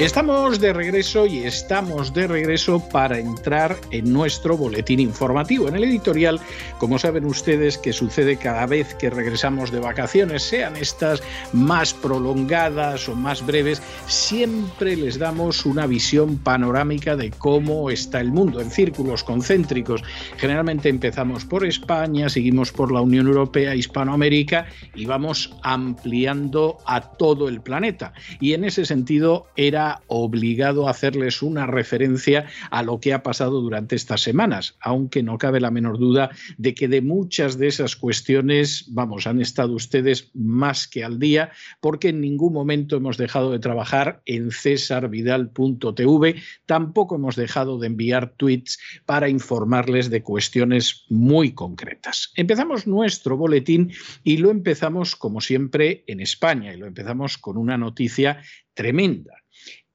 Estamos 0.00 0.58
de 0.58 0.72
regreso 0.72 1.24
y 1.24 1.44
estamos 1.44 2.12
de 2.12 2.26
regreso 2.26 2.82
para 2.88 3.20
entrar 3.20 3.76
en 3.92 4.12
nuestro 4.12 4.56
boletín 4.56 4.98
informativo. 4.98 5.68
En 5.68 5.76
el 5.76 5.84
editorial, 5.84 6.40
como 6.78 6.98
saben 6.98 7.24
ustedes, 7.24 7.78
que 7.78 7.92
sucede 7.92 8.36
cada 8.36 8.66
vez 8.66 8.92
que 8.96 9.08
regresamos 9.08 9.70
de 9.70 9.78
vacaciones, 9.78 10.42
sean 10.42 10.74
estas 10.74 11.22
más 11.52 11.94
prolongadas 11.94 13.08
o 13.08 13.14
más 13.14 13.46
breves, 13.46 13.80
siempre 14.08 14.96
les 14.96 15.16
damos 15.20 15.64
una 15.64 15.86
visión 15.86 16.38
panorámica 16.38 17.14
de 17.14 17.30
cómo 17.30 17.88
está 17.88 18.20
el 18.20 18.32
mundo 18.32 18.60
en 18.60 18.72
círculos 18.72 19.22
concéntricos. 19.22 20.02
Generalmente 20.38 20.88
empezamos 20.88 21.44
por 21.44 21.64
España, 21.64 22.28
seguimos 22.28 22.72
por 22.72 22.90
la 22.90 23.00
Unión 23.00 23.28
Europea, 23.28 23.76
Hispanoamérica 23.76 24.66
y 24.92 25.06
vamos 25.06 25.54
ampliando 25.62 26.78
a 26.84 27.00
todo 27.00 27.48
el 27.48 27.60
planeta. 27.60 28.12
Y 28.40 28.54
en 28.54 28.64
ese 28.64 28.84
sentido 28.84 29.46
era 29.54 29.83
obligado 30.06 30.86
a 30.86 30.90
hacerles 30.90 31.42
una 31.42 31.66
referencia 31.66 32.46
a 32.70 32.82
lo 32.82 33.00
que 33.00 33.12
ha 33.12 33.22
pasado 33.22 33.60
durante 33.60 33.96
estas 33.96 34.22
semanas, 34.22 34.76
aunque 34.80 35.22
no 35.22 35.38
cabe 35.38 35.60
la 35.60 35.70
menor 35.70 35.98
duda 35.98 36.30
de 36.58 36.74
que 36.74 36.88
de 36.88 37.00
muchas 37.00 37.58
de 37.58 37.66
esas 37.68 37.96
cuestiones, 37.96 38.86
vamos, 38.88 39.26
han 39.26 39.40
estado 39.40 39.74
ustedes 39.74 40.30
más 40.34 40.88
que 40.88 41.04
al 41.04 41.18
día, 41.18 41.50
porque 41.80 42.08
en 42.08 42.20
ningún 42.20 42.52
momento 42.52 42.96
hemos 42.96 43.16
dejado 43.16 43.52
de 43.52 43.58
trabajar 43.58 44.22
en 44.26 44.50
cesarvidal.tv, 44.50 46.36
tampoco 46.66 47.16
hemos 47.16 47.36
dejado 47.36 47.78
de 47.78 47.86
enviar 47.86 48.34
tweets 48.36 48.78
para 49.06 49.28
informarles 49.28 50.10
de 50.10 50.22
cuestiones 50.22 51.04
muy 51.08 51.52
concretas. 51.52 52.32
Empezamos 52.36 52.86
nuestro 52.86 53.36
boletín 53.36 53.92
y 54.22 54.38
lo 54.38 54.50
empezamos, 54.50 55.16
como 55.16 55.40
siempre, 55.40 56.04
en 56.06 56.20
España, 56.20 56.72
y 56.72 56.78
lo 56.78 56.86
empezamos 56.86 57.38
con 57.38 57.56
una 57.56 57.78
noticia 57.78 58.42
tremenda. 58.74 59.43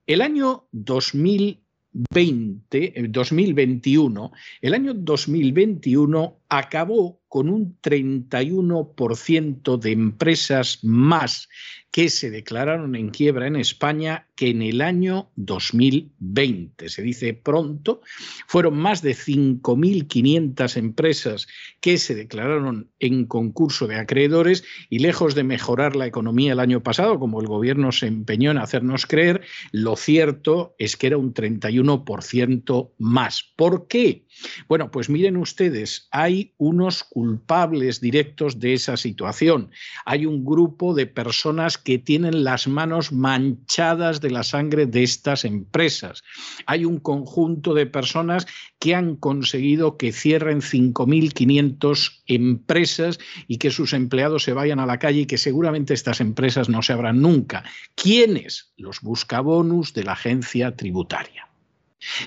El 0.09 0.21
año 0.23 0.65
2020, 0.71 2.93
2021, 3.09 4.31
el 4.59 4.73
año 4.73 4.95
2021 4.95 6.39
acabó 6.49 7.18
con 7.29 7.47
un 7.47 7.77
31% 7.81 9.77
de 9.77 9.91
empresas 9.91 10.79
más 10.83 11.47
que 11.91 12.09
se 12.09 12.29
declararon 12.29 12.95
en 12.95 13.09
quiebra 13.09 13.47
en 13.47 13.55
España 13.55 14.27
que 14.35 14.49
en 14.49 14.61
el 14.61 14.81
año 14.81 15.31
2020. 15.35 16.89
Se 16.89 17.01
dice 17.01 17.33
pronto, 17.33 18.01
fueron 18.47 18.77
más 18.77 19.01
de 19.01 19.15
5.500 19.15 20.77
empresas 20.77 21.47
que 21.81 21.97
se 21.97 22.13
declararon 22.13 22.91
en 22.99 23.25
concurso 23.25 23.87
de 23.87 23.95
acreedores 23.95 24.63
y 24.89 24.99
lejos 24.99 25.33
de 25.33 25.43
mejorar 25.43 25.95
la 25.95 26.05
economía 26.05 26.53
el 26.53 26.59
año 26.59 26.83
pasado, 26.83 27.19
como 27.19 27.41
el 27.41 27.47
gobierno 27.47 27.91
se 27.91 28.07
empeñó 28.07 28.51
en 28.51 28.59
hacernos 28.59 29.05
creer, 29.05 29.41
lo 29.71 29.95
cierto 29.95 30.75
es 30.77 30.95
que 30.95 31.07
era 31.07 31.17
un 31.17 31.33
31% 31.33 32.91
más. 32.99 33.51
¿Por 33.55 33.87
qué? 33.87 34.25
Bueno, 34.67 34.91
pues 34.91 35.09
miren 35.09 35.37
ustedes, 35.37 36.07
hay 36.11 36.53
unos 36.57 37.03
culpables 37.03 38.01
directos 38.01 38.59
de 38.59 38.73
esa 38.73 38.97
situación. 38.97 39.71
Hay 40.05 40.25
un 40.25 40.45
grupo 40.45 40.93
de 40.93 41.07
personas 41.07 41.77
que 41.77 41.97
tienen 41.97 42.43
las 42.43 42.67
manos 42.67 43.11
manchadas 43.11 44.21
de 44.21 44.31
la 44.31 44.43
sangre 44.43 44.85
de 44.85 45.03
estas 45.03 45.45
empresas. 45.45 46.23
Hay 46.65 46.85
un 46.85 46.99
conjunto 46.99 47.73
de 47.73 47.85
personas 47.85 48.47
que 48.79 48.95
han 48.95 49.15
conseguido 49.15 49.97
que 49.97 50.11
cierren 50.11 50.61
5.500 50.61 52.21
empresas 52.27 53.19
y 53.47 53.57
que 53.57 53.71
sus 53.71 53.93
empleados 53.93 54.43
se 54.43 54.53
vayan 54.53 54.79
a 54.79 54.85
la 54.85 54.99
calle 54.99 55.21
y 55.21 55.25
que 55.25 55.37
seguramente 55.37 55.93
estas 55.93 56.21
empresas 56.21 56.69
no 56.69 56.81
se 56.81 56.93
abran 56.93 57.21
nunca. 57.21 57.63
¿Quiénes? 57.95 58.71
Los 58.77 59.01
buscabonus 59.01 59.93
de 59.93 60.03
la 60.03 60.13
agencia 60.13 60.75
tributaria. 60.75 61.48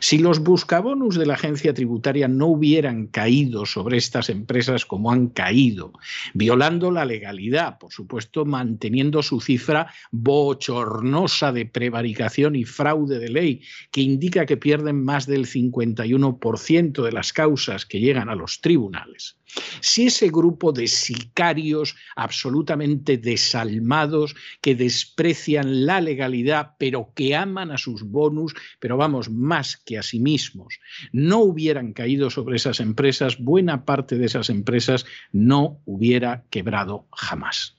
Si 0.00 0.18
los 0.18 0.40
buscabonus 0.40 1.16
de 1.16 1.24
la 1.24 1.34
agencia 1.34 1.72
tributaria 1.72 2.28
no 2.28 2.46
hubieran 2.48 3.06
caído 3.06 3.64
sobre 3.64 3.96
estas 3.96 4.28
empresas 4.28 4.84
como 4.84 5.10
han 5.10 5.28
caído, 5.28 5.92
violando 6.34 6.90
la 6.90 7.06
legalidad, 7.06 7.78
por 7.78 7.90
supuesto 7.90 8.44
manteniendo 8.44 9.22
su 9.22 9.40
cifra 9.40 9.92
bochornosa 10.10 11.52
de 11.52 11.64
prevaricación 11.64 12.54
y 12.54 12.64
fraude 12.64 13.18
de 13.18 13.28
ley, 13.30 13.62
que 13.90 14.02
indica 14.02 14.44
que 14.44 14.58
pierden 14.58 15.02
más 15.02 15.26
del 15.26 15.46
51% 15.46 17.02
de 17.02 17.12
las 17.12 17.32
causas 17.32 17.86
que 17.86 18.00
llegan 18.00 18.28
a 18.28 18.34
los 18.34 18.60
tribunales, 18.60 19.38
si 19.80 20.06
ese 20.06 20.28
grupo 20.28 20.72
de 20.72 20.86
sicarios 20.88 21.96
absolutamente 22.16 23.18
desalmados 23.18 24.34
que 24.60 24.74
desprecian 24.74 25.86
la 25.86 26.00
legalidad 26.00 26.72
pero 26.78 27.12
que 27.14 27.34
aman 27.34 27.70
a 27.70 27.78
sus 27.78 28.02
bonus, 28.02 28.54
pero 28.78 28.96
vamos, 28.96 29.30
más 29.30 29.76
que 29.76 29.98
a 29.98 30.02
sí 30.02 30.20
mismos, 30.20 30.78
no 31.12 31.40
hubieran 31.40 31.92
caído 31.92 32.30
sobre 32.30 32.56
esas 32.56 32.80
empresas, 32.80 33.38
buena 33.38 33.84
parte 33.84 34.16
de 34.16 34.26
esas 34.26 34.50
empresas 34.50 35.06
no 35.32 35.80
hubiera 35.84 36.44
quebrado 36.50 37.06
jamás. 37.12 37.76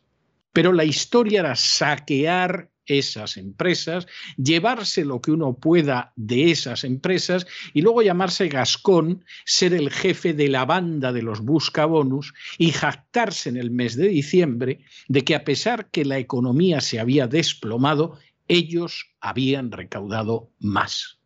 Pero 0.51 0.71
la 0.71 0.85
historia 0.85 1.39
era 1.39 1.55
saquear 1.55 2.69
esas 2.85 3.37
empresas, 3.37 4.07
llevarse 4.37 5.05
lo 5.05 5.21
que 5.21 5.31
uno 5.31 5.55
pueda 5.55 6.13
de 6.15 6.51
esas 6.51 6.83
empresas 6.83 7.47
y 7.73 7.81
luego 7.81 8.01
llamarse 8.01 8.47
Gascón, 8.47 9.25
ser 9.45 9.73
el 9.73 9.89
jefe 9.89 10.33
de 10.33 10.49
la 10.49 10.65
banda 10.65 11.11
de 11.11 11.21
los 11.21 11.41
buscabonus 11.41 12.33
y 12.57 12.71
jactarse 12.71 13.49
en 13.49 13.57
el 13.57 13.71
mes 13.71 13.95
de 13.95 14.07
diciembre 14.07 14.79
de 15.07 15.23
que 15.23 15.35
a 15.35 15.43
pesar 15.43 15.89
que 15.89 16.05
la 16.05 16.17
economía 16.17 16.81
se 16.81 16.99
había 16.99 17.27
desplomado, 17.27 18.19
ellos 18.47 19.13
habían 19.21 19.71
recaudado 19.71 20.51
más. 20.59 21.19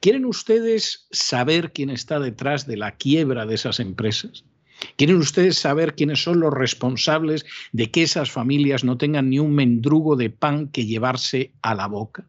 ¿Quieren 0.00 0.24
ustedes 0.24 1.06
saber 1.10 1.72
quién 1.72 1.90
está 1.90 2.18
detrás 2.18 2.66
de 2.66 2.76
la 2.76 2.96
quiebra 2.96 3.46
de 3.46 3.54
esas 3.54 3.80
empresas? 3.80 4.44
¿Quieren 4.96 5.16
ustedes 5.16 5.58
saber 5.58 5.94
quiénes 5.94 6.22
son 6.22 6.40
los 6.40 6.52
responsables 6.52 7.44
de 7.72 7.90
que 7.90 8.02
esas 8.02 8.30
familias 8.30 8.84
no 8.84 8.98
tengan 8.98 9.30
ni 9.30 9.38
un 9.38 9.54
mendrugo 9.54 10.16
de 10.16 10.30
pan 10.30 10.68
que 10.68 10.86
llevarse 10.86 11.52
a 11.62 11.74
la 11.74 11.86
boca? 11.86 12.26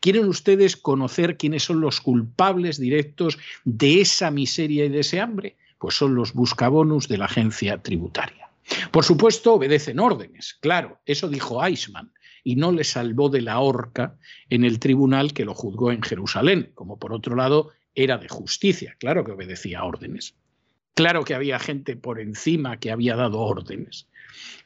¿Quieren 0.00 0.26
ustedes 0.26 0.76
conocer 0.76 1.36
quiénes 1.36 1.62
son 1.62 1.80
los 1.80 2.00
culpables 2.00 2.78
directos 2.78 3.38
de 3.64 4.00
esa 4.00 4.30
miseria 4.30 4.84
y 4.84 4.88
de 4.88 5.00
ese 5.00 5.20
hambre? 5.20 5.56
Pues 5.78 5.94
son 5.94 6.14
los 6.14 6.32
buscabonus 6.32 7.08
de 7.08 7.18
la 7.18 7.26
agencia 7.26 7.78
tributaria. 7.78 8.48
Por 8.90 9.04
supuesto, 9.04 9.54
obedecen 9.54 10.00
órdenes, 10.00 10.56
claro, 10.60 10.98
eso 11.04 11.28
dijo 11.28 11.64
Eichmann, 11.64 12.12
y 12.42 12.56
no 12.56 12.72
le 12.72 12.84
salvó 12.84 13.28
de 13.28 13.42
la 13.42 13.58
horca 13.60 14.16
en 14.50 14.64
el 14.64 14.78
tribunal 14.78 15.32
que 15.32 15.44
lo 15.44 15.54
juzgó 15.54 15.92
en 15.92 16.02
Jerusalén, 16.02 16.70
como 16.74 16.98
por 16.98 17.12
otro 17.12 17.36
lado 17.36 17.70
era 17.94 18.18
de 18.18 18.28
justicia, 18.28 18.96
claro 18.98 19.24
que 19.24 19.32
obedecía 19.32 19.84
órdenes. 19.84 20.34
Claro 20.94 21.24
que 21.24 21.34
había 21.34 21.58
gente 21.58 21.96
por 21.96 22.20
encima 22.20 22.78
que 22.78 22.90
había 22.90 23.16
dado 23.16 23.40
órdenes. 23.40 24.08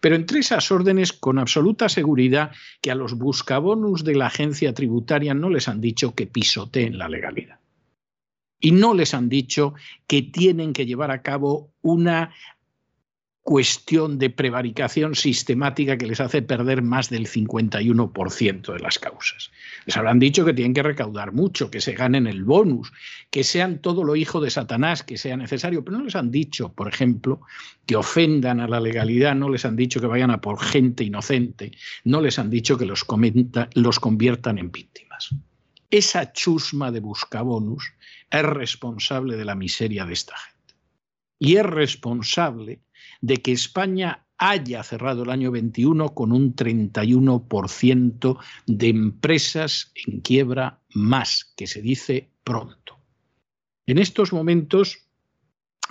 Pero 0.01 0.15
entre 0.15 0.41
esas 0.41 0.71
órdenes, 0.71 1.13
con 1.13 1.39
absoluta 1.39 1.89
seguridad, 1.89 2.53
que 2.81 2.91
a 2.91 2.95
los 2.95 3.15
buscabonus 3.15 4.05
de 4.05 4.15
la 4.15 4.27
agencia 4.27 4.75
tributaria 4.75 5.35
no 5.35 5.51
les 5.51 5.69
han 5.69 5.81
dicho 5.81 6.15
que 6.15 6.27
pisoteen 6.27 6.99
la 6.99 7.09
legalidad. 7.09 7.59
Y 8.61 8.73
no 8.73 8.95
les 8.95 9.15
han 9.15 9.29
dicho 9.29 9.75
que 10.07 10.23
tienen 10.23 10.73
que 10.73 10.87
llevar 10.87 11.11
a 11.11 11.23
cabo 11.23 11.73
una 11.81 12.35
cuestión 13.49 14.19
de 14.19 14.29
prevaricación 14.29 15.15
sistemática 15.15 15.97
que 15.97 16.07
les 16.07 16.21
hace 16.21 16.43
perder 16.43 16.83
más 16.83 17.09
del 17.09 17.27
51% 17.27 18.75
de 18.75 18.79
las 18.79 18.99
causas. 18.99 19.51
Les 19.87 19.97
habrán 19.97 20.19
dicho 20.19 20.45
que 20.45 20.53
tienen 20.53 20.75
que 20.75 20.83
recaudar 20.83 21.33
mucho, 21.33 21.71
que 21.71 21.81
se 21.81 21.95
ganen 21.95 22.27
el 22.27 22.45
bonus, 22.45 22.93
que 23.31 23.45
sean 23.45 23.79
todo 23.79 24.05
lo 24.05 24.17
hijo 24.17 24.43
de 24.43 24.51
Satanás 24.51 25.03
que 25.03 25.17
sea 25.17 25.39
necesario, 25.39 25.83
pero 25.83 25.97
no 25.97 26.05
les 26.05 26.15
han 26.15 26.31
dicho, 26.31 26.75
por 26.75 26.89
ejemplo, 26.89 27.41
que 27.87 27.97
ofendan 27.97 28.61
a 28.61 28.69
la 28.69 28.81
legalidad, 28.81 29.35
no 29.35 29.49
les 29.49 29.65
han 29.65 29.77
dicho 29.77 29.99
que 29.99 30.09
vayan 30.09 30.31
a 30.31 30.43
por 30.43 30.61
gente 30.63 31.03
inocente, 31.03 31.73
no 32.05 32.21
les 32.21 32.39
han 32.39 32.51
dicho 32.51 32.77
que 32.77 32.85
los, 32.85 33.05
conviertan 33.05 34.59
en 34.59 34.71
víctimas. 34.71 35.35
Esa 35.91 36.35
chusma 36.35 36.93
de 36.93 37.01
buscabonus 37.01 37.95
es 38.31 38.43
responsable 38.43 39.39
de 39.39 39.47
la 39.47 39.55
miseria 39.55 40.05
de 40.05 40.13
esta 40.13 40.37
gente. 40.37 40.75
Y 41.39 41.57
es 41.57 41.65
responsable 41.65 42.81
de 43.21 43.39
que 43.39 43.53
España 43.53 44.25
haya 44.39 44.83
cerrado 44.83 45.25
el 45.25 45.31
año 45.31 45.51
21 45.51 46.15
con 46.15 46.33
un 46.33 46.55
31% 46.55 48.39
de 48.67 48.89
empresas 48.89 49.93
en 50.07 50.21
quiebra 50.21 50.81
más, 50.95 51.53
que 51.57 51.67
se 51.67 51.83
dice 51.83 52.31
pronto. 52.45 53.01
En 53.87 53.99
estos 53.99 54.33
momentos, 54.33 55.09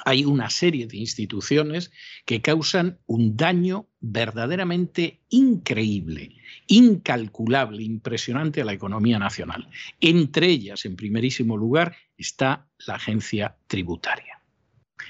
hay 0.06 0.24
una 0.24 0.50
serie 0.50 0.88
de 0.88 0.98
instituciones 0.98 1.92
que 2.26 2.42
causan 2.42 3.00
un 3.08 3.36
daño 3.36 3.90
verdaderamente 4.00 5.22
increíble, 5.30 6.36
incalculable, 6.68 7.84
impresionante 7.84 8.62
a 8.62 8.66
la 8.66 8.74
economía 8.74 9.20
nacional. 9.20 9.68
Entre 10.00 10.48
ellas, 10.48 10.86
en 10.86 10.96
primerísimo 10.96 11.58
lugar, 11.58 11.96
está 12.18 12.68
la 12.86 12.96
agencia 12.96 13.58
tributaria. 13.68 14.37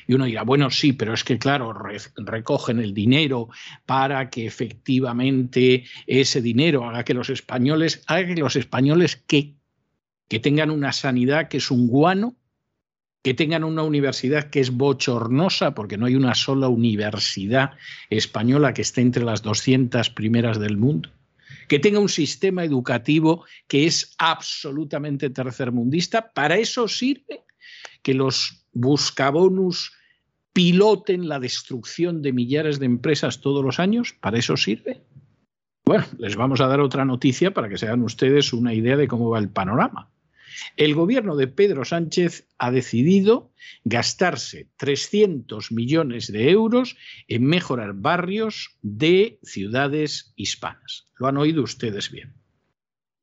Y 0.05 0.13
uno 0.13 0.25
dirá, 0.25 0.43
bueno, 0.43 0.69
sí, 0.69 0.93
pero 0.93 1.13
es 1.13 1.23
que, 1.23 1.39
claro, 1.39 1.73
recogen 2.17 2.79
el 2.79 2.93
dinero 2.93 3.49
para 3.85 4.29
que 4.29 4.45
efectivamente 4.45 5.85
ese 6.05 6.41
dinero 6.41 6.87
haga 6.87 7.03
que 7.03 7.13
los 7.13 7.29
españoles, 7.29 8.03
haga 8.07 8.27
que 8.27 8.35
los 8.35 8.55
españoles 8.55 9.15
que, 9.15 9.55
que 10.27 10.39
tengan 10.39 10.69
una 10.69 10.93
sanidad 10.93 11.47
que 11.47 11.57
es 11.57 11.71
un 11.71 11.87
guano, 11.87 12.35
que 13.27 13.33
tengan 13.33 13.63
una 13.63 13.83
universidad 13.83 14.49
que 14.49 14.61
es 14.61 14.71
bochornosa, 14.71 15.73
porque 15.73 15.97
no 15.97 16.05
hay 16.05 16.15
una 16.15 16.33
sola 16.33 16.69
universidad 16.69 17.71
española 18.09 18.73
que 18.73 18.83
esté 18.83 19.01
entre 19.01 19.25
las 19.25 19.41
200 19.41 20.09
primeras 20.11 20.59
del 20.59 20.77
mundo, 20.77 21.09
que 21.67 21.79
tenga 21.79 21.99
un 21.99 22.07
sistema 22.07 22.63
educativo 22.63 23.43
que 23.67 23.85
es 23.85 24.15
absolutamente 24.17 25.29
tercermundista. 25.29 26.31
Para 26.31 26.57
eso 26.57 26.87
sirve 26.87 27.43
que 28.01 28.13
los 28.13 28.65
buscabonus 28.79 29.93
piloten 30.53 31.27
la 31.27 31.39
destrucción 31.39 32.21
de 32.21 32.33
millares 32.33 32.79
de 32.79 32.85
empresas 32.85 33.41
todos 33.41 33.63
los 33.63 33.79
años. 33.79 34.13
¿Para 34.19 34.39
eso 34.39 34.57
sirve? 34.57 35.01
Bueno, 35.85 36.05
les 36.17 36.35
vamos 36.35 36.61
a 36.61 36.67
dar 36.67 36.79
otra 36.81 37.05
noticia 37.05 37.53
para 37.53 37.69
que 37.69 37.77
se 37.77 37.85
hagan 37.85 38.03
ustedes 38.03 38.53
una 38.53 38.73
idea 38.73 38.97
de 38.97 39.07
cómo 39.07 39.29
va 39.29 39.39
el 39.39 39.49
panorama. 39.49 40.11
El 40.75 40.95
gobierno 40.95 41.35
de 41.35 41.47
Pedro 41.47 41.85
Sánchez 41.85 42.47
ha 42.57 42.71
decidido 42.71 43.51
gastarse 43.83 44.67
300 44.77 45.71
millones 45.71 46.31
de 46.31 46.49
euros 46.49 46.97
en 47.27 47.45
mejorar 47.45 47.93
barrios 47.93 48.77
de 48.81 49.39
ciudades 49.43 50.33
hispanas. 50.35 51.07
Lo 51.17 51.27
han 51.27 51.37
oído 51.37 51.63
ustedes 51.63 52.11
bien. 52.11 52.33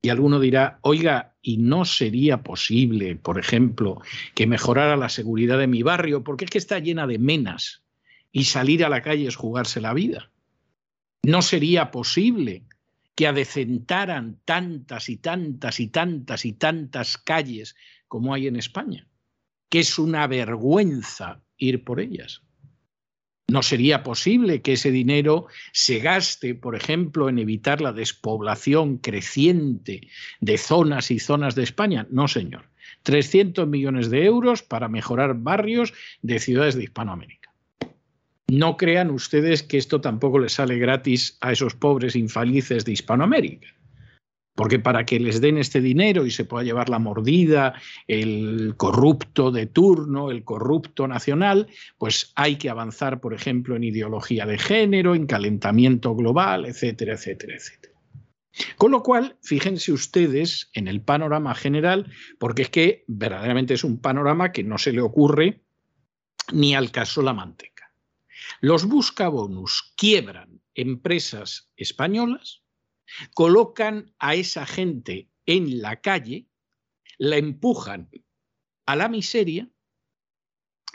Y 0.04 0.10
alguno 0.10 0.38
dirá, 0.38 0.80
oiga, 0.82 1.34
¿y 1.40 1.56
no 1.56 1.86
sería 1.86 2.42
posible, 2.42 3.16
por 3.16 3.38
ejemplo, 3.38 4.02
que 4.34 4.46
mejorara 4.46 4.98
la 4.98 5.08
seguridad 5.08 5.58
de 5.58 5.66
mi 5.66 5.82
barrio? 5.82 6.22
Porque 6.22 6.44
es 6.44 6.50
que 6.50 6.58
está 6.58 6.78
llena 6.78 7.06
de 7.06 7.18
menas 7.18 7.82
y 8.30 8.44
salir 8.44 8.84
a 8.84 8.90
la 8.90 9.00
calle 9.00 9.26
es 9.26 9.34
jugarse 9.34 9.80
la 9.80 9.94
vida. 9.94 10.30
¿No 11.22 11.40
sería 11.40 11.90
posible 11.90 12.64
que 13.14 13.26
adecentaran 13.26 14.40
tantas 14.44 15.08
y 15.08 15.16
tantas 15.16 15.80
y 15.80 15.88
tantas 15.88 16.44
y 16.44 16.52
tantas 16.52 17.16
calles 17.16 17.74
como 18.06 18.34
hay 18.34 18.46
en 18.46 18.56
España, 18.56 19.08
que 19.70 19.80
es 19.80 19.98
una 19.98 20.26
vergüenza 20.26 21.40
ir 21.56 21.82
por 21.82 22.00
ellas. 22.00 22.42
No 23.48 23.62
sería 23.62 24.02
posible 24.02 24.62
que 24.62 24.72
ese 24.72 24.90
dinero 24.90 25.46
se 25.72 25.98
gaste, 25.98 26.54
por 26.54 26.74
ejemplo, 26.74 27.28
en 27.28 27.38
evitar 27.38 27.80
la 27.80 27.92
despoblación 27.92 28.96
creciente 28.96 30.08
de 30.40 30.58
zonas 30.58 31.10
y 31.10 31.18
zonas 31.18 31.54
de 31.54 31.62
España. 31.62 32.06
No, 32.10 32.26
señor. 32.26 32.64
300 33.02 33.68
millones 33.68 34.08
de 34.08 34.24
euros 34.24 34.62
para 34.62 34.88
mejorar 34.88 35.34
barrios 35.34 35.92
de 36.22 36.38
ciudades 36.38 36.74
de 36.74 36.84
Hispanoamérica. 36.84 37.52
No 38.48 38.76
crean 38.76 39.10
ustedes 39.10 39.62
que 39.62 39.78
esto 39.78 40.00
tampoco 40.00 40.38
les 40.38 40.54
sale 40.54 40.78
gratis 40.78 41.36
a 41.40 41.52
esos 41.52 41.74
pobres 41.74 42.16
infelices 42.16 42.84
de 42.84 42.92
Hispanoamérica. 42.92 43.68
Porque 44.54 44.78
para 44.78 45.04
que 45.04 45.18
les 45.18 45.40
den 45.40 45.58
este 45.58 45.80
dinero 45.80 46.26
y 46.26 46.30
se 46.30 46.44
pueda 46.44 46.64
llevar 46.64 46.88
la 46.88 47.00
mordida, 47.00 47.74
el 48.06 48.74
corrupto 48.76 49.50
de 49.50 49.66
turno, 49.66 50.30
el 50.30 50.44
corrupto 50.44 51.08
nacional, 51.08 51.66
pues 51.98 52.32
hay 52.36 52.56
que 52.56 52.70
avanzar, 52.70 53.20
por 53.20 53.34
ejemplo, 53.34 53.74
en 53.74 53.84
ideología 53.84 54.46
de 54.46 54.58
género, 54.58 55.14
en 55.14 55.26
calentamiento 55.26 56.14
global, 56.14 56.66
etcétera, 56.66 57.14
etcétera, 57.14 57.56
etcétera. 57.56 57.94
Con 58.76 58.92
lo 58.92 59.02
cual, 59.02 59.36
fíjense 59.42 59.92
ustedes 59.92 60.70
en 60.74 60.86
el 60.86 61.00
panorama 61.00 61.54
general, 61.54 62.12
porque 62.38 62.62
es 62.62 62.70
que 62.70 63.04
verdaderamente 63.08 63.74
es 63.74 63.82
un 63.82 64.00
panorama 64.00 64.52
que 64.52 64.62
no 64.62 64.78
se 64.78 64.92
le 64.92 65.00
ocurre 65.00 65.64
ni 66.52 66.74
al 66.74 66.92
caso 66.92 67.22
la 67.22 67.32
manteca. 67.32 67.92
Los 68.60 68.86
buscabonus 68.86 69.94
quiebran 69.96 70.60
empresas 70.74 71.72
españolas, 71.76 72.63
colocan 73.34 74.12
a 74.18 74.34
esa 74.34 74.66
gente 74.66 75.28
en 75.46 75.80
la 75.80 76.00
calle, 76.00 76.46
la 77.18 77.36
empujan 77.36 78.10
a 78.86 78.96
la 78.96 79.08
miseria 79.08 79.68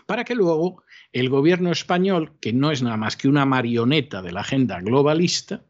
para 0.05 0.23
que 0.23 0.35
luego 0.35 0.83
el 1.13 1.29
gobierno 1.29 1.71
español, 1.71 2.37
que 2.39 2.53
no 2.53 2.71
es 2.71 2.81
nada 2.81 2.97
más 2.97 3.15
que 3.15 3.27
una 3.27 3.45
marioneta 3.45 4.21
de 4.21 4.31
la 4.31 4.41
agenda 4.41 4.79
globalista, 4.81 5.63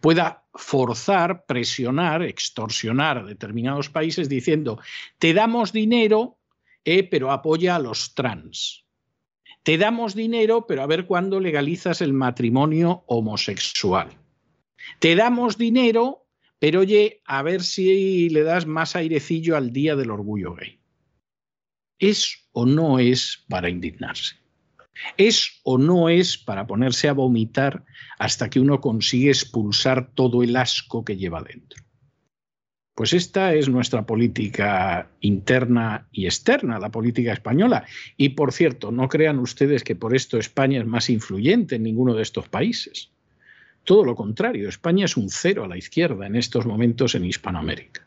pueda 0.00 0.46
forzar, 0.54 1.44
presionar, 1.46 2.22
extorsionar 2.22 3.18
a 3.18 3.24
determinados 3.24 3.90
países 3.90 4.28
diciendo, 4.28 4.80
te 5.18 5.34
damos 5.34 5.72
dinero, 5.72 6.38
eh, 6.84 7.04
pero 7.04 7.30
apoya 7.30 7.76
a 7.76 7.78
los 7.78 8.14
trans. 8.14 8.86
Te 9.62 9.78
damos 9.78 10.14
dinero, 10.14 10.66
pero 10.66 10.82
a 10.82 10.86
ver 10.86 11.06
cuándo 11.06 11.38
legalizas 11.38 12.00
el 12.00 12.12
matrimonio 12.12 13.04
homosexual. 13.06 14.21
Te 14.98 15.14
damos 15.16 15.58
dinero, 15.58 16.26
pero 16.58 16.80
oye, 16.80 17.22
a 17.24 17.42
ver 17.42 17.62
si 17.62 18.28
le 18.28 18.42
das 18.42 18.66
más 18.66 18.96
airecillo 18.96 19.56
al 19.56 19.72
Día 19.72 19.96
del 19.96 20.10
Orgullo 20.10 20.54
Gay. 20.54 20.78
¿Es 21.98 22.48
o 22.52 22.66
no 22.66 22.98
es 22.98 23.44
para 23.48 23.68
indignarse? 23.68 24.36
¿Es 25.16 25.60
o 25.64 25.78
no 25.78 26.08
es 26.08 26.36
para 26.36 26.66
ponerse 26.66 27.08
a 27.08 27.12
vomitar 27.12 27.84
hasta 28.18 28.50
que 28.50 28.60
uno 28.60 28.80
consigue 28.80 29.30
expulsar 29.30 30.12
todo 30.14 30.42
el 30.42 30.56
asco 30.56 31.04
que 31.04 31.16
lleva 31.16 31.42
dentro? 31.42 31.82
Pues 32.94 33.14
esta 33.14 33.54
es 33.54 33.68
nuestra 33.68 34.04
política 34.04 35.10
interna 35.20 36.08
y 36.12 36.26
externa, 36.26 36.78
la 36.78 36.90
política 36.90 37.32
española. 37.32 37.86
Y 38.18 38.30
por 38.30 38.52
cierto, 38.52 38.92
no 38.92 39.08
crean 39.08 39.38
ustedes 39.38 39.82
que 39.82 39.96
por 39.96 40.14
esto 40.14 40.38
España 40.38 40.80
es 40.80 40.86
más 40.86 41.08
influyente 41.08 41.76
en 41.76 41.84
ninguno 41.84 42.14
de 42.14 42.22
estos 42.22 42.48
países. 42.48 43.10
Todo 43.84 44.04
lo 44.04 44.14
contrario, 44.14 44.68
España 44.68 45.06
es 45.06 45.16
un 45.16 45.28
cero 45.28 45.64
a 45.64 45.68
la 45.68 45.76
izquierda 45.76 46.26
en 46.26 46.36
estos 46.36 46.66
momentos 46.66 47.14
en 47.14 47.24
Hispanoamérica. 47.24 48.06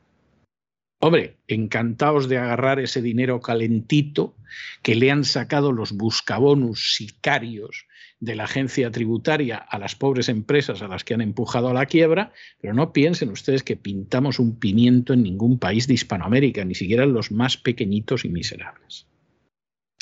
Hombre, 1.01 1.35
encantados 1.47 2.29
de 2.29 2.37
agarrar 2.37 2.79
ese 2.79 3.01
dinero 3.01 3.41
calentito 3.41 4.35
que 4.81 4.95
le 4.95 5.11
han 5.11 5.25
sacado 5.25 5.71
los 5.73 5.91
buscabonus 5.91 6.95
sicarios 6.95 7.85
de 8.19 8.35
la 8.35 8.45
agencia 8.45 8.89
tributaria 8.91 9.57
a 9.57 9.77
las 9.77 9.95
pobres 9.95 10.29
empresas 10.29 10.81
a 10.81 10.87
las 10.87 11.03
que 11.03 11.13
han 11.13 11.21
empujado 11.21 11.67
a 11.67 11.73
la 11.73 11.85
quiebra, 11.85 12.31
pero 12.61 12.73
no 12.73 12.93
piensen 12.93 13.29
ustedes 13.29 13.61
que 13.61 13.75
pintamos 13.75 14.39
un 14.39 14.57
pimiento 14.57 15.13
en 15.13 15.23
ningún 15.23 15.59
país 15.59 15.85
de 15.87 15.95
Hispanoamérica, 15.95 16.63
ni 16.63 16.75
siquiera 16.75 17.03
en 17.03 17.13
los 17.13 17.31
más 17.31 17.57
pequeñitos 17.57 18.23
y 18.23 18.29
miserables. 18.29 19.05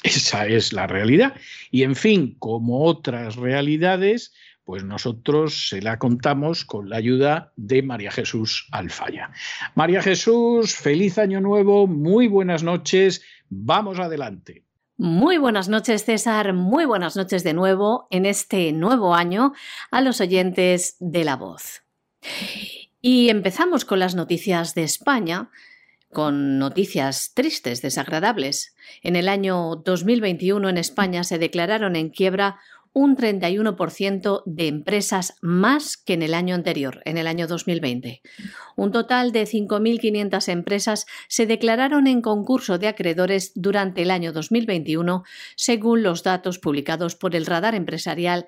Esa 0.04 0.48
es 0.48 0.74
la 0.74 0.86
realidad. 0.86 1.34
Y 1.72 1.84
en 1.84 1.96
fin, 1.96 2.36
como 2.38 2.84
otras 2.84 3.36
realidades, 3.36 4.34
pues 4.64 4.84
nosotros 4.84 5.70
se 5.70 5.82
la 5.82 6.00
contamos 6.00 6.66
con 6.66 6.90
la 6.90 6.98
ayuda 6.98 7.54
de 7.56 7.84
María 7.84 8.12
Jesús 8.12 8.68
Alfaya. 8.72 9.32
María 9.76 10.02
Jesús, 10.02 10.76
feliz 10.76 11.18
año 11.18 11.42
nuevo, 11.42 11.88
muy 11.88 12.28
buenas 12.28 12.64
noches, 12.64 13.24
vamos 13.50 14.00
adelante. 14.00 14.64
Muy 14.98 15.38
buenas 15.38 15.70
noches, 15.70 16.06
César. 16.06 16.54
Muy 16.54 16.86
buenas 16.86 17.18
noches 17.18 17.44
de 17.44 17.54
nuevo 17.54 18.08
en 18.12 18.26
este 18.26 18.72
nuevo 18.72 19.16
año 19.16 19.54
a 19.90 20.02
los 20.02 20.22
oyentes 20.22 20.96
de 21.00 21.24
La 21.24 21.36
Voz. 21.36 21.82
Y 23.02 23.30
empezamos 23.30 23.86
con 23.86 24.00
las 24.00 24.16
noticias 24.16 24.76
de 24.76 24.84
España, 24.84 25.50
con 26.12 26.60
noticias 26.60 27.34
tristes, 27.34 27.82
desagradables. 27.82 28.76
En 29.02 29.16
el 29.16 29.28
año 29.28 29.76
2021 29.76 30.70
en 30.70 30.78
España 30.78 31.24
se 31.24 31.40
declararon 31.40 31.96
en 31.96 32.10
quiebra 32.10 32.60
un 32.94 33.18
31% 33.18 34.44
de 34.46 34.68
empresas 34.68 35.36
más 35.42 35.98
que 35.98 36.14
en 36.14 36.22
el 36.22 36.34
año 36.34 36.54
anterior, 36.54 37.02
en 37.06 37.18
el 37.18 37.28
año 37.28 37.48
2020. 37.48 38.22
Un 38.76 38.92
total 38.92 39.32
de 39.32 39.44
5.500 39.44 40.48
empresas 40.50 41.06
se 41.28 41.48
declararon 41.48 42.06
en 42.08 42.22
concurso 42.22 42.78
de 42.78 42.88
acreedores 42.88 43.52
durante 43.56 44.04
el 44.04 44.12
año 44.12 44.32
2021, 44.32 45.24
según 45.56 46.04
los 46.04 46.24
datos 46.24 46.60
publicados 46.60 47.16
por 47.16 47.36
el 47.36 47.48
Radar 47.48 47.74
Empresarial 47.74 48.46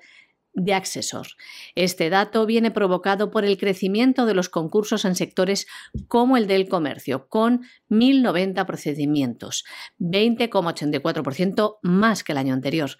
de 0.56 0.74
Accesor. 0.74 1.28
Este 1.76 2.10
dato 2.10 2.46
viene 2.46 2.72
provocado 2.72 3.30
por 3.30 3.44
el 3.44 3.58
crecimiento 3.58 4.26
de 4.26 4.34
los 4.34 4.48
concursos 4.48 5.04
en 5.04 5.14
sectores 5.14 5.66
como 6.08 6.36
el 6.36 6.48
del 6.48 6.68
comercio, 6.68 7.28
con 7.28 7.60
1.090 7.90 8.66
procedimientos, 8.66 9.64
20,84% 10.00 11.78
más 11.82 12.24
que 12.24 12.32
el 12.32 12.38
año 12.38 12.54
anterior. 12.54 12.90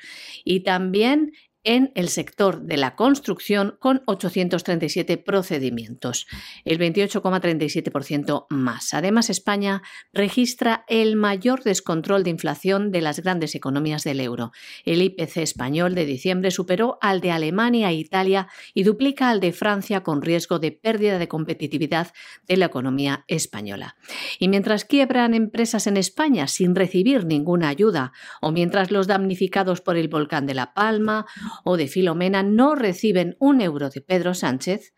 Y 0.44 0.60
también 0.60 1.32
en 1.66 1.90
el 1.96 2.08
sector 2.08 2.62
de 2.62 2.76
la 2.76 2.94
construcción 2.94 3.76
con 3.80 4.02
837 4.06 5.18
procedimientos, 5.18 6.26
el 6.64 6.78
28,37% 6.78 8.46
más. 8.50 8.94
Además, 8.94 9.28
España 9.30 9.82
registra 10.12 10.84
el 10.88 11.16
mayor 11.16 11.64
descontrol 11.64 12.22
de 12.22 12.30
inflación 12.30 12.92
de 12.92 13.00
las 13.00 13.20
grandes 13.20 13.56
economías 13.56 14.04
del 14.04 14.20
euro. 14.20 14.52
El 14.84 15.02
IPC 15.02 15.38
español 15.38 15.96
de 15.96 16.06
diciembre 16.06 16.52
superó 16.52 16.98
al 17.02 17.20
de 17.20 17.32
Alemania 17.32 17.90
e 17.90 17.94
Italia 17.94 18.46
y 18.72 18.84
duplica 18.84 19.28
al 19.28 19.40
de 19.40 19.52
Francia 19.52 20.04
con 20.04 20.22
riesgo 20.22 20.60
de 20.60 20.70
pérdida 20.70 21.18
de 21.18 21.26
competitividad 21.26 22.12
de 22.46 22.56
la 22.58 22.66
economía 22.66 23.24
española. 23.26 23.96
Y 24.38 24.46
mientras 24.46 24.84
quiebran 24.84 25.34
empresas 25.34 25.88
en 25.88 25.96
España 25.96 26.46
sin 26.46 26.76
recibir 26.76 27.24
ninguna 27.24 27.68
ayuda, 27.68 28.12
o 28.40 28.52
mientras 28.52 28.92
los 28.92 29.08
damnificados 29.08 29.80
por 29.80 29.96
el 29.96 30.06
volcán 30.06 30.46
de 30.46 30.54
La 30.54 30.72
Palma 30.72 31.26
o 31.64 31.76
de 31.76 31.88
Filomena 31.88 32.42
no 32.42 32.74
reciben 32.74 33.36
un 33.38 33.60
euro 33.60 33.90
de 33.90 34.00
Pedro 34.00 34.34
Sánchez, 34.34 34.92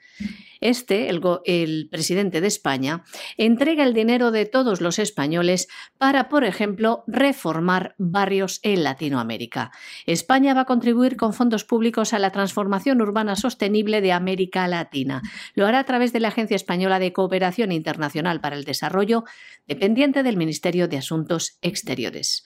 este, 0.60 1.08
el, 1.08 1.88
presidente 1.90 2.40
de 2.40 2.48
España, 2.48 3.04
entrega 3.36 3.84
el 3.84 3.94
dinero 3.94 4.30
de 4.30 4.46
todos 4.46 4.80
los 4.80 4.98
españoles 4.98 5.68
para, 5.98 6.28
por 6.28 6.44
ejemplo, 6.44 7.04
reformar 7.06 7.94
barrios 7.98 8.60
en 8.62 8.82
Latinoamérica. 8.82 9.70
España 10.06 10.54
va 10.54 10.62
a 10.62 10.66
contribuir 10.66 11.16
con 11.16 11.32
fondos 11.32 11.64
públicos 11.64 12.12
a 12.12 12.18
la 12.18 12.32
transformación 12.32 13.00
urbana 13.00 13.36
sostenible 13.36 14.00
de 14.00 14.12
América 14.12 14.66
Latina. 14.66 15.22
Lo 15.54 15.66
hará 15.66 15.80
a 15.80 15.84
través 15.84 16.12
de 16.12 16.20
la 16.20 16.28
Agencia 16.28 16.56
Española 16.56 16.98
de 16.98 17.12
Cooperación 17.12 17.72
Internacional 17.72 18.40
para 18.40 18.56
el 18.56 18.64
Desarrollo, 18.64 19.24
dependiente 19.66 20.22
del 20.22 20.36
Ministerio 20.36 20.88
de 20.88 20.98
Asuntos 20.98 21.58
Exteriores. 21.62 22.44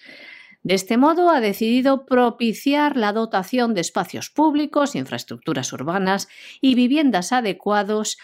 De 0.62 0.74
este 0.74 0.96
modo, 0.96 1.30
ha 1.30 1.40
decidido 1.40 2.06
propiciar 2.06 2.96
la 2.96 3.12
dotación 3.12 3.74
de 3.74 3.80
espacios 3.80 4.30
públicos, 4.30 4.94
infraestructuras 4.94 5.72
urbanas 5.72 6.28
y 6.60 6.76
viviendas 6.76 7.32
adecuados 7.32 8.16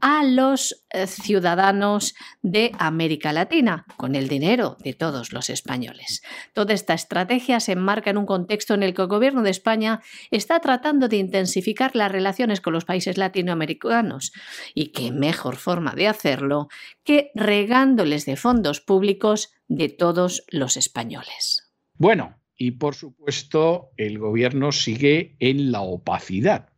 a 0.00 0.22
los 0.24 0.84
eh, 0.90 1.06
ciudadanos 1.06 2.14
de 2.42 2.72
América 2.78 3.32
Latina, 3.32 3.86
con 3.96 4.14
el 4.14 4.28
dinero 4.28 4.76
de 4.84 4.92
todos 4.92 5.32
los 5.32 5.48
españoles. 5.48 6.22
Toda 6.52 6.74
esta 6.74 6.92
estrategia 6.92 7.60
se 7.60 7.72
enmarca 7.72 8.10
en 8.10 8.18
un 8.18 8.26
contexto 8.26 8.74
en 8.74 8.82
el 8.82 8.92
que 8.92 9.00
el 9.00 9.08
Gobierno 9.08 9.42
de 9.42 9.50
España 9.50 10.02
está 10.30 10.60
tratando 10.60 11.08
de 11.08 11.16
intensificar 11.16 11.96
las 11.96 12.12
relaciones 12.12 12.60
con 12.60 12.74
los 12.74 12.84
países 12.84 13.16
latinoamericanos. 13.16 14.32
Y 14.74 14.88
qué 14.88 15.12
mejor 15.12 15.56
forma 15.56 15.94
de 15.94 16.08
hacerlo 16.08 16.68
que 17.04 17.30
regándoles 17.34 18.26
de 18.26 18.36
fondos 18.36 18.82
públicos 18.82 19.54
de 19.68 19.88
todos 19.88 20.44
los 20.50 20.76
españoles. 20.76 21.65
Bueno, 21.98 22.36
y 22.56 22.72
por 22.72 22.94
supuesto 22.94 23.90
el 23.96 24.18
gobierno 24.18 24.72
sigue 24.72 25.36
en 25.38 25.72
la 25.72 25.80
opacidad, 25.80 26.68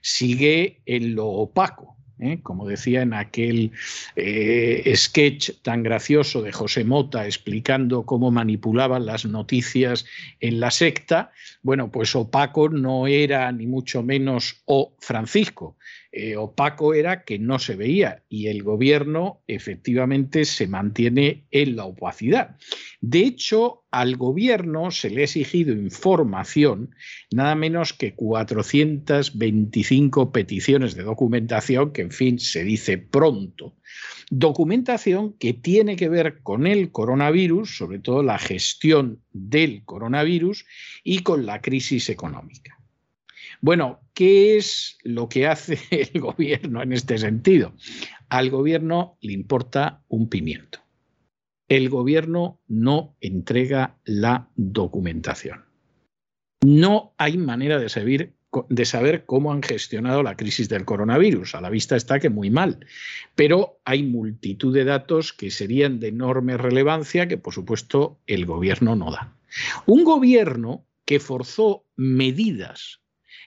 sigue 0.00 0.82
en 0.86 1.14
lo 1.14 1.26
opaco. 1.26 1.96
¿eh? 2.18 2.40
Como 2.42 2.66
decía 2.66 3.02
en 3.02 3.14
aquel 3.14 3.72
eh, 4.16 4.92
sketch 4.96 5.50
tan 5.62 5.82
gracioso 5.82 6.42
de 6.42 6.52
José 6.52 6.84
Mota 6.84 7.26
explicando 7.26 8.04
cómo 8.04 8.30
manipulaban 8.30 9.06
las 9.06 9.26
noticias 9.26 10.06
en 10.40 10.60
la 10.60 10.70
secta, 10.70 11.32
bueno, 11.62 11.90
pues 11.90 12.14
opaco 12.14 12.68
no 12.68 13.06
era 13.06 13.50
ni 13.52 13.66
mucho 13.66 14.02
menos 14.02 14.62
O 14.64 14.96
Francisco, 15.00 15.76
eh, 16.18 16.34
opaco 16.34 16.94
era 16.94 17.24
que 17.24 17.38
no 17.38 17.58
se 17.58 17.76
veía 17.76 18.22
y 18.30 18.46
el 18.46 18.62
gobierno 18.62 19.42
efectivamente 19.46 20.46
se 20.46 20.66
mantiene 20.66 21.44
en 21.50 21.76
la 21.76 21.84
opacidad. 21.84 22.56
De 23.02 23.18
hecho, 23.18 23.84
al 23.90 24.16
gobierno 24.16 24.90
se 24.90 25.10
le 25.10 25.20
ha 25.20 25.24
exigido 25.24 25.74
información, 25.74 26.94
nada 27.30 27.54
menos 27.54 27.92
que 27.92 28.14
425 28.14 30.32
peticiones 30.32 30.94
de 30.94 31.02
documentación, 31.02 31.92
que 31.92 32.00
en 32.00 32.12
fin 32.12 32.38
se 32.38 32.64
dice 32.64 32.96
pronto. 32.96 33.76
Documentación 34.30 35.34
que 35.34 35.52
tiene 35.52 35.96
que 35.96 36.08
ver 36.08 36.40
con 36.42 36.66
el 36.66 36.92
coronavirus, 36.92 37.76
sobre 37.76 37.98
todo 37.98 38.22
la 38.22 38.38
gestión 38.38 39.20
del 39.34 39.84
coronavirus 39.84 40.64
y 41.04 41.18
con 41.18 41.44
la 41.44 41.60
crisis 41.60 42.08
económica. 42.08 42.80
Bueno, 43.60 44.00
¿qué 44.16 44.56
es 44.56 44.96
lo 45.04 45.28
que 45.28 45.46
hace 45.46 45.78
el 45.90 46.20
gobierno 46.20 46.82
en 46.82 46.92
este 46.92 47.18
sentido? 47.18 47.74
Al 48.28 48.50
gobierno 48.50 49.18
le 49.20 49.32
importa 49.34 50.02
un 50.08 50.28
pimiento. 50.28 50.80
El 51.68 51.90
gobierno 51.90 52.60
no 52.66 53.16
entrega 53.20 53.98
la 54.04 54.48
documentación. 54.56 55.66
No 56.64 57.14
hay 57.18 57.36
manera 57.36 57.78
de 57.78 57.88
saber, 57.88 58.34
de 58.68 58.84
saber 58.84 59.26
cómo 59.26 59.52
han 59.52 59.62
gestionado 59.62 60.22
la 60.22 60.36
crisis 60.36 60.68
del 60.68 60.84
coronavirus. 60.84 61.54
A 61.54 61.60
la 61.60 61.70
vista 61.70 61.96
está 61.96 62.18
que 62.18 62.30
muy 62.30 62.50
mal. 62.50 62.86
Pero 63.34 63.80
hay 63.84 64.02
multitud 64.02 64.72
de 64.72 64.84
datos 64.84 65.32
que 65.32 65.50
serían 65.50 66.00
de 66.00 66.08
enorme 66.08 66.56
relevancia 66.56 67.28
que, 67.28 67.36
por 67.36 67.52
supuesto, 67.52 68.20
el 68.26 68.46
gobierno 68.46 68.96
no 68.96 69.10
da. 69.10 69.36
Un 69.86 70.04
gobierno 70.04 70.86
que 71.04 71.20
forzó 71.20 71.84
medidas 71.96 73.00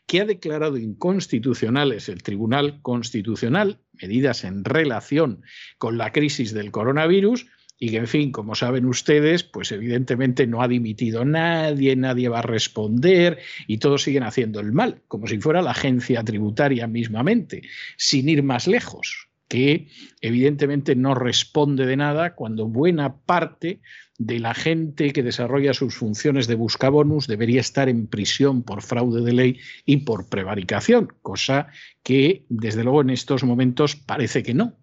que 0.10 0.22
ha 0.22 0.26
declarado 0.26 0.78
inconstitucionales 0.78 2.10
el 2.10 2.24
Tribunal 2.24 2.82
Constitucional, 2.82 3.78
medidas 4.02 4.44
en 4.44 4.66
relación 4.66 5.44
con 5.78 6.00
la 6.00 6.12
crisis 6.12 6.52
del 6.52 6.72
coronavirus, 6.72 7.46
y 7.78 7.92
que, 7.92 7.98
en 7.98 8.08
fin, 8.08 8.32
como 8.32 8.56
saben 8.56 8.88
ustedes, 8.88 9.44
pues 9.44 9.72
evidentemente 9.72 10.48
no 10.48 10.64
ha 10.64 10.68
dimitido 10.68 11.26
nadie, 11.26 11.96
nadie 11.96 12.28
va 12.28 12.40
a 12.40 12.42
responder 12.42 13.38
y 13.68 13.78
todos 13.78 14.02
siguen 14.02 14.24
haciendo 14.24 14.60
el 14.60 14.72
mal, 14.72 15.04
como 15.08 15.28
si 15.28 15.38
fuera 15.38 15.62
la 15.62 15.72
agencia 15.72 16.24
tributaria 16.24 16.88
mismamente, 16.88 17.62
sin 17.96 18.30
ir 18.30 18.42
más 18.42 18.66
lejos, 18.66 19.29
que 19.50 19.88
evidentemente 20.22 20.96
no 20.96 21.16
responde 21.16 21.86
de 21.86 21.98
nada 21.98 22.36
cuando 22.36 22.68
buena 22.68 23.18
parte 23.18 23.82
de 24.20 24.40
la 24.40 24.54
gente 24.54 25.12
que 25.12 25.24
desarrolla 25.24 25.74
sus 25.74 25.96
funciones 25.96 26.48
de 26.48 26.56
buscabonus 26.56 27.26
debería 27.26 27.60
estar 27.60 27.90
en 27.90 28.08
prisión 28.08 28.64
por 28.64 28.84
fraude 28.84 29.22
de 29.22 29.34
ley 29.34 29.60
y 29.86 29.98
por 29.98 30.30
prevaricación, 30.30 31.14
cosa 31.22 31.68
que 32.04 32.46
desde 32.50 32.84
luego 32.84 33.02
en 33.02 33.10
estos 33.10 33.44
momentos 33.44 33.96
parece 33.96 34.44
que 34.44 34.54
no. 34.54 34.78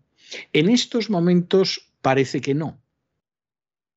En 0.53 0.69
estos 0.69 1.11
momentos 1.11 1.93
parece 2.03 2.41
que 2.41 2.55
no. 2.55 2.81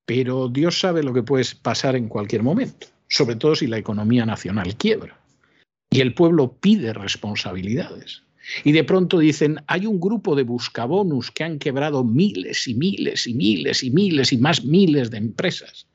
Pero 0.05 0.49
Dios 0.49 0.79
sabe 0.79 1.03
lo 1.03 1.13
que 1.13 1.23
puede 1.23 1.45
pasar 1.61 1.95
en 1.95 2.09
cualquier 2.09 2.43
momento, 2.43 2.87
sobre 3.07 3.35
todo 3.35 3.55
si 3.55 3.65
la 3.65 3.77
economía 3.77 4.25
nacional 4.25 4.75
quiebra. 4.75 5.19
Y 5.89 6.01
el 6.01 6.13
pueblo 6.13 6.57
pide 6.59 6.93
responsabilidades. 6.93 8.23
Y 8.63 8.71
de 8.71 8.83
pronto 8.83 9.19
dicen, 9.19 9.57
hay 9.67 9.85
un 9.85 9.99
grupo 9.99 10.35
de 10.35 10.43
buscabonus 10.43 11.31
que 11.31 11.43
han 11.43 11.59
quebrado 11.59 12.03
miles 12.03 12.67
y 12.67 12.75
miles 12.75 13.27
y 13.27 13.33
miles 13.33 13.83
y 13.83 13.91
miles 13.91 14.33
y 14.33 14.37
más 14.37 14.63
miles 14.63 15.11
de 15.11 15.17
empresas 15.17 15.87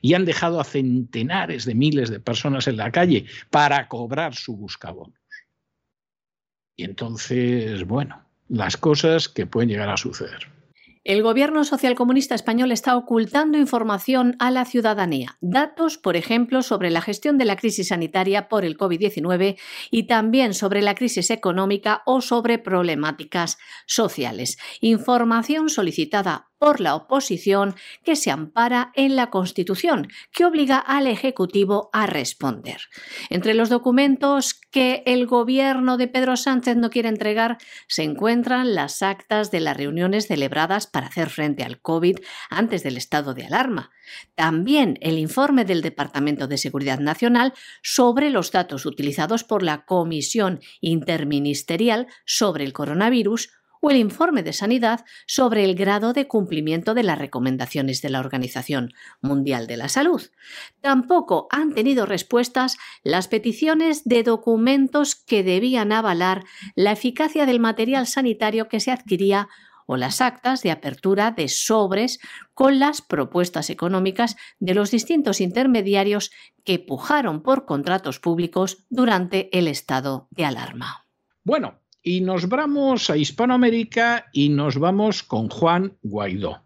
y 0.00 0.14
han 0.14 0.24
dejado 0.24 0.60
a 0.60 0.64
centenares 0.64 1.64
de 1.64 1.74
miles 1.74 2.10
de 2.10 2.20
personas 2.20 2.68
en 2.68 2.76
la 2.76 2.92
calle 2.92 3.26
para 3.50 3.88
cobrar 3.88 4.34
su 4.34 4.56
buscabonus. 4.56 5.18
Y 6.76 6.84
entonces, 6.84 7.84
bueno, 7.86 8.24
las 8.48 8.76
cosas 8.76 9.28
que 9.28 9.46
pueden 9.46 9.70
llegar 9.70 9.88
a 9.88 9.96
suceder. 9.96 10.46
El 11.06 11.22
gobierno 11.22 11.62
socialcomunista 11.62 12.34
español 12.34 12.72
está 12.72 12.96
ocultando 12.96 13.58
información 13.58 14.34
a 14.40 14.50
la 14.50 14.64
ciudadanía. 14.64 15.38
Datos, 15.40 15.98
por 15.98 16.16
ejemplo, 16.16 16.62
sobre 16.62 16.90
la 16.90 17.00
gestión 17.00 17.38
de 17.38 17.44
la 17.44 17.54
crisis 17.54 17.88
sanitaria 17.90 18.48
por 18.48 18.64
el 18.64 18.76
COVID-19 18.76 19.56
y 19.92 20.08
también 20.08 20.52
sobre 20.52 20.82
la 20.82 20.96
crisis 20.96 21.30
económica 21.30 22.02
o 22.06 22.20
sobre 22.20 22.58
problemáticas 22.58 23.56
sociales. 23.86 24.58
Información 24.80 25.68
solicitada 25.68 26.48
por 26.58 26.80
la 26.80 26.94
oposición 26.94 27.74
que 28.04 28.16
se 28.16 28.30
ampara 28.30 28.92
en 28.94 29.16
la 29.16 29.30
Constitución, 29.30 30.08
que 30.32 30.44
obliga 30.44 30.78
al 30.78 31.06
Ejecutivo 31.06 31.90
a 31.92 32.06
responder. 32.06 32.78
Entre 33.30 33.54
los 33.54 33.68
documentos 33.68 34.54
que 34.54 35.02
el 35.06 35.26
gobierno 35.26 35.96
de 35.96 36.08
Pedro 36.08 36.36
Sánchez 36.36 36.76
no 36.76 36.90
quiere 36.90 37.08
entregar 37.08 37.58
se 37.88 38.02
encuentran 38.02 38.74
las 38.74 39.02
actas 39.02 39.50
de 39.50 39.60
las 39.60 39.76
reuniones 39.76 40.26
celebradas 40.26 40.86
para 40.86 41.08
hacer 41.08 41.30
frente 41.30 41.62
al 41.62 41.80
COVID 41.80 42.18
antes 42.50 42.82
del 42.82 42.96
estado 42.96 43.34
de 43.34 43.46
alarma. 43.46 43.90
También 44.34 44.98
el 45.00 45.18
informe 45.18 45.64
del 45.64 45.82
Departamento 45.82 46.46
de 46.46 46.58
Seguridad 46.58 47.00
Nacional 47.00 47.52
sobre 47.82 48.30
los 48.30 48.52
datos 48.52 48.86
utilizados 48.86 49.44
por 49.44 49.62
la 49.62 49.84
Comisión 49.84 50.60
Interministerial 50.80 52.06
sobre 52.24 52.64
el 52.64 52.72
coronavirus 52.72 53.50
el 53.90 53.96
informe 53.96 54.42
de 54.42 54.52
sanidad 54.52 55.04
sobre 55.26 55.64
el 55.64 55.74
grado 55.74 56.12
de 56.12 56.26
cumplimiento 56.26 56.94
de 56.94 57.02
las 57.02 57.18
recomendaciones 57.18 58.02
de 58.02 58.10
la 58.10 58.20
Organización 58.20 58.92
Mundial 59.20 59.66
de 59.66 59.76
la 59.76 59.88
Salud. 59.88 60.22
Tampoco 60.80 61.46
han 61.50 61.74
tenido 61.74 62.06
respuestas 62.06 62.76
las 63.02 63.28
peticiones 63.28 64.04
de 64.04 64.22
documentos 64.22 65.14
que 65.14 65.42
debían 65.42 65.92
avalar 65.92 66.44
la 66.74 66.92
eficacia 66.92 67.46
del 67.46 67.60
material 67.60 68.06
sanitario 68.06 68.68
que 68.68 68.80
se 68.80 68.90
adquiría 68.90 69.48
o 69.86 69.96
las 69.96 70.20
actas 70.20 70.62
de 70.62 70.70
apertura 70.70 71.30
de 71.30 71.48
sobres 71.48 72.18
con 72.54 72.78
las 72.78 73.02
propuestas 73.02 73.70
económicas 73.70 74.36
de 74.58 74.74
los 74.74 74.90
distintos 74.90 75.40
intermediarios 75.40 76.32
que 76.64 76.78
pujaron 76.78 77.42
por 77.42 77.64
contratos 77.64 78.18
públicos 78.18 78.84
durante 78.90 79.56
el 79.56 79.68
estado 79.68 80.26
de 80.30 80.44
alarma. 80.44 81.06
Bueno, 81.44 81.78
y 82.06 82.20
nos 82.20 82.48
vamos 82.48 83.10
a 83.10 83.16
Hispanoamérica 83.16 84.26
y 84.32 84.48
nos 84.48 84.78
vamos 84.78 85.24
con 85.24 85.48
Juan 85.48 85.98
Guaidó. 86.04 86.62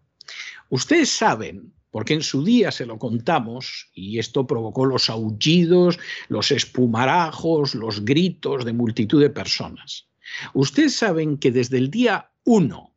Ustedes 0.69 1.09
saben 1.09 1.73
porque 1.89 2.13
en 2.13 2.21
su 2.21 2.43
día 2.43 2.71
se 2.71 2.85
lo 2.85 2.99
contamos 2.99 3.89
y 3.91 4.19
esto 4.19 4.45
provocó 4.45 4.85
los 4.85 5.09
aullidos, 5.09 5.97
los 6.29 6.51
espumarajos, 6.51 7.73
los 7.73 8.05
gritos 8.05 8.65
de 8.65 8.73
multitud 8.73 9.19
de 9.19 9.31
personas. 9.31 10.07
Ustedes 10.53 10.95
saben 10.95 11.39
que 11.39 11.49
desde 11.49 11.79
el 11.79 11.89
día 11.89 12.29
1, 12.45 12.95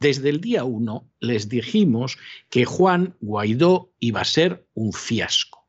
desde 0.00 0.30
el 0.30 0.40
día 0.40 0.64
1 0.64 1.12
les 1.20 1.48
dijimos 1.48 2.18
que 2.50 2.64
Juan 2.64 3.14
Guaidó 3.20 3.92
iba 4.00 4.20
a 4.20 4.24
ser 4.24 4.66
un 4.74 4.92
fiasco, 4.92 5.68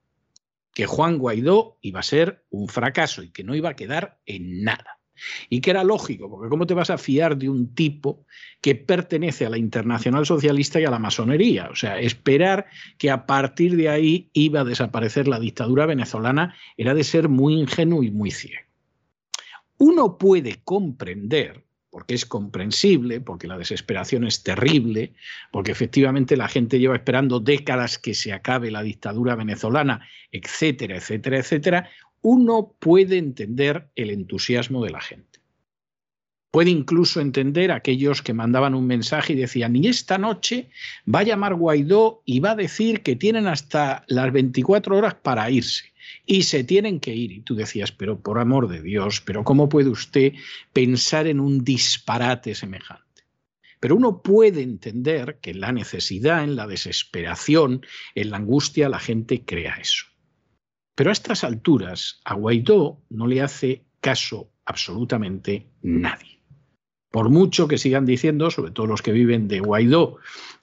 que 0.73 0.87
Juan 0.87 1.19
Guaidó 1.19 1.77
iba 1.81 1.99
a 1.99 2.03
ser 2.03 2.43
un 2.49 2.67
fracaso 2.67 3.21
y 3.21 3.29
que 3.29 3.43
no 3.43 3.53
iba 3.53 3.69
a 3.69 3.75
quedar 3.75 4.19
en 4.25 4.63
nada. 4.63 4.95
Y 5.49 5.61
que 5.61 5.71
era 5.71 5.83
lógico, 5.83 6.29
porque 6.29 6.49
¿cómo 6.49 6.67
te 6.67 6.73
vas 6.73 6.89
a 6.89 6.97
fiar 6.97 7.37
de 7.37 7.49
un 7.49 7.73
tipo 7.73 8.25
que 8.61 8.75
pertenece 8.75 9.45
a 9.45 9.49
la 9.49 9.57
Internacional 9.57 10.25
Socialista 10.25 10.79
y 10.79 10.85
a 10.85 10.91
la 10.91 10.99
masonería? 10.99 11.69
O 11.71 11.75
sea, 11.75 11.99
esperar 11.99 12.65
que 12.97 13.09
a 13.09 13.25
partir 13.25 13.75
de 13.75 13.89
ahí 13.89 14.29
iba 14.33 14.61
a 14.61 14.65
desaparecer 14.65 15.27
la 15.27 15.39
dictadura 15.39 15.85
venezolana 15.85 16.55
era 16.77 16.93
de 16.93 17.03
ser 17.03 17.29
muy 17.29 17.53
ingenuo 17.53 18.03
y 18.03 18.11
muy 18.11 18.31
ciego. 18.31 18.65
Uno 19.77 20.17
puede 20.17 20.61
comprender, 20.63 21.65
porque 21.89 22.13
es 22.13 22.25
comprensible, 22.25 23.21
porque 23.21 23.47
la 23.47 23.57
desesperación 23.57 24.25
es 24.25 24.43
terrible, 24.43 25.13
porque 25.51 25.71
efectivamente 25.71 26.37
la 26.37 26.47
gente 26.47 26.79
lleva 26.79 26.95
esperando 26.95 27.39
décadas 27.39 27.97
que 27.97 28.13
se 28.13 28.33
acabe 28.33 28.71
la 28.71 28.83
dictadura 28.83 29.35
venezolana, 29.35 30.07
etcétera, 30.31 30.97
etcétera, 30.97 31.39
etcétera, 31.39 31.89
uno 32.25 32.75
puede 32.79 33.19
entender 33.19 33.91
el 33.95 34.09
entusiasmo 34.09 34.83
de 34.83 34.89
la 34.89 34.99
gente. 34.99 35.41
Puede 36.49 36.71
incluso 36.71 37.21
entender 37.21 37.71
aquellos 37.71 38.23
que 38.23 38.33
mandaban 38.33 38.73
un 38.73 38.87
mensaje 38.87 39.33
y 39.33 39.35
decían, 39.35 39.75
y 39.75 39.87
esta 39.87 40.17
noche 40.17 40.71
va 41.07 41.19
a 41.19 41.23
llamar 41.23 41.53
Guaidó 41.53 42.23
y 42.25 42.39
va 42.39 42.51
a 42.51 42.55
decir 42.55 43.03
que 43.03 43.15
tienen 43.15 43.45
hasta 43.45 44.05
las 44.07 44.33
24 44.33 44.97
horas 44.97 45.13
para 45.13 45.51
irse 45.51 45.93
y 46.25 46.41
se 46.41 46.63
tienen 46.63 46.99
que 46.99 47.13
ir. 47.13 47.31
Y 47.31 47.41
tú 47.41 47.53
decías, 47.53 47.91
pero 47.91 48.19
por 48.19 48.39
amor 48.39 48.69
de 48.69 48.81
Dios, 48.81 49.21
pero 49.21 49.43
¿cómo 49.43 49.69
puede 49.69 49.89
usted 49.89 50.33
pensar 50.73 51.27
en 51.27 51.39
un 51.39 51.63
disparate 51.63 52.55
semejante? 52.55 53.03
Pero 53.79 53.97
uno 53.97 54.23
puede 54.23 54.63
entender 54.63 55.37
que 55.43 55.51
en 55.51 55.59
la 55.59 55.71
necesidad, 55.71 56.43
en 56.43 56.55
la 56.55 56.65
desesperación, 56.65 57.85
en 58.15 58.31
la 58.31 58.37
angustia, 58.37 58.89
la 58.89 58.99
gente 58.99 59.43
crea 59.45 59.75
eso. 59.75 60.07
Pero 60.95 61.09
a 61.09 61.13
estas 61.13 61.43
alturas 61.43 62.21
a 62.23 62.33
Guaidó 62.35 63.01
no 63.09 63.27
le 63.27 63.41
hace 63.41 63.85
caso 63.99 64.49
absolutamente 64.65 65.67
nadie. 65.81 66.39
Por 67.11 67.29
mucho 67.29 67.67
que 67.67 67.77
sigan 67.77 68.05
diciendo, 68.05 68.49
sobre 68.49 68.71
todo 68.71 68.87
los 68.87 69.01
que 69.01 69.11
viven 69.11 69.47
de 69.47 69.59
Guaidó, 69.59 70.17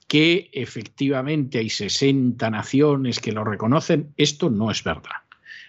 que 0.07 0.49
efectivamente 0.53 1.59
hay 1.59 1.69
60 1.69 2.49
naciones 2.49 3.19
que 3.19 3.31
lo 3.31 3.43
reconocen, 3.43 4.13
esto 4.17 4.49
no 4.49 4.69
es 4.69 4.83
verdad. 4.83 5.23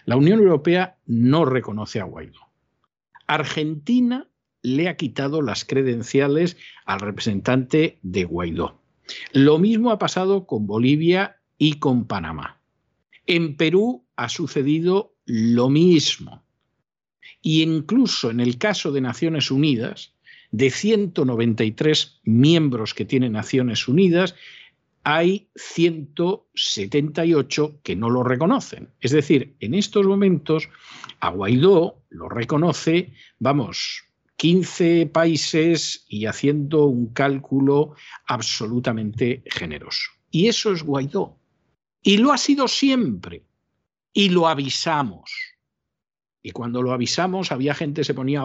La 0.04 0.16
Unión 0.16 0.40
Europea 0.40 0.98
no 1.06 1.44
reconoce 1.44 2.00
a 2.00 2.04
Guaidó. 2.04 2.40
Argentina 3.26 4.28
le 4.62 4.88
ha 4.88 4.96
quitado 4.96 5.40
las 5.40 5.64
credenciales 5.64 6.56
al 6.84 7.00
representante 7.00 7.98
de 8.02 8.24
Guaidó. 8.24 8.80
Lo 9.32 9.58
mismo 9.58 9.90
ha 9.90 9.98
pasado 9.98 10.46
con 10.46 10.66
Bolivia 10.66 11.40
y 11.56 11.74
con 11.78 12.06
Panamá. 12.06 12.60
En 13.26 13.56
Perú 13.56 14.03
ha 14.16 14.28
sucedido 14.28 15.14
lo 15.26 15.68
mismo. 15.68 16.44
Y 17.42 17.62
incluso 17.62 18.30
en 18.30 18.38
el 18.40 18.58
caso 18.58 18.92
de 18.92 19.00
Naciones 19.00 19.50
Unidas, 19.50 20.12
de 20.50 20.70
193 20.70 22.20
miembros 22.24 22.94
que 22.94 23.04
tiene 23.04 23.28
Naciones 23.28 23.88
Unidas, 23.88 24.36
hay 25.02 25.48
178 25.54 27.80
que 27.82 27.96
no 27.96 28.08
lo 28.08 28.22
reconocen. 28.22 28.88
Es 29.00 29.10
decir, 29.12 29.56
en 29.60 29.74
estos 29.74 30.06
momentos 30.06 30.70
a 31.20 31.28
Guaidó 31.30 32.02
lo 32.08 32.28
reconoce, 32.28 33.12
vamos, 33.38 34.04
15 34.36 35.06
países 35.06 36.04
y 36.08 36.26
haciendo 36.26 36.86
un 36.86 37.12
cálculo 37.12 37.94
absolutamente 38.26 39.42
generoso. 39.46 40.10
Y 40.30 40.48
eso 40.48 40.72
es 40.72 40.82
Guaidó. 40.82 41.38
Y 42.02 42.18
lo 42.18 42.32
ha 42.32 42.38
sido 42.38 42.68
siempre. 42.68 43.42
Y 44.14 44.30
lo 44.30 44.48
avisamos. 44.48 45.30
Y 46.42 46.52
cuando 46.52 46.82
lo 46.82 46.92
avisamos, 46.92 47.52
había 47.52 47.74
gente 47.74 48.02
que 48.02 48.04
se 48.04 48.14
ponía. 48.14 48.42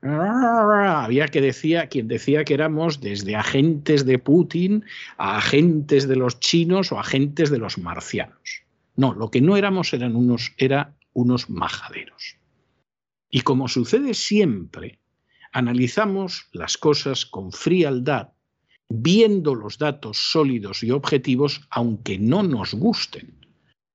Había 0.00 1.28
que 1.28 1.40
decía, 1.40 1.88
quien 1.88 2.08
decía 2.08 2.44
que 2.44 2.54
éramos 2.54 3.00
desde 3.00 3.36
agentes 3.36 4.06
de 4.06 4.18
Putin 4.18 4.84
a 5.16 5.38
agentes 5.38 6.08
de 6.08 6.16
los 6.16 6.40
chinos 6.40 6.92
o 6.92 6.98
agentes 6.98 7.50
de 7.50 7.58
los 7.58 7.78
marcianos. 7.78 8.62
No, 8.96 9.12
lo 9.12 9.30
que 9.30 9.40
no 9.40 9.56
éramos 9.56 9.92
eran 9.92 10.16
unos, 10.16 10.52
era 10.56 10.96
unos 11.12 11.50
majaderos. 11.50 12.36
Y 13.28 13.42
como 13.42 13.68
sucede 13.68 14.14
siempre, 14.14 15.00
analizamos 15.52 16.48
las 16.52 16.78
cosas 16.78 17.26
con 17.26 17.52
frialdad 17.52 18.30
viendo 18.88 19.54
los 19.54 19.78
datos 19.78 20.16
sólidos 20.16 20.82
y 20.82 20.90
objetivos, 20.90 21.60
aunque 21.70 22.18
no 22.18 22.42
nos 22.42 22.74
gusten. 22.74 23.47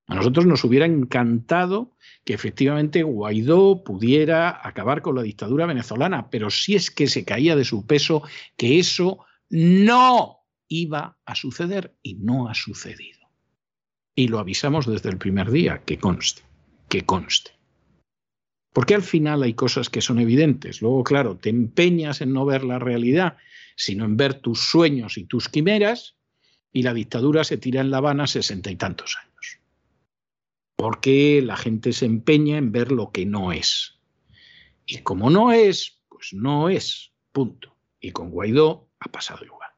A 0.07 0.15
nosotros 0.15 0.45
nos 0.45 0.63
hubiera 0.63 0.85
encantado 0.85 1.95
que 2.25 2.33
efectivamente 2.33 3.03
Guaidó 3.03 3.83
pudiera 3.83 4.59
acabar 4.67 5.01
con 5.01 5.15
la 5.15 5.23
dictadura 5.23 5.65
venezolana, 5.65 6.29
pero 6.29 6.49
si 6.49 6.75
es 6.75 6.91
que 6.91 7.07
se 7.07 7.23
caía 7.23 7.55
de 7.55 7.65
su 7.65 7.85
peso, 7.85 8.23
que 8.57 8.79
eso 8.79 9.25
no 9.49 10.39
iba 10.67 11.17
a 11.25 11.35
suceder 11.35 11.95
y 12.01 12.15
no 12.15 12.49
ha 12.49 12.53
sucedido. 12.53 13.19
Y 14.15 14.27
lo 14.27 14.39
avisamos 14.39 14.85
desde 14.85 15.09
el 15.09 15.17
primer 15.17 15.51
día, 15.51 15.81
que 15.85 15.97
conste, 15.97 16.43
que 16.89 17.05
conste. 17.05 17.51
Porque 18.73 18.95
al 18.95 19.03
final 19.03 19.43
hay 19.43 19.53
cosas 19.53 19.89
que 19.89 20.01
son 20.01 20.19
evidentes. 20.19 20.81
Luego, 20.81 21.03
claro, 21.03 21.37
te 21.37 21.49
empeñas 21.49 22.21
en 22.21 22.33
no 22.33 22.45
ver 22.45 22.63
la 22.63 22.79
realidad 22.79 23.37
sino 23.75 24.05
en 24.05 24.17
ver 24.17 24.35
tus 24.35 24.59
sueños 24.59 25.17
y 25.17 25.25
tus 25.25 25.49
quimeras, 25.49 26.15
y 26.71 26.83
la 26.83 26.93
dictadura 26.93 27.43
se 27.43 27.57
tira 27.57 27.81
en 27.81 27.91
La 27.91 27.97
Habana 27.97 28.27
sesenta 28.27 28.71
y 28.71 28.75
tantos 28.75 29.17
años. 29.21 29.32
Porque 30.83 31.41
la 31.41 31.55
gente 31.55 31.93
se 31.93 32.05
empeña 32.05 32.57
en 32.57 32.73
ver 32.73 32.91
lo 32.91 33.13
que 33.13 33.25
no 33.25 33.53
es. 33.53 34.01
Y 34.85 34.97
como 34.97 35.29
no 35.29 35.53
es, 35.53 36.01
pues 36.09 36.33
no 36.33 36.67
es, 36.67 37.13
punto. 37.31 37.77
Y 38.01 38.11
con 38.11 38.31
Guaidó 38.31 38.89
ha 38.99 39.09
pasado 39.09 39.45
igual. 39.45 39.69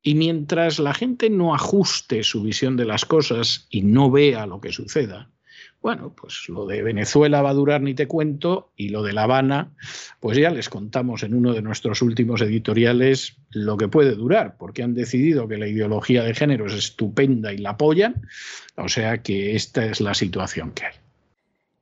Y 0.00 0.14
mientras 0.14 0.78
la 0.78 0.94
gente 0.94 1.30
no 1.30 1.52
ajuste 1.52 2.22
su 2.22 2.44
visión 2.44 2.76
de 2.76 2.84
las 2.84 3.04
cosas 3.04 3.66
y 3.70 3.82
no 3.82 4.08
vea 4.08 4.46
lo 4.46 4.60
que 4.60 4.70
suceda, 4.70 5.32
bueno, 5.80 6.12
pues 6.14 6.48
lo 6.48 6.66
de 6.66 6.82
Venezuela 6.82 7.40
va 7.40 7.50
a 7.50 7.54
durar 7.54 7.80
ni 7.80 7.94
te 7.94 8.08
cuento 8.08 8.72
y 8.76 8.88
lo 8.88 9.02
de 9.02 9.12
La 9.12 9.22
Habana, 9.22 9.70
pues 10.20 10.36
ya 10.36 10.50
les 10.50 10.68
contamos 10.68 11.22
en 11.22 11.34
uno 11.34 11.54
de 11.54 11.62
nuestros 11.62 12.02
últimos 12.02 12.40
editoriales 12.40 13.36
lo 13.50 13.76
que 13.76 13.88
puede 13.88 14.14
durar, 14.14 14.56
porque 14.58 14.82
han 14.82 14.94
decidido 14.94 15.46
que 15.46 15.56
la 15.56 15.68
ideología 15.68 16.24
de 16.24 16.34
género 16.34 16.66
es 16.66 16.74
estupenda 16.74 17.52
y 17.52 17.58
la 17.58 17.70
apoyan, 17.70 18.26
o 18.76 18.88
sea 18.88 19.22
que 19.22 19.54
esta 19.54 19.86
es 19.86 20.00
la 20.00 20.14
situación 20.14 20.72
que 20.72 20.86
hay. 20.86 21.07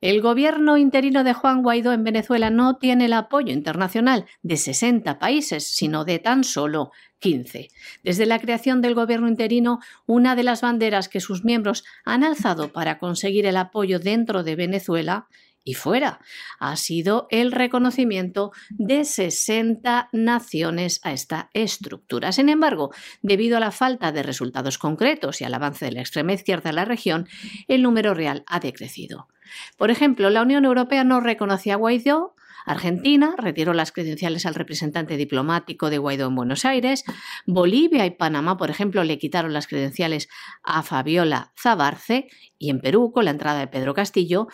El 0.03 0.21
gobierno 0.21 0.77
interino 0.77 1.25
de 1.25 1.33
Juan 1.33 1.63
Guaidó 1.63 1.93
en 1.93 2.05
Venezuela 2.05 2.51
no 2.51 2.77
tiene 2.77 3.07
el 3.07 3.15
apoyo 3.15 3.51
internacional 3.51 4.27
de 4.43 4.59
60 4.59 5.19
países, 5.19 5.75
sino 5.75 6.05
de 6.05 6.19
tan 6.19 6.45
solo 6.45 6.91
15. 7.21 7.69
Desde 8.03 8.27
la 8.27 8.39
creación 8.39 8.83
del 8.83 8.95
gobierno 8.95 9.27
interino, 9.27 9.81
una 10.05 10.37
de 10.37 10.43
las 10.43 10.61
banderas 10.61 11.09
que 11.09 11.21
sus 11.21 11.45
miembros 11.45 11.83
han 12.05 12.25
alzado 12.25 12.73
para 12.73 12.99
conseguir 12.99 13.47
el 13.47 13.57
apoyo 13.57 13.99
dentro 13.99 14.43
de 14.43 14.55
Venezuela 14.55 15.29
y 15.67 15.75
fuera 15.75 16.21
ha 16.59 16.77
sido 16.77 17.27
el 17.31 17.53
reconocimiento 17.53 18.53
de 18.71 19.05
60 19.05 20.09
naciones 20.13 21.01
a 21.03 21.13
esta 21.13 21.51
estructura. 21.53 22.33
Sin 22.33 22.49
embargo, 22.49 22.93
debido 23.21 23.57
a 23.57 23.61
la 23.61 23.73
falta 23.73 24.13
de 24.13 24.23
resultados 24.23 24.79
concretos 24.79 25.41
y 25.41 25.45
al 25.45 25.53
avance 25.53 25.85
de 25.85 25.93
la 25.93 26.01
extrema 26.01 26.33
izquierda 26.33 26.71
en 26.71 26.77
la 26.77 26.85
región, 26.85 27.29
el 27.67 27.83
número 27.83 28.15
real 28.15 28.45
ha 28.47 28.61
decrecido. 28.61 29.29
Por 29.77 29.91
ejemplo, 29.91 30.31
la 30.31 30.43
Unión 30.43 30.65
Europea 30.65 31.03
no 31.03 31.21
reconoce 31.21 31.73
a 31.73 31.77
Guaidó, 31.77 32.37
Argentina 32.65 33.35
retiró 33.39 33.73
las 33.75 33.93
credenciales 33.93 34.45
al 34.45 34.57
representante 34.57 35.17
diplomático 35.17 35.89
de 35.89 35.99
Guaidó 35.99 36.27
en 36.27 36.35
Buenos 36.35 36.65
Aires, 36.65 37.05
Bolivia 37.47 38.05
y 38.07 38.11
Panamá, 38.11 38.57
por 38.57 38.71
ejemplo, 38.71 39.05
le 39.05 39.19
quitaron 39.19 39.53
las 39.53 39.69
credenciales 39.69 40.29
a 40.65 40.83
Fabiola 40.83 41.53
Zabarce 41.57 42.29
y 42.59 42.71
en 42.71 42.81
Perú, 42.81 43.13
con 43.13 43.25
la 43.25 43.31
entrada 43.31 43.61
de 43.61 43.69
Pedro 43.69 43.95
Castillo, 43.95 44.49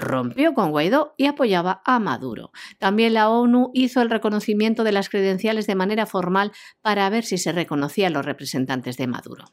rompió 0.00 0.54
con 0.54 0.70
Guaidó 0.70 1.14
y 1.16 1.26
apoyaba 1.26 1.82
a 1.84 2.00
Maduro. 2.00 2.50
También 2.78 3.14
la 3.14 3.28
ONU 3.28 3.70
hizo 3.74 4.02
el 4.02 4.10
reconocimiento 4.10 4.82
de 4.82 4.92
las 4.92 5.08
credenciales 5.08 5.66
de 5.66 5.74
manera 5.74 6.06
formal 6.06 6.52
para 6.80 7.08
ver 7.10 7.24
si 7.24 7.38
se 7.38 7.52
reconocían 7.52 8.12
los 8.12 8.24
representantes 8.24 8.96
de 8.96 9.06
Maduro. 9.06 9.44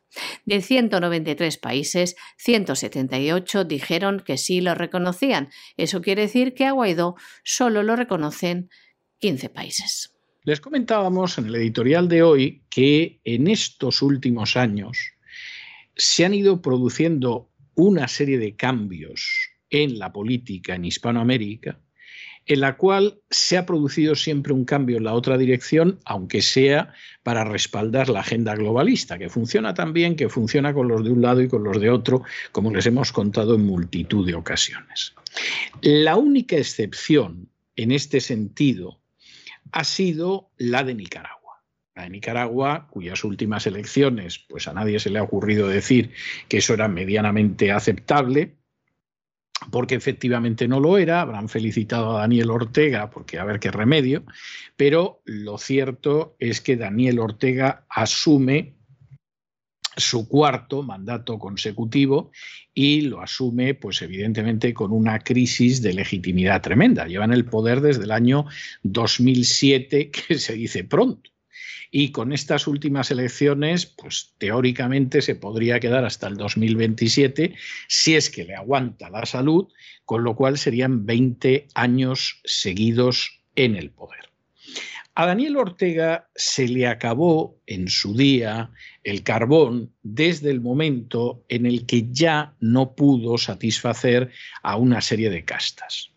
De 0.45 0.61
193 0.61 1.57
países, 1.57 2.15
178 2.37 3.65
dijeron 3.65 4.23
que 4.25 4.37
sí 4.37 4.61
lo 4.61 4.73
reconocían. 4.73 5.49
Eso 5.75 6.01
quiere 6.01 6.23
decir 6.23 6.53
que 6.53 6.65
a 6.65 6.71
Guaidó 6.71 7.15
solo 7.43 7.83
lo 7.83 7.95
reconocen 7.95 8.69
15 9.19 9.49
países. 9.49 10.13
Les 10.43 10.61
comentábamos 10.61 11.37
en 11.37 11.47
el 11.47 11.55
editorial 11.55 12.07
de 12.07 12.23
hoy 12.23 12.63
que 12.69 13.19
en 13.25 13.47
estos 13.47 14.01
últimos 14.01 14.55
años 14.55 15.11
se 15.95 16.23
han 16.23 16.33
ido 16.33 16.61
produciendo 16.61 17.51
una 17.75 18.07
serie 18.07 18.37
de 18.37 18.55
cambios 18.55 19.56
en 19.69 19.99
la 19.99 20.11
política 20.11 20.75
en 20.75 20.85
Hispanoamérica, 20.85 21.79
en 22.47 22.61
la 22.61 22.77
cual 22.77 23.19
se 23.29 23.57
ha 23.57 23.65
producido 23.65 24.15
siempre 24.15 24.53
un 24.53 24.63
cambio 24.63 24.97
en 24.97 25.03
la 25.03 25.13
otra 25.13 25.37
dirección, 25.37 25.99
aunque 26.05 26.41
sea 26.41 26.93
para 27.21 27.43
respaldar 27.43 28.07
la 28.07 28.21
agenda 28.21 28.55
globalista, 28.55 29.17
que 29.17 29.29
funciona 29.29 29.73
también, 29.73 30.15
que 30.15 30.29
funciona 30.29 30.73
con 30.73 30.87
los 30.87 31.03
de 31.03 31.11
un 31.11 31.21
lado 31.21 31.41
y 31.41 31.49
con 31.49 31.63
los 31.63 31.79
de 31.81 31.89
otro, 31.89 32.23
como 32.53 32.71
les 32.71 32.85
hemos 32.85 33.11
contado 33.11 33.55
en 33.55 33.65
multitud 33.65 34.25
de 34.25 34.35
ocasiones. 34.35 35.13
La 35.81 36.15
única 36.15 36.55
excepción 36.55 37.49
en 37.75 37.91
este 37.91 38.21
sentido 38.21 39.01
ha 39.73 39.83
sido 39.83 40.49
la 40.57 40.85
de 40.85 40.95
Nicaragua. 40.95 41.63
De 41.95 42.09
Nicaragua, 42.09 42.87
cuyas 42.89 43.25
últimas 43.25 43.67
elecciones, 43.67 44.39
pues 44.39 44.67
a 44.69 44.73
nadie 44.73 44.99
se 44.99 45.09
le 45.09 45.19
ha 45.19 45.23
ocurrido 45.23 45.67
decir 45.67 46.11
que 46.47 46.57
eso 46.57 46.73
era 46.73 46.87
medianamente 46.87 47.71
aceptable, 47.71 48.55
porque 49.71 49.95
efectivamente 49.95 50.67
no 50.67 50.79
lo 50.79 50.97
era, 50.97 51.21
habrán 51.21 51.49
felicitado 51.49 52.15
a 52.15 52.21
Daniel 52.21 52.51
Ortega 52.51 53.09
porque 53.09 53.39
a 53.39 53.45
ver 53.45 53.59
qué 53.59 53.71
remedio, 53.71 54.23
pero 54.75 55.21
lo 55.25 55.57
cierto 55.57 56.35
es 56.39 56.61
que 56.61 56.77
Daniel 56.77 57.19
Ortega 57.19 57.85
asume 57.89 58.77
su 59.97 60.27
cuarto 60.27 60.83
mandato 60.83 61.39
consecutivo 61.39 62.31
y 62.73 63.01
lo 63.01 63.21
asume, 63.21 63.73
pues 63.73 64.01
evidentemente, 64.03 64.73
con 64.73 64.91
una 64.91 65.19
crisis 65.19 65.81
de 65.81 65.93
legitimidad 65.93 66.61
tremenda. 66.61 67.07
Llevan 67.07 67.33
el 67.33 67.45
poder 67.45 67.81
desde 67.81 68.03
el 68.03 68.11
año 68.11 68.45
2007, 68.83 70.11
que 70.11 70.35
se 70.37 70.53
dice 70.53 70.83
pronto. 70.83 71.31
Y 71.91 72.11
con 72.11 72.33
estas 72.33 72.67
últimas 72.67 73.11
elecciones, 73.11 73.85
pues 73.85 74.33
teóricamente 74.37 75.21
se 75.21 75.35
podría 75.35 75.79
quedar 75.79 76.05
hasta 76.05 76.27
el 76.27 76.35
2027 76.35 77.55
si 77.87 78.15
es 78.15 78.29
que 78.29 78.43
le 78.45 78.55
aguanta 78.55 79.09
la 79.09 79.25
salud, 79.25 79.67
con 80.05 80.23
lo 80.23 80.35
cual 80.35 80.57
serían 80.57 81.05
20 81.05 81.67
años 81.73 82.41
seguidos 82.43 83.41
en 83.55 83.75
el 83.75 83.91
poder. 83.91 84.27
A 85.19 85.25
Daniel 85.25 85.57
Ortega 85.57 86.29
se 86.35 86.67
le 86.67 86.85
acabó 86.85 87.59
en 87.65 87.87
su 87.87 88.15
día 88.15 88.69
el 89.03 89.23
carbón 89.23 89.91
desde 90.03 90.51
el 90.51 90.61
momento 90.61 91.43
en 91.49 91.65
el 91.65 91.87
que 91.87 92.07
ya 92.11 92.53
no 92.59 92.93
pudo 92.93 93.39
satisfacer 93.39 94.29
a 94.61 94.75
una 94.75 95.01
serie 95.01 95.31
de 95.31 95.43
castas. 95.43 96.11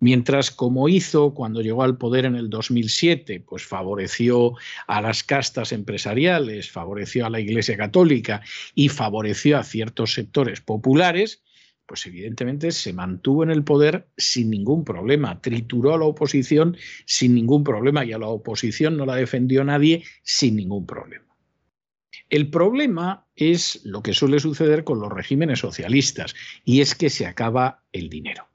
Mientras 0.00 0.50
como 0.50 0.88
hizo 0.88 1.34
cuando 1.34 1.62
llegó 1.62 1.82
al 1.82 1.96
poder 1.96 2.24
en 2.24 2.34
el 2.34 2.50
2007, 2.50 3.40
pues 3.40 3.64
favoreció 3.64 4.54
a 4.86 5.00
las 5.00 5.22
castas 5.22 5.72
empresariales, 5.72 6.70
favoreció 6.70 7.26
a 7.26 7.30
la 7.30 7.40
Iglesia 7.40 7.76
Católica 7.76 8.42
y 8.74 8.88
favoreció 8.88 9.56
a 9.58 9.64
ciertos 9.64 10.14
sectores 10.14 10.60
populares, 10.60 11.42
pues 11.86 12.06
evidentemente 12.06 12.72
se 12.72 12.92
mantuvo 12.92 13.44
en 13.44 13.50
el 13.50 13.62
poder 13.62 14.08
sin 14.16 14.50
ningún 14.50 14.84
problema, 14.84 15.40
trituró 15.40 15.94
a 15.94 15.98
la 15.98 16.06
oposición 16.06 16.76
sin 17.06 17.34
ningún 17.34 17.62
problema 17.62 18.04
y 18.04 18.12
a 18.12 18.18
la 18.18 18.28
oposición 18.28 18.96
no 18.96 19.06
la 19.06 19.16
defendió 19.16 19.64
nadie 19.64 20.04
sin 20.22 20.56
ningún 20.56 20.86
problema. 20.86 21.24
El 22.30 22.50
problema 22.50 23.26
es 23.36 23.84
lo 23.84 24.02
que 24.02 24.14
suele 24.14 24.40
suceder 24.40 24.84
con 24.84 24.98
los 24.98 25.12
regímenes 25.12 25.60
socialistas 25.60 26.34
y 26.64 26.80
es 26.80 26.94
que 26.94 27.10
se 27.10 27.26
acaba 27.26 27.84
el 27.92 28.08
dinero. 28.08 28.48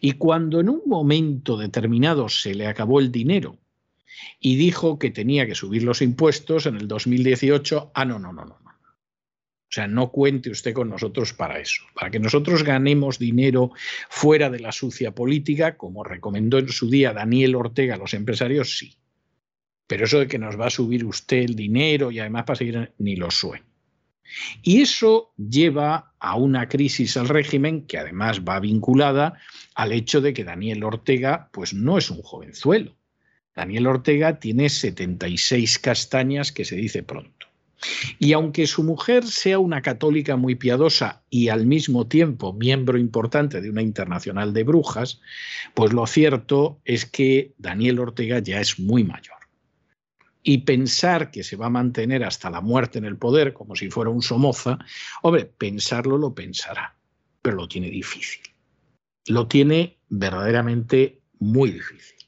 Y 0.00 0.12
cuando 0.12 0.60
en 0.60 0.68
un 0.68 0.82
momento 0.86 1.56
determinado 1.56 2.28
se 2.28 2.54
le 2.54 2.66
acabó 2.66 3.00
el 3.00 3.10
dinero 3.10 3.58
y 4.38 4.56
dijo 4.56 4.98
que 4.98 5.10
tenía 5.10 5.46
que 5.46 5.54
subir 5.54 5.82
los 5.82 6.02
impuestos 6.02 6.66
en 6.66 6.76
el 6.76 6.88
2018, 6.88 7.92
ah, 7.94 8.04
no, 8.04 8.18
no, 8.18 8.32
no, 8.32 8.44
no, 8.44 8.60
o 9.70 9.72
sea, 9.72 9.86
no 9.86 10.10
cuente 10.10 10.50
usted 10.50 10.74
con 10.74 10.88
nosotros 10.88 11.32
para 11.32 11.60
eso. 11.60 11.84
Para 11.94 12.10
que 12.10 12.18
nosotros 12.18 12.64
ganemos 12.64 13.20
dinero 13.20 13.70
fuera 14.08 14.50
de 14.50 14.58
la 14.58 14.72
sucia 14.72 15.14
política, 15.14 15.76
como 15.76 16.02
recomendó 16.02 16.58
en 16.58 16.70
su 16.70 16.90
día 16.90 17.12
Daniel 17.12 17.54
Ortega 17.54 17.94
a 17.94 17.98
los 17.98 18.12
empresarios, 18.12 18.76
sí. 18.76 18.96
Pero 19.86 20.06
eso 20.06 20.18
de 20.18 20.26
que 20.26 20.40
nos 20.40 20.58
va 20.58 20.66
a 20.66 20.70
subir 20.70 21.04
usted 21.04 21.38
el 21.38 21.54
dinero 21.54 22.10
y 22.10 22.18
además 22.18 22.46
para 22.46 22.56
seguir, 22.56 22.92
ni 22.98 23.14
lo 23.14 23.30
sueño. 23.30 23.69
Y 24.62 24.82
eso 24.82 25.32
lleva 25.36 26.12
a 26.18 26.36
una 26.36 26.68
crisis 26.68 27.16
al 27.16 27.28
régimen 27.28 27.86
que 27.86 27.98
además 27.98 28.40
va 28.40 28.60
vinculada 28.60 29.38
al 29.74 29.92
hecho 29.92 30.20
de 30.20 30.32
que 30.32 30.44
Daniel 30.44 30.84
Ortega 30.84 31.48
pues 31.52 31.74
no 31.74 31.98
es 31.98 32.10
un 32.10 32.22
jovenzuelo. 32.22 32.96
Daniel 33.54 33.88
Ortega 33.88 34.38
tiene 34.38 34.68
76 34.68 35.78
castañas, 35.80 36.52
que 36.52 36.64
se 36.64 36.76
dice 36.76 37.02
pronto. 37.02 37.46
Y 38.18 38.32
aunque 38.34 38.66
su 38.66 38.82
mujer 38.82 39.26
sea 39.26 39.58
una 39.58 39.82
católica 39.82 40.36
muy 40.36 40.54
piadosa 40.54 41.22
y 41.30 41.48
al 41.48 41.66
mismo 41.66 42.06
tiempo 42.06 42.52
miembro 42.52 42.98
importante 42.98 43.60
de 43.60 43.70
una 43.70 43.82
internacional 43.82 44.52
de 44.52 44.64
brujas, 44.64 45.20
pues 45.74 45.92
lo 45.92 46.06
cierto 46.06 46.80
es 46.84 47.06
que 47.06 47.54
Daniel 47.58 48.00
Ortega 48.00 48.38
ya 48.38 48.60
es 48.60 48.78
muy 48.78 49.04
mayor. 49.04 49.39
Y 50.42 50.58
pensar 50.58 51.30
que 51.30 51.42
se 51.42 51.56
va 51.56 51.66
a 51.66 51.70
mantener 51.70 52.24
hasta 52.24 52.50
la 52.50 52.60
muerte 52.60 52.98
en 52.98 53.04
el 53.04 53.16
poder 53.16 53.52
como 53.52 53.76
si 53.76 53.90
fuera 53.90 54.10
un 54.10 54.22
Somoza, 54.22 54.78
hombre, 55.22 55.44
pensarlo 55.44 56.16
lo 56.16 56.34
pensará, 56.34 56.96
pero 57.42 57.56
lo 57.56 57.68
tiene 57.68 57.90
difícil. 57.90 58.42
Lo 59.26 59.46
tiene 59.46 59.98
verdaderamente 60.08 61.20
muy 61.38 61.72
difícil. 61.72 62.20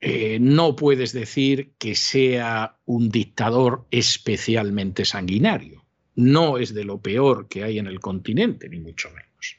Eh, 0.00 0.38
no 0.40 0.76
puedes 0.76 1.12
decir 1.12 1.72
que 1.78 1.94
sea 1.94 2.78
un 2.84 3.08
dictador 3.08 3.86
especialmente 3.90 5.04
sanguinario. 5.04 5.84
No 6.14 6.58
es 6.58 6.74
de 6.74 6.84
lo 6.84 7.00
peor 7.00 7.48
que 7.48 7.64
hay 7.64 7.78
en 7.78 7.86
el 7.86 7.98
continente, 7.98 8.68
ni 8.68 8.78
mucho 8.78 9.08
menos. 9.10 9.58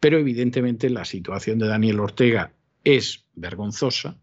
Pero 0.00 0.18
evidentemente 0.18 0.90
la 0.90 1.04
situación 1.04 1.58
de 1.58 1.66
Daniel 1.66 2.00
Ortega 2.00 2.52
es 2.84 3.26
vergonzosa. 3.34 4.16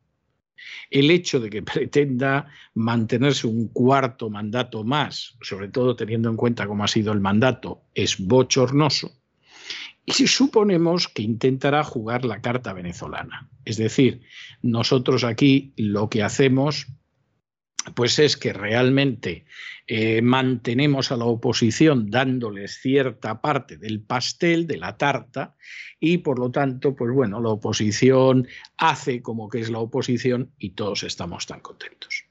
El 0.90 1.12
hecho 1.12 1.40
de 1.40 1.50
que 1.50 1.62
pretenda 1.64 2.48
mantenerse 2.74 3.48
un 3.48 3.68
cuarto 3.68 4.30
mandato 4.30 4.84
más, 4.84 5.38
sobre 5.42 5.70
todo 5.70 5.96
teniendo 5.96 6.30
en 6.30 6.38
cuenta 6.38 6.68
cómo 6.68 6.84
ha 6.84 6.88
sido 6.88 7.14
el 7.14 7.20
mandato, 7.20 7.84
es 7.94 8.18
bochornoso. 8.20 9.12
Y 10.06 10.14
si 10.14 10.28
suponemos 10.28 11.08
que 11.08 11.22
intentará 11.22 11.84
jugar 11.84 12.26
la 12.26 12.42
carta 12.42 12.74
venezolana, 12.74 13.50
es 13.66 13.78
decir, 13.78 14.22
nosotros 14.62 15.24
aquí 15.24 15.74
lo 15.78 16.10
que 16.10 16.24
hacemos 16.24 16.88
pues 17.96 18.20
es 18.20 18.38
que 18.38 18.54
realmente 18.54 19.46
eh, 19.88 20.22
mantenemos 20.22 21.12
a 21.12 21.18
la 21.18 21.26
oposición 21.26 22.10
dándoles 22.10 22.80
cierta 22.82 23.42
parte 23.42 23.78
del 23.78 24.02
pastel, 24.02 24.68
de 24.68 24.78
la 24.78 24.98
tarta, 24.98 25.56
y 26.00 26.20
por 26.20 26.40
lo 26.40 26.52
tanto, 26.52 26.96
pues 26.96 27.14
bueno, 27.14 27.42
la 27.42 27.50
oposición 27.50 28.48
hace 28.78 29.22
como 29.22 29.50
que 29.50 29.60
es 29.60 29.70
la 29.70 29.80
oposición 29.80 30.52
y 30.58 30.72
todos 30.72 31.04
estamos 31.04 31.46
tan 31.46 31.62
contentos. 31.62 32.26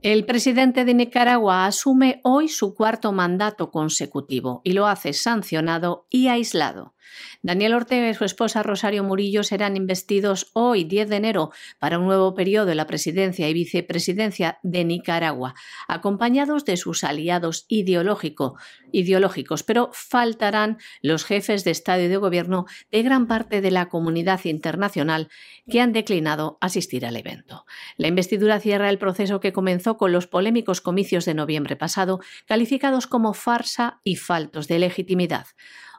El 0.00 0.24
presidente 0.24 0.84
de 0.84 0.94
Nicaragua 0.94 1.66
asume 1.66 2.20
hoy 2.22 2.48
su 2.48 2.74
cuarto 2.74 3.10
mandato 3.10 3.72
consecutivo 3.72 4.60
y 4.62 4.72
lo 4.72 4.86
hace 4.86 5.12
sancionado 5.12 6.06
y 6.08 6.28
aislado. 6.28 6.94
Daniel 7.42 7.74
Ortega 7.74 8.08
y 8.08 8.14
su 8.14 8.24
esposa 8.24 8.62
Rosario 8.62 9.04
Murillo 9.04 9.42
serán 9.42 9.76
investidos 9.76 10.50
hoy, 10.54 10.84
10 10.84 11.08
de 11.08 11.16
enero, 11.16 11.52
para 11.78 11.98
un 11.98 12.06
nuevo 12.06 12.34
periodo 12.34 12.70
en 12.70 12.76
la 12.76 12.86
presidencia 12.86 13.48
y 13.48 13.54
vicepresidencia 13.54 14.58
de 14.62 14.84
Nicaragua, 14.84 15.54
acompañados 15.86 16.64
de 16.64 16.76
sus 16.76 17.04
aliados 17.04 17.64
ideológico, 17.68 18.56
ideológicos, 18.92 19.62
pero 19.62 19.90
faltarán 19.92 20.78
los 21.02 21.24
jefes 21.24 21.64
de 21.64 21.70
Estado 21.70 22.02
y 22.02 22.08
de 22.08 22.16
Gobierno 22.16 22.66
de 22.90 23.02
gran 23.02 23.26
parte 23.26 23.60
de 23.60 23.70
la 23.70 23.88
comunidad 23.88 24.44
internacional 24.44 25.28
que 25.70 25.80
han 25.80 25.92
declinado 25.92 26.58
asistir 26.60 27.06
al 27.06 27.16
evento. 27.16 27.66
La 27.96 28.08
investidura 28.08 28.60
cierra 28.60 28.90
el 28.90 28.98
proceso 28.98 29.40
que 29.40 29.52
comenzó 29.52 29.96
con 29.96 30.12
los 30.12 30.26
polémicos 30.26 30.80
comicios 30.80 31.24
de 31.24 31.34
noviembre 31.34 31.76
pasado, 31.76 32.20
calificados 32.46 33.06
como 33.06 33.34
farsa 33.34 34.00
y 34.04 34.16
faltos 34.16 34.68
de 34.68 34.78
legitimidad. 34.78 35.46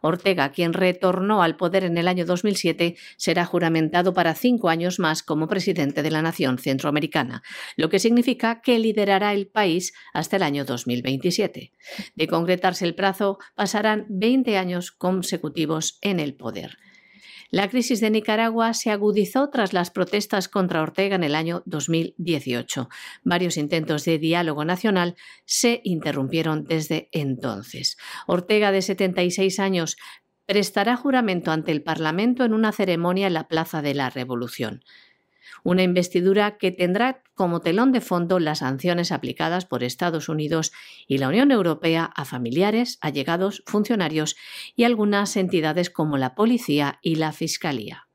Ortega, 0.01 0.51
quien 0.51 0.73
retornó 0.73 1.43
al 1.43 1.57
poder 1.57 1.83
en 1.83 1.97
el 1.97 2.07
año 2.07 2.25
2007, 2.25 2.95
será 3.17 3.45
juramentado 3.45 4.13
para 4.13 4.35
cinco 4.35 4.69
años 4.69 4.99
más 4.99 5.23
como 5.23 5.47
presidente 5.47 6.03
de 6.03 6.11
la 6.11 6.21
nación 6.21 6.57
centroamericana, 6.57 7.43
lo 7.75 7.89
que 7.89 7.99
significa 7.99 8.61
que 8.61 8.79
liderará 8.79 9.33
el 9.33 9.47
país 9.47 9.93
hasta 10.13 10.37
el 10.37 10.43
año 10.43 10.65
2027. 10.65 11.71
De 12.15 12.27
concretarse 12.27 12.85
el 12.85 12.95
plazo, 12.95 13.39
pasarán 13.55 14.05
20 14.09 14.57
años 14.57 14.91
consecutivos 14.91 15.97
en 16.01 16.19
el 16.19 16.35
poder. 16.35 16.77
La 17.51 17.67
crisis 17.67 17.99
de 17.99 18.11
Nicaragua 18.11 18.75
se 18.75 18.91
agudizó 18.91 19.49
tras 19.49 19.73
las 19.73 19.89
protestas 19.89 20.47
contra 20.47 20.83
Ortega 20.83 21.15
en 21.15 21.23
el 21.23 21.33
año 21.33 21.63
2018. 21.65 22.89
Varios 23.23 23.57
intentos 23.57 24.05
de 24.05 24.19
diálogo 24.19 24.65
nacional 24.65 25.15
se 25.45 25.81
interrumpieron 25.83 26.65
desde 26.65 27.09
entonces. 27.11 27.97
Ortega, 28.27 28.71
de 28.71 28.83
76 28.83 29.59
años, 29.59 29.97
prestará 30.45 30.95
juramento 30.95 31.51
ante 31.51 31.71
el 31.71 31.81
Parlamento 31.81 32.45
en 32.45 32.53
una 32.53 32.71
ceremonia 32.71 33.25
en 33.25 33.33
la 33.33 33.47
Plaza 33.47 33.81
de 33.81 33.95
la 33.95 34.11
Revolución 34.11 34.83
una 35.63 35.83
investidura 35.83 36.57
que 36.57 36.71
tendrá 36.71 37.23
como 37.33 37.61
telón 37.61 37.91
de 37.91 38.01
fondo 38.01 38.39
las 38.39 38.59
sanciones 38.59 39.11
aplicadas 39.11 39.65
por 39.65 39.83
Estados 39.83 40.27
Unidos 40.27 40.71
y 41.07 41.19
la 41.19 41.29
Unión 41.29 41.51
Europea 41.51 42.11
a 42.15 42.25
familiares, 42.25 42.97
allegados, 43.01 43.63
funcionarios 43.65 44.35
y 44.75 44.83
algunas 44.83 45.37
entidades 45.37 45.89
como 45.89 46.17
la 46.17 46.35
Policía 46.35 46.99
y 47.01 47.15
la 47.15 47.31
Fiscalía. 47.31 48.08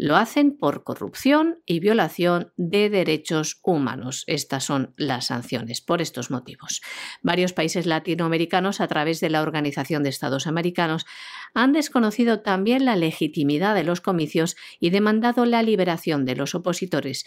Lo 0.00 0.16
hacen 0.16 0.56
por 0.56 0.84
corrupción 0.84 1.60
y 1.66 1.80
violación 1.80 2.52
de 2.56 2.88
derechos 2.88 3.58
humanos. 3.64 4.22
Estas 4.28 4.62
son 4.62 4.94
las 4.96 5.26
sanciones 5.26 5.80
por 5.80 6.00
estos 6.00 6.30
motivos. 6.30 6.82
Varios 7.20 7.52
países 7.52 7.84
latinoamericanos, 7.84 8.80
a 8.80 8.86
través 8.86 9.18
de 9.18 9.28
la 9.28 9.42
Organización 9.42 10.04
de 10.04 10.10
Estados 10.10 10.46
Americanos, 10.46 11.04
han 11.52 11.72
desconocido 11.72 12.42
también 12.42 12.84
la 12.84 12.94
legitimidad 12.94 13.74
de 13.74 13.82
los 13.82 14.00
comicios 14.00 14.56
y 14.78 14.90
demandado 14.90 15.44
la 15.46 15.64
liberación 15.64 16.24
de 16.24 16.36
los 16.36 16.54
opositores. 16.54 17.24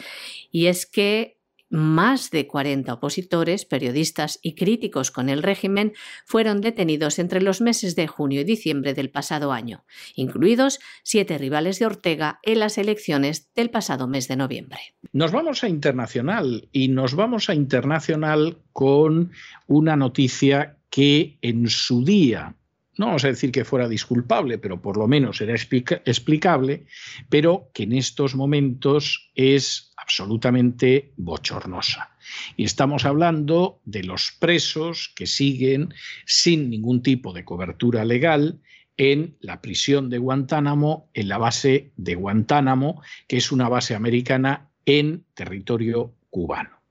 Y 0.49 0.67
es 0.67 0.85
que 0.85 1.40
más 1.71 2.29
de 2.29 2.45
40 2.47 2.93
opositores, 2.93 3.65
periodistas 3.65 4.39
y 4.41 4.55
críticos 4.55 5.09
con 5.09 5.29
el 5.29 5.41
régimen 5.41 5.93
fueron 6.25 6.61
detenidos 6.61 7.17
entre 7.17 7.41
los 7.41 7.61
meses 7.61 7.95
de 7.95 8.07
junio 8.07 8.41
y 8.41 8.43
diciembre 8.43 8.93
del 8.93 9.09
pasado 9.09 9.51
año, 9.51 9.85
incluidos 10.15 10.79
siete 11.03 11.37
rivales 11.37 11.79
de 11.79 11.85
Ortega 11.85 12.39
en 12.43 12.59
las 12.59 12.77
elecciones 12.77 13.49
del 13.55 13.69
pasado 13.69 14.07
mes 14.07 14.27
de 14.27 14.35
noviembre. 14.35 14.79
Nos 15.13 15.31
vamos 15.31 15.63
a 15.63 15.69
internacional 15.69 16.67
y 16.71 16.89
nos 16.89 17.15
vamos 17.15 17.49
a 17.49 17.55
internacional 17.55 18.57
con 18.73 19.31
una 19.67 19.95
noticia 19.95 20.77
que 20.89 21.37
en 21.41 21.69
su 21.69 22.03
día 22.03 22.55
no 22.97 23.07
vamos 23.07 23.23
a 23.23 23.29
decir 23.29 23.51
que 23.51 23.65
fuera 23.65 23.87
disculpable, 23.87 24.57
pero 24.57 24.81
por 24.81 24.97
lo 24.97 25.07
menos 25.07 25.39
era 25.41 25.55
explicable, 25.55 26.85
pero 27.29 27.69
que 27.73 27.83
en 27.83 27.93
estos 27.93 28.35
momentos 28.35 29.31
es 29.33 29.93
absolutamente 29.97 31.13
bochornosa. 31.15 32.11
Y 32.57 32.65
estamos 32.65 33.05
hablando 33.05 33.79
de 33.85 34.03
los 34.03 34.31
presos 34.39 35.11
que 35.15 35.25
siguen 35.25 35.93
sin 36.25 36.69
ningún 36.69 37.01
tipo 37.01 37.33
de 37.33 37.45
cobertura 37.45 38.03
legal 38.03 38.59
en 38.97 39.37
la 39.39 39.61
prisión 39.61 40.09
de 40.09 40.17
Guantánamo, 40.17 41.09
en 41.13 41.29
la 41.29 41.37
base 41.37 41.91
de 41.95 42.15
Guantánamo, 42.15 43.01
que 43.27 43.37
es 43.37 43.51
una 43.51 43.69
base 43.69 43.95
americana 43.95 44.69
en 44.85 45.25
territorio 45.33 46.13
cubano. 46.29 46.81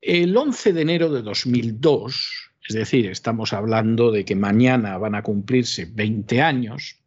El 0.00 0.36
11 0.36 0.72
de 0.72 0.82
enero 0.82 1.10
de 1.10 1.22
2002, 1.22 2.49
es 2.70 2.76
decir, 2.76 3.10
estamos 3.10 3.52
hablando 3.52 4.12
de 4.12 4.24
que 4.24 4.36
mañana 4.36 4.96
van 4.96 5.16
a 5.16 5.24
cumplirse 5.24 5.86
20 5.86 6.40
años, 6.40 7.00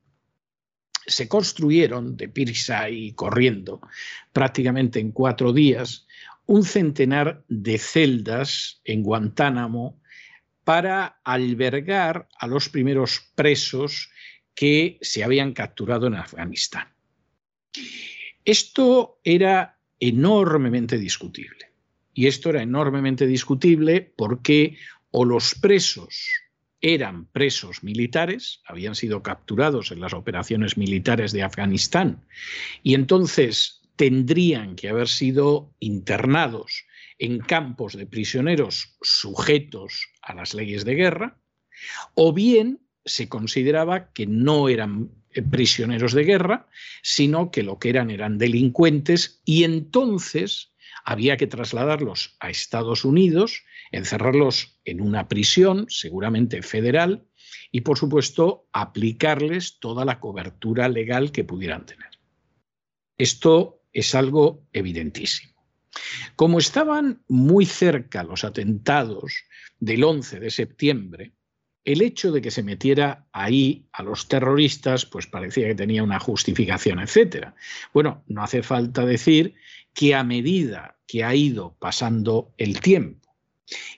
se 1.08 1.30
construyeron 1.30 2.18
de 2.18 2.28
prisa 2.28 2.90
y 2.90 3.14
corriendo 3.14 3.80
prácticamente 4.34 5.00
en 5.00 5.14
cuatro 5.14 5.54
días 5.54 6.06
un 6.48 6.66
centenar 6.66 7.46
de 7.48 7.78
celdas 7.78 8.82
en 8.84 9.04
Guantánamo 9.04 10.02
para 10.66 11.22
albergar 11.24 12.28
a 12.38 12.48
los 12.48 12.68
primeros 12.68 13.32
presos 13.34 14.12
que 14.54 14.98
se 15.00 15.24
habían 15.24 15.54
capturado 15.54 16.08
en 16.08 16.16
Afganistán. 16.16 16.90
Esto 18.44 19.22
era 19.24 19.78
enormemente 19.98 20.98
discutible. 20.98 21.72
Y 22.14 22.28
esto 22.28 22.50
era 22.50 22.62
enormemente 22.62 23.26
discutible 23.26 24.02
porque 24.02 24.78
o 25.14 25.26
los 25.26 25.54
presos 25.56 26.28
eran 26.82 27.28
presos 27.28 27.84
militares, 27.84 28.62
habían 28.66 28.96
sido 28.96 29.22
capturados 29.22 29.92
en 29.92 30.02
las 30.02 30.14
operaciones 30.14 30.76
militares 30.76 31.32
de 31.32 31.44
Afganistán, 31.44 32.26
y 32.82 32.96
entonces 32.96 33.82
tendrían 33.96 34.76
que 34.76 34.90
haber 34.90 35.08
sido 35.08 35.72
internados 35.80 36.84
en 37.20 37.40
campos 37.40 37.94
de 37.94 38.08
prisioneros 38.08 38.98
sujetos 39.02 40.08
a 40.24 40.34
las 40.34 40.56
leyes 40.56 40.84
de 40.84 40.96
guerra, 40.96 41.38
o 42.16 42.34
bien 42.34 42.82
se 43.06 43.30
consideraba 43.30 44.12
que 44.14 44.26
no 44.26 44.68
eran 44.68 45.12
eh, 45.30 45.44
prisioneros 45.44 46.14
de 46.14 46.24
guerra, 46.24 46.68
sino 47.04 47.52
que 47.52 47.62
lo 47.62 47.78
que 47.78 47.90
eran 47.90 48.10
eran 48.10 48.40
delincuentes 48.40 49.42
y 49.46 49.64
entonces 49.64 50.73
había 51.04 51.38
que 51.38 51.48
trasladarlos 51.48 52.36
a 52.40 52.50
Estados 52.50 53.06
Unidos 53.06 53.64
encerrarlos 53.94 54.80
en 54.86 55.00
una 55.00 55.30
prisión, 55.30 55.86
seguramente 55.88 56.62
federal, 56.64 57.26
y 57.72 57.82
por 57.82 57.98
supuesto 57.98 58.68
aplicarles 58.74 59.80
toda 59.80 60.04
la 60.04 60.20
cobertura 60.20 60.90
legal 60.90 61.32
que 61.32 61.44
pudieran 61.44 61.86
tener. 61.86 62.10
Esto 63.18 63.84
es 63.94 64.16
algo 64.16 64.68
evidentísimo. 64.74 65.54
Como 66.36 66.58
estaban 66.58 67.24
muy 67.28 67.68
cerca 67.68 68.24
los 68.24 68.44
atentados 68.44 69.44
del 69.80 70.04
11 70.04 70.40
de 70.40 70.50
septiembre, 70.50 71.34
el 71.86 72.02
hecho 72.02 72.32
de 72.32 72.42
que 72.42 72.50
se 72.50 72.64
metiera 72.64 73.28
ahí 73.32 73.86
a 73.92 74.02
los 74.02 74.28
terroristas, 74.28 75.06
pues 75.06 75.28
parecía 75.28 75.68
que 75.68 75.76
tenía 75.76 76.02
una 76.02 76.20
justificación, 76.20 77.00
etc. 77.00 77.50
Bueno, 77.94 78.24
no 78.28 78.42
hace 78.42 78.64
falta 78.64 79.06
decir 79.06 79.54
que 79.94 80.16
a 80.16 80.24
medida 80.24 80.98
que 81.08 81.24
ha 81.24 81.36
ido 81.36 81.76
pasando 81.80 82.54
el 82.58 82.80
tiempo, 82.80 83.36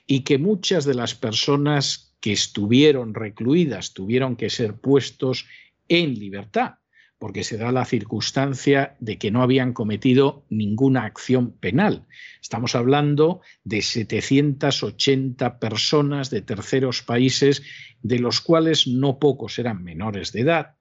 y 0.06 0.20
que 0.20 0.38
muchas 0.38 0.84
de 0.84 0.94
las 0.94 1.14
personas 1.14 2.14
que 2.20 2.32
estuvieron 2.32 3.14
recluidas 3.14 3.94
tuvieron 3.94 4.36
que 4.36 4.50
ser 4.50 4.74
puestos 4.74 5.46
en 5.88 6.14
libertad, 6.18 6.76
porque 7.18 7.44
se 7.44 7.56
da 7.56 7.72
la 7.72 7.84
circunstancia 7.84 8.96
de 9.00 9.18
que 9.18 9.30
no 9.30 9.42
habían 9.42 9.72
cometido 9.72 10.44
ninguna 10.50 11.04
acción 11.04 11.52
penal. 11.52 12.06
Estamos 12.42 12.74
hablando 12.74 13.40
de 13.64 13.82
780 13.82 15.58
personas 15.58 16.30
de 16.30 16.42
terceros 16.42 17.02
países, 17.02 17.62
de 18.02 18.18
los 18.18 18.40
cuales 18.40 18.86
no 18.86 19.18
pocos 19.18 19.58
eran 19.58 19.82
menores 19.82 20.32
de 20.32 20.40
edad. 20.40 20.76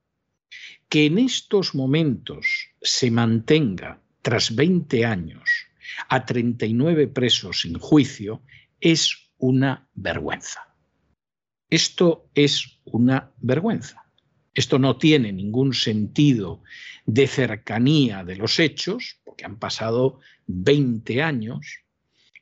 Que 0.89 1.06
en 1.06 1.17
estos 1.17 1.73
momentos 1.73 2.69
se 2.82 3.12
mantenga, 3.12 4.01
tras 4.25 4.55
20 4.55 5.05
años, 5.05 5.67
a 6.09 6.25
39 6.25 7.07
presos 7.07 7.61
sin 7.61 7.77
juicio, 7.77 8.41
es 8.81 9.29
una 9.38 9.88
vergüenza. 9.93 10.73
Esto 11.69 12.27
es 12.33 12.79
una 12.85 13.31
vergüenza. 13.38 14.03
Esto 14.55 14.79
no 14.79 14.97
tiene 14.97 15.31
ningún 15.31 15.75
sentido 15.75 16.63
de 17.05 17.27
cercanía 17.27 18.23
de 18.23 18.38
los 18.38 18.57
hechos, 18.57 19.19
porque 19.23 19.45
han 19.45 19.59
pasado 19.59 20.19
20 20.47 21.21
años. 21.21 21.85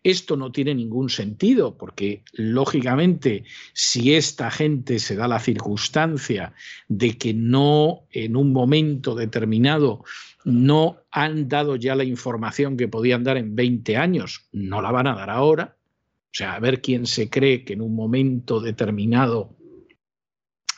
Esto 0.03 0.35
no 0.35 0.51
tiene 0.51 0.75
ningún 0.75 1.09
sentido, 1.09 1.77
porque 1.77 2.23
lógicamente 2.33 3.45
si 3.73 4.13
esta 4.15 4.51
gente 4.51 4.99
se 4.99 5.15
da 5.15 5.29
la 5.29 5.39
circunstancia 5.39 6.53
de 6.89 7.17
que 7.17 7.33
no 7.33 8.03
en 8.11 8.35
un 8.35 8.51
momento 8.51 9.15
determinado 9.15 10.03
no 10.43 10.97
han 11.09 11.47
dado 11.47 11.77
ya 11.77 11.95
la 11.95 12.03
información 12.03 12.75
que 12.75 12.89
podían 12.89 13.23
dar 13.23 13.37
en 13.37 13.55
20 13.55 13.95
años, 13.95 14.49
no 14.51 14.81
la 14.81 14.91
van 14.91 15.07
a 15.07 15.15
dar 15.15 15.29
ahora, 15.29 15.77
o 15.77 16.35
sea, 16.35 16.55
a 16.55 16.59
ver 16.59 16.81
quién 16.81 17.05
se 17.05 17.29
cree 17.29 17.63
que 17.63 17.73
en 17.73 17.81
un 17.81 17.95
momento 17.95 18.59
determinado 18.59 19.55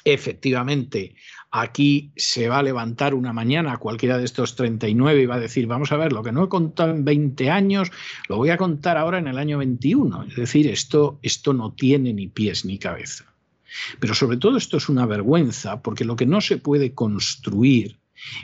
efectivamente 0.06 1.16
aquí 1.62 2.12
se 2.18 2.50
va 2.50 2.60
a 2.60 2.64
levantar 2.64 3.14
una 3.14 3.32
mañana 3.32 3.78
cualquiera 3.78 4.18
de 4.18 4.26
estos 4.26 4.56
39 4.56 5.22
y 5.22 5.26
va 5.26 5.36
a 5.36 5.40
decir, 5.40 5.68
vamos 5.68 5.92
a 5.94 5.98
ver, 5.98 6.12
lo 6.12 6.22
que 6.22 6.34
no 6.34 6.44
he 6.44 6.50
contado 6.50 6.92
en 6.92 7.06
20 7.06 7.50
años, 7.50 7.92
lo 8.28 8.36
voy 8.36 8.50
a 8.50 8.58
contar 8.58 8.98
ahora 8.98 9.20
en 9.20 9.28
el 9.28 9.38
año 9.38 9.58
21. 9.60 10.24
Es 10.24 10.36
decir, 10.36 10.68
esto, 10.68 11.18
esto 11.22 11.54
no 11.54 11.72
tiene 11.72 12.14
ni 12.14 12.28
pies 12.28 12.66
ni 12.66 12.78
cabeza. 12.78 13.26
Pero 14.02 14.14
sobre 14.14 14.38
todo 14.38 14.58
esto 14.58 14.78
es 14.78 14.90
una 14.90 15.06
vergüenza 15.06 15.82
porque 15.82 16.04
lo 16.04 16.18
que 16.18 16.26
no 16.26 16.42
se 16.42 16.58
puede 16.58 16.94
construir 16.94 18.00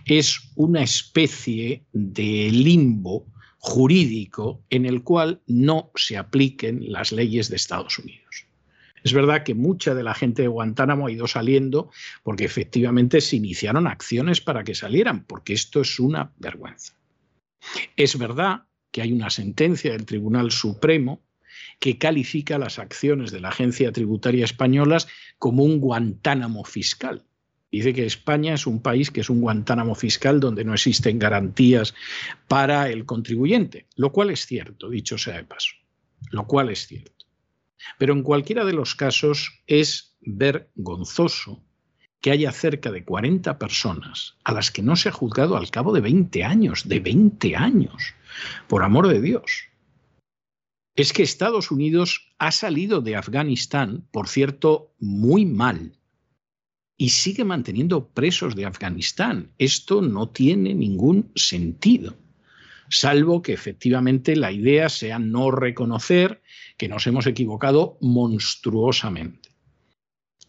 es 0.05 0.39
una 0.55 0.81
especie 0.81 1.83
de 1.91 2.49
limbo 2.49 3.25
jurídico 3.59 4.61
en 4.69 4.85
el 4.85 5.03
cual 5.03 5.41
no 5.47 5.91
se 5.95 6.17
apliquen 6.17 6.91
las 6.91 7.11
leyes 7.11 7.49
de 7.49 7.57
Estados 7.57 7.99
Unidos. 7.99 8.45
Es 9.03 9.13
verdad 9.13 9.43
que 9.43 9.55
mucha 9.55 9.95
de 9.95 10.03
la 10.03 10.13
gente 10.13 10.43
de 10.43 10.47
Guantánamo 10.47 11.07
ha 11.07 11.11
ido 11.11 11.27
saliendo 11.27 11.89
porque 12.23 12.45
efectivamente 12.45 13.21
se 13.21 13.35
iniciaron 13.35 13.87
acciones 13.87 14.41
para 14.41 14.63
que 14.63 14.75
salieran, 14.75 15.23
porque 15.25 15.53
esto 15.53 15.81
es 15.81 15.99
una 15.99 16.31
vergüenza. 16.37 16.93
Es 17.95 18.17
verdad 18.17 18.63
que 18.91 19.01
hay 19.01 19.11
una 19.11 19.29
sentencia 19.29 19.91
del 19.91 20.05
Tribunal 20.05 20.51
Supremo 20.51 21.21
que 21.79 21.97
califica 21.97 22.59
las 22.59 22.79
acciones 22.79 23.31
de 23.31 23.39
la 23.39 23.49
Agencia 23.49 23.91
Tributaria 23.91 24.45
Española 24.45 24.97
como 25.39 25.63
un 25.63 25.79
Guantánamo 25.79 26.63
fiscal. 26.63 27.25
Dice 27.71 27.93
que 27.93 28.05
España 28.05 28.53
es 28.53 28.67
un 28.67 28.81
país 28.81 29.11
que 29.11 29.21
es 29.21 29.29
un 29.29 29.41
Guantánamo 29.41 29.95
fiscal 29.95 30.39
donde 30.39 30.65
no 30.65 30.73
existen 30.73 31.17
garantías 31.17 31.95
para 32.47 32.89
el 32.89 33.05
contribuyente, 33.05 33.87
lo 33.95 34.11
cual 34.11 34.29
es 34.29 34.45
cierto, 34.45 34.89
dicho 34.89 35.17
sea 35.17 35.37
de 35.37 35.45
paso, 35.45 35.71
lo 36.31 36.45
cual 36.45 36.69
es 36.69 36.85
cierto. 36.85 37.20
Pero 37.97 38.13
en 38.13 38.23
cualquiera 38.23 38.65
de 38.65 38.73
los 38.73 38.95
casos 38.95 39.61
es 39.67 40.17
vergonzoso 40.21 41.63
que 42.21 42.31
haya 42.31 42.51
cerca 42.51 42.91
de 42.91 43.03
40 43.03 43.57
personas 43.57 44.35
a 44.43 44.53
las 44.53 44.71
que 44.71 44.83
no 44.83 44.95
se 44.95 45.09
ha 45.09 45.11
juzgado 45.11 45.57
al 45.57 45.71
cabo 45.71 45.91
de 45.91 46.01
20 46.01 46.43
años, 46.43 46.87
de 46.87 46.99
20 46.99 47.55
años, 47.55 48.13
por 48.67 48.83
amor 48.83 49.07
de 49.07 49.21
Dios. 49.21 49.69
Es 50.95 51.13
que 51.13 51.23
Estados 51.23 51.71
Unidos 51.71 52.31
ha 52.37 52.51
salido 52.51 53.01
de 53.01 53.15
Afganistán, 53.15 54.07
por 54.11 54.27
cierto, 54.27 54.93
muy 54.99 55.45
mal, 55.45 55.97
y 56.97 57.09
sigue 57.09 57.43
manteniendo 57.43 58.09
presos 58.09 58.55
de 58.55 58.65
Afganistán. 58.65 59.51
Esto 59.57 60.03
no 60.03 60.29
tiene 60.29 60.75
ningún 60.75 61.31
sentido 61.35 62.15
salvo 62.91 63.41
que 63.41 63.53
efectivamente 63.53 64.35
la 64.35 64.51
idea 64.51 64.89
sea 64.89 65.17
no 65.17 65.49
reconocer 65.49 66.41
que 66.77 66.87
nos 66.87 67.07
hemos 67.07 67.25
equivocado 67.25 67.97
monstruosamente. 68.01 69.49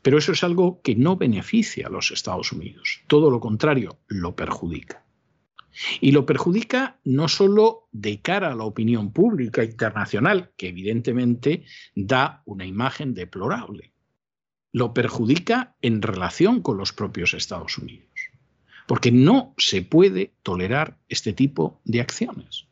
Pero 0.02 0.18
eso 0.18 0.32
es 0.32 0.42
algo 0.42 0.82
que 0.82 0.96
no 0.96 1.16
beneficia 1.16 1.86
a 1.86 1.90
los 1.90 2.10
Estados 2.10 2.52
Unidos, 2.52 3.02
todo 3.06 3.30
lo 3.30 3.38
contrario, 3.38 4.00
lo 4.08 4.34
perjudica. 4.34 5.04
Y 6.00 6.10
lo 6.10 6.26
perjudica 6.26 6.98
no 7.04 7.28
solo 7.28 7.88
de 7.92 8.20
cara 8.20 8.52
a 8.52 8.56
la 8.56 8.64
opinión 8.64 9.12
pública 9.12 9.64
internacional, 9.64 10.52
que 10.56 10.68
evidentemente 10.68 11.64
da 11.94 12.42
una 12.44 12.66
imagen 12.66 13.14
deplorable, 13.14 13.94
lo 14.72 14.92
perjudica 14.92 15.76
en 15.80 16.02
relación 16.02 16.60
con 16.60 16.76
los 16.76 16.92
propios 16.92 17.32
Estados 17.32 17.78
Unidos 17.78 18.11
porque 18.86 19.12
no 19.12 19.54
se 19.58 19.82
puede 19.82 20.34
tolerar 20.42 20.98
este 21.08 21.32
tipo 21.32 21.80
de 21.84 22.00
acciones. 22.00 22.66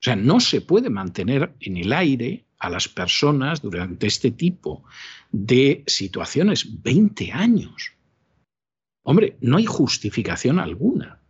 O 0.00 0.04
sea, 0.04 0.16
no 0.16 0.40
se 0.40 0.60
puede 0.60 0.90
mantener 0.90 1.54
en 1.60 1.76
el 1.78 1.92
aire 1.92 2.44
a 2.58 2.68
las 2.70 2.88
personas 2.88 3.62
durante 3.62 4.06
este 4.06 4.30
tipo 4.30 4.84
de 5.32 5.82
situaciones 5.86 6.82
20 6.82 7.32
años. 7.32 7.92
Hombre, 9.02 9.36
no 9.40 9.56
hay 9.56 9.66
justificación 9.66 10.58
alguna. 10.58 11.20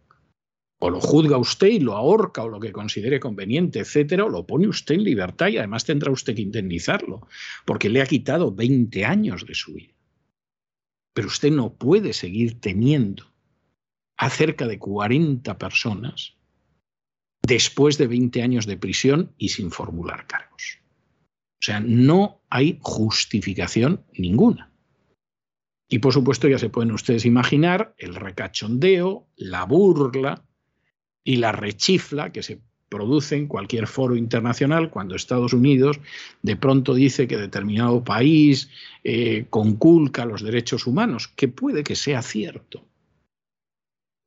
O 0.80 0.90
lo 0.90 1.00
juzga 1.00 1.38
usted 1.38 1.68
y 1.68 1.80
lo 1.80 1.94
ahorca 1.94 2.42
o 2.42 2.48
lo 2.48 2.60
que 2.60 2.72
considere 2.72 3.20
conveniente, 3.20 3.80
etcétera, 3.80 4.24
o 4.24 4.28
lo 4.28 4.46
pone 4.46 4.68
usted 4.68 4.96
en 4.96 5.04
libertad 5.04 5.48
y 5.48 5.58
además 5.58 5.84
tendrá 5.84 6.10
usted 6.10 6.34
que 6.34 6.42
indemnizarlo, 6.42 7.26
porque 7.64 7.88
le 7.88 8.02
ha 8.02 8.06
quitado 8.06 8.52
20 8.52 9.04
años 9.04 9.46
de 9.46 9.54
su 9.54 9.74
vida. 9.74 9.94
Pero 11.14 11.28
usted 11.28 11.52
no 11.52 11.74
puede 11.74 12.12
seguir 12.12 12.60
teniendo 12.60 13.33
a 14.16 14.30
cerca 14.30 14.66
de 14.66 14.78
40 14.78 15.58
personas 15.58 16.34
después 17.42 17.98
de 17.98 18.06
20 18.06 18.42
años 18.42 18.66
de 18.66 18.76
prisión 18.76 19.32
y 19.38 19.50
sin 19.50 19.70
formular 19.70 20.26
cargos. 20.26 20.78
O 21.60 21.64
sea, 21.64 21.80
no 21.80 22.40
hay 22.50 22.78
justificación 22.80 24.04
ninguna. 24.14 24.70
Y 25.88 25.98
por 25.98 26.12
supuesto 26.12 26.48
ya 26.48 26.58
se 26.58 26.70
pueden 26.70 26.92
ustedes 26.92 27.24
imaginar 27.24 27.94
el 27.98 28.14
recachondeo, 28.14 29.26
la 29.36 29.64
burla 29.64 30.44
y 31.22 31.36
la 31.36 31.52
rechifla 31.52 32.32
que 32.32 32.42
se 32.42 32.60
produce 32.88 33.36
en 33.36 33.48
cualquier 33.48 33.86
foro 33.86 34.14
internacional 34.14 34.90
cuando 34.90 35.16
Estados 35.16 35.52
Unidos 35.52 36.00
de 36.42 36.56
pronto 36.56 36.94
dice 36.94 37.26
que 37.26 37.36
determinado 37.36 38.04
país 38.04 38.70
eh, 39.02 39.46
conculca 39.50 40.24
los 40.24 40.42
derechos 40.42 40.86
humanos, 40.86 41.28
que 41.28 41.48
puede 41.48 41.82
que 41.82 41.96
sea 41.96 42.22
cierto, 42.22 42.84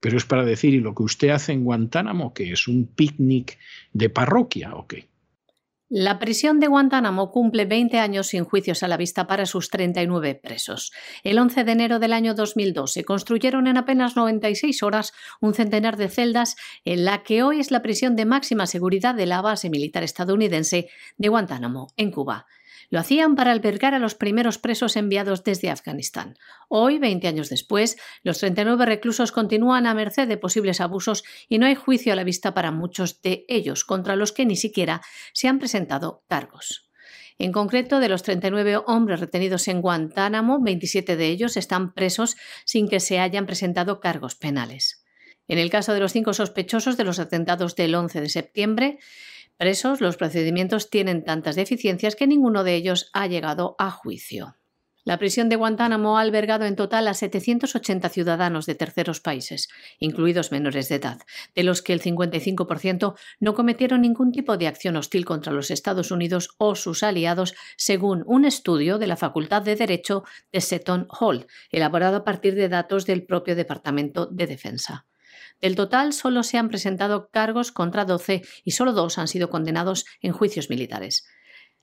pero 0.08 0.15
es 0.15 0.24
para 0.24 0.46
decir, 0.46 0.74
¿y 0.74 0.80
lo 0.80 0.96
que 0.96 1.04
usted 1.04 1.32
hace 1.32 1.52
en 1.52 1.65
Guantánamo, 1.65 2.34
que 2.34 2.54
es 2.54 2.70
un 2.70 2.88
picnic 2.88 3.58
de 3.91 4.10
parroquia 4.10 4.74
o 4.74 4.88
qué? 4.88 5.10
La 5.89 6.17
prisión 6.17 6.62
de 6.62 6.67
Guantánamo 6.67 7.30
cumple 7.30 7.65
20 7.65 8.00
años 8.00 8.28
sin 8.28 8.46
juicios 8.46 8.84
a 8.84 8.88
la 8.88 8.96
vista 8.96 9.28
para 9.28 9.46
sus 9.46 9.70
39 9.70 10.39
presos. 10.41 10.93
El 11.26 11.38
11 11.39 11.65
de 11.65 11.72
enero 11.74 12.00
del 12.00 12.13
año 12.13 12.36
2002 12.36 12.93
se 12.93 13.04
construyeron 13.04 13.67
en 13.67 13.76
apenas 13.76 14.15
96 14.15 14.82
horas 14.82 15.12
un 15.41 15.54
centenar 15.54 15.98
de 15.98 16.08
celdas 16.08 16.56
en 16.86 17.04
la 17.04 17.24
que 17.24 17.43
hoy 17.43 17.60
es 17.60 17.70
la 17.70 17.82
prisión 17.82 18.15
de 18.15 18.24
máxima 18.24 18.65
seguridad 18.65 19.13
de 19.13 19.26
la 19.26 19.41
base 19.41 19.70
militar 19.70 20.04
estadounidense 20.04 20.88
de 21.17 21.28
Guantánamo, 21.28 21.88
en 21.98 22.12
Cuba. 22.12 22.46
Lo 22.89 23.00
hacían 23.00 23.36
para 23.36 23.52
albergar 23.52 23.93
a 23.93 24.00
los 24.00 24.15
primeros 24.15 24.58
presos 24.58 24.95
enviados 24.95 25.43
desde 25.43 25.69
Afganistán. 25.69 26.38
Hoy, 26.69 27.00
20 27.00 27.28
años 27.28 27.50
después, 27.50 27.97
los 28.23 28.39
39 28.39 28.86
reclusos 28.86 29.34
continúan 29.34 29.86
a 29.86 29.93
merced 29.93 30.28
de 30.28 30.38
posibles 30.38 30.80
abusos 30.80 31.23
y 31.50 31.58
no 31.58 31.65
hay 31.65 31.76
juicio 31.76 32.13
a 32.13 32.15
la 32.15 32.23
vista 32.23 32.54
para 32.54 32.71
muchos 32.71 33.21
de 33.21 33.45
ellos, 33.50 33.84
contra 33.84 34.15
los 34.15 34.32
que 34.32 34.45
ni 34.45 34.56
siquiera 34.56 35.02
se 35.34 35.50
han 35.50 35.60
presentado 35.60 36.23
cargos. 36.30 36.89
En 37.38 37.52
concreto, 37.52 38.00
de 38.00 38.10
los 38.10 38.23
39 38.23 38.78
hombres 38.88 39.19
retenidos 39.19 39.67
en 39.67 39.82
Guantánamo, 39.82 40.60
27 40.62 41.17
de 41.17 41.28
ellos 41.28 41.58
están 41.58 41.93
presos 41.93 42.36
sin 42.65 42.88
que 42.88 43.00
se 43.00 43.19
hayan 43.19 43.45
presentado 43.45 44.00
cargos 44.00 44.36
penales. 44.36 45.04
En 45.47 45.60
el 45.60 45.69
caso 45.69 45.93
de 45.93 46.00
los 46.00 46.13
cinco 46.13 46.34
sospechosos 46.34 46.97
de 46.97 47.04
los 47.04 47.19
atentados 47.19 47.76
del 47.76 47.95
11 47.95 48.21
de 48.21 48.30
septiembre, 48.30 49.00
presos, 49.58 50.02
los 50.02 50.17
procedimientos 50.17 50.89
tienen 50.89 51.24
tantas 51.24 51.56
deficiencias 51.56 52.15
que 52.15 52.28
ninguno 52.28 52.63
de 52.63 52.76
ellos 52.76 53.10
ha 53.13 53.28
llegado 53.28 53.76
a 53.80 53.91
juicio. 53.91 54.56
La 55.08 55.20
prisión 55.20 55.48
de 55.48 55.56
Guantánamo 55.56 56.17
ha 56.17 56.22
albergado 56.22 56.65
en 56.65 56.76
total 56.76 57.08
a 57.08 57.13
780 57.13 58.10
ciudadanos 58.10 58.65
de 58.65 58.76
terceros 58.76 59.22
países, 59.22 59.70
incluidos 60.00 60.52
menores 60.52 60.89
de 60.89 60.96
edad, 60.96 61.20
de 61.56 61.63
los 61.63 61.82
que 61.82 61.93
el 61.93 62.02
55% 62.02 63.15
no 63.39 63.54
cometieron 63.54 64.02
ningún 64.02 64.34
tipo 64.34 64.58
de 64.58 64.67
acción 64.67 64.98
hostil 64.98 65.24
contra 65.24 65.54
los 65.54 65.72
Estados 65.72 66.12
Unidos 66.12 66.56
o 66.58 66.76
sus 66.76 67.04
aliados, 67.04 67.56
según 67.78 68.26
un 68.28 68.43
estudio 68.43 68.98
de 68.98 69.08
la 69.08 69.15
Facultad 69.15 69.62
de 69.62 69.78
Derecho 69.78 70.26
de 70.52 70.60
Seton 70.60 71.08
Hall, 71.10 71.48
elaborado 71.72 72.17
a 72.17 72.24
partir 72.26 72.56
de 72.56 72.67
datos 72.67 73.06
del 73.06 73.26
propio 73.26 73.56
Departamento 73.56 74.26
de 74.26 74.46
Defensa. 74.46 75.06
Del 75.62 75.76
total, 75.76 76.13
solo 76.13 76.43
se 76.43 76.58
han 76.58 76.70
presentado 76.70 77.30
cargos 77.30 77.72
contra 77.72 78.06
12 78.06 78.43
y 78.63 78.72
solo 78.72 78.93
dos 78.93 79.17
han 79.17 79.28
sido 79.28 79.50
condenados 79.50 80.06
en 80.22 80.32
juicios 80.32 80.70
militares. 80.70 81.26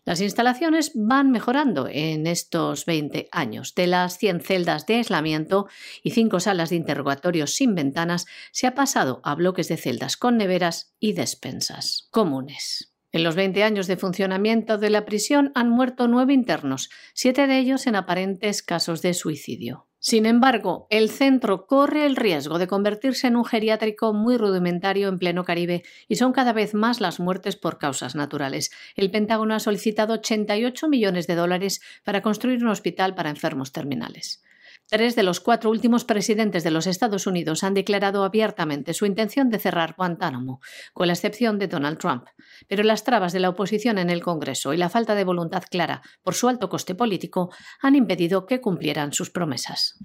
Las 0.07 0.21
instalaciones 0.21 0.93
van 0.95 1.31
mejorando 1.31 1.89
en 1.91 2.27
estos 2.27 2.85
20 2.85 3.29
años. 3.33 3.75
De 3.75 3.87
las 3.87 4.19
100 4.19 4.41
celdas 4.43 4.87
de 4.87 4.97
aislamiento 4.97 5.67
y 6.03 6.11
5 6.11 6.41
salas 6.41 6.71
de 6.71 6.77
interrogatorios 6.77 7.55
sin 7.55 7.75
ventanas, 7.75 8.27
se 8.53 8.67
ha 8.67 8.75
pasado 8.75 9.23
a 9.25 9.35
bloques 9.35 9.69
de 9.69 9.79
celdas 9.79 10.19
con 10.19 10.37
neveras 10.37 10.95
y 11.01 11.15
despensas 11.15 12.09
comunes. 12.11 12.93
En 13.13 13.23
los 13.23 13.35
20 13.35 13.63
años 13.63 13.87
de 13.87 13.97
funcionamiento 13.97 14.77
de 14.77 14.91
la 14.91 15.07
prisión 15.07 15.53
han 15.55 15.71
muerto 15.71 16.09
nueve 16.09 16.35
internos, 16.35 16.91
siete 17.15 17.47
de 17.47 17.59
ellos 17.59 17.87
en 17.87 17.97
aparentes 17.97 18.63
casos 18.63 19.01
de 19.03 19.15
suicidio. 19.15 19.87
Sin 20.07 20.27
embargo, 20.27 20.87
el 20.91 21.09
centro 21.09 21.67
corre 21.67 22.05
el 22.05 22.17
riesgo 22.17 22.59
de 22.59 22.67
convertirse 22.67 23.27
en 23.27 23.37
un 23.37 23.45
geriátrico 23.47 24.13
muy 24.13 24.37
rudimentario 24.37 25.09
en 25.09 25.19
pleno 25.19 25.45
Caribe 25.45 25.83
y 26.09 26.17
son 26.17 26.35
cada 26.35 26.53
vez 26.53 26.75
más 26.75 27.01
las 27.01 27.21
muertes 27.21 27.57
por 27.57 27.79
causas 27.79 28.15
naturales. 28.15 28.71
El 28.97 29.11
Pentágono 29.11 29.55
ha 29.55 29.61
solicitado 29.61 30.13
88 30.13 30.89
millones 30.89 31.27
de 31.27 31.37
dólares 31.37 31.81
para 32.05 32.21
construir 32.21 32.63
un 32.63 32.69
hospital 32.69 33.15
para 33.15 33.31
enfermos 33.31 33.73
terminales. 33.73 34.45
Tres 34.95 35.17
de 35.17 35.25
los 35.25 35.41
cuatro 35.41 35.71
últimos 35.71 36.05
presidentes 36.05 36.63
de 36.63 36.71
los 36.71 36.87
Estados 36.87 37.27
Unidos 37.27 37.65
han 37.65 37.75
declarado 37.75 38.23
abiertamente 38.23 38.95
su 38.95 39.07
intención 39.07 39.51
de 39.51 39.59
cerrar 39.59 39.97
Guantánamo, 39.99 40.61
con 40.93 41.09
la 41.09 41.15
excepción 41.15 41.59
de 41.59 41.67
Donald 41.67 41.99
Trump. 41.99 42.27
Pero 42.69 42.85
las 42.85 43.03
trabas 43.03 43.33
de 43.33 43.41
la 43.41 43.49
oposición 43.49 43.99
en 43.99 44.09
el 44.09 44.23
Congreso 44.23 44.73
y 44.73 44.77
la 44.77 44.89
falta 44.89 45.17
de 45.17 45.25
voluntad 45.25 45.65
clara 45.69 46.01
por 46.23 46.35
su 46.35 46.49
alto 46.49 46.69
coste 46.69 46.95
político 46.95 47.51
han 47.83 47.97
impedido 47.97 48.47
que 48.47 48.61
cumplieran 48.61 49.13
sus 49.13 49.31
promesas. 49.31 49.99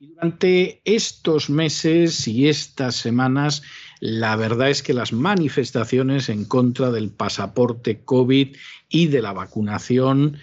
Durante 0.00 0.82
estos 0.84 1.48
meses 1.48 2.26
y 2.26 2.48
estas 2.48 2.96
semanas, 2.96 3.62
la 4.00 4.34
verdad 4.34 4.70
es 4.70 4.82
que 4.82 4.94
las 4.94 5.12
manifestaciones 5.12 6.28
en 6.28 6.44
contra 6.44 6.90
del 6.90 7.12
pasaporte 7.12 8.02
COVID 8.04 8.56
y 8.88 9.06
de 9.06 9.22
la 9.22 9.32
vacunación 9.32 10.38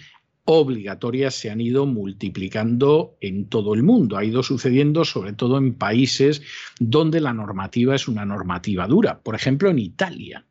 obligatorias 0.46 1.34
se 1.34 1.50
han 1.50 1.60
ido 1.60 1.86
multiplicando 1.86 3.16
en 3.20 3.48
todo 3.48 3.74
el 3.74 3.82
mundo. 3.82 4.16
Ha 4.16 4.24
ido 4.24 4.42
sucediendo 4.42 5.04
sobre 5.04 5.32
todo 5.32 5.58
en 5.58 5.74
países 5.74 6.42
donde 6.80 7.20
la 7.20 7.32
normativa 7.32 7.94
es 7.94 8.08
una 8.08 8.24
normativa 8.24 8.86
dura. 8.86 9.20
Por 9.20 9.34
ejemplo, 9.34 9.68
en 9.68 9.78
Italia, 9.78 10.46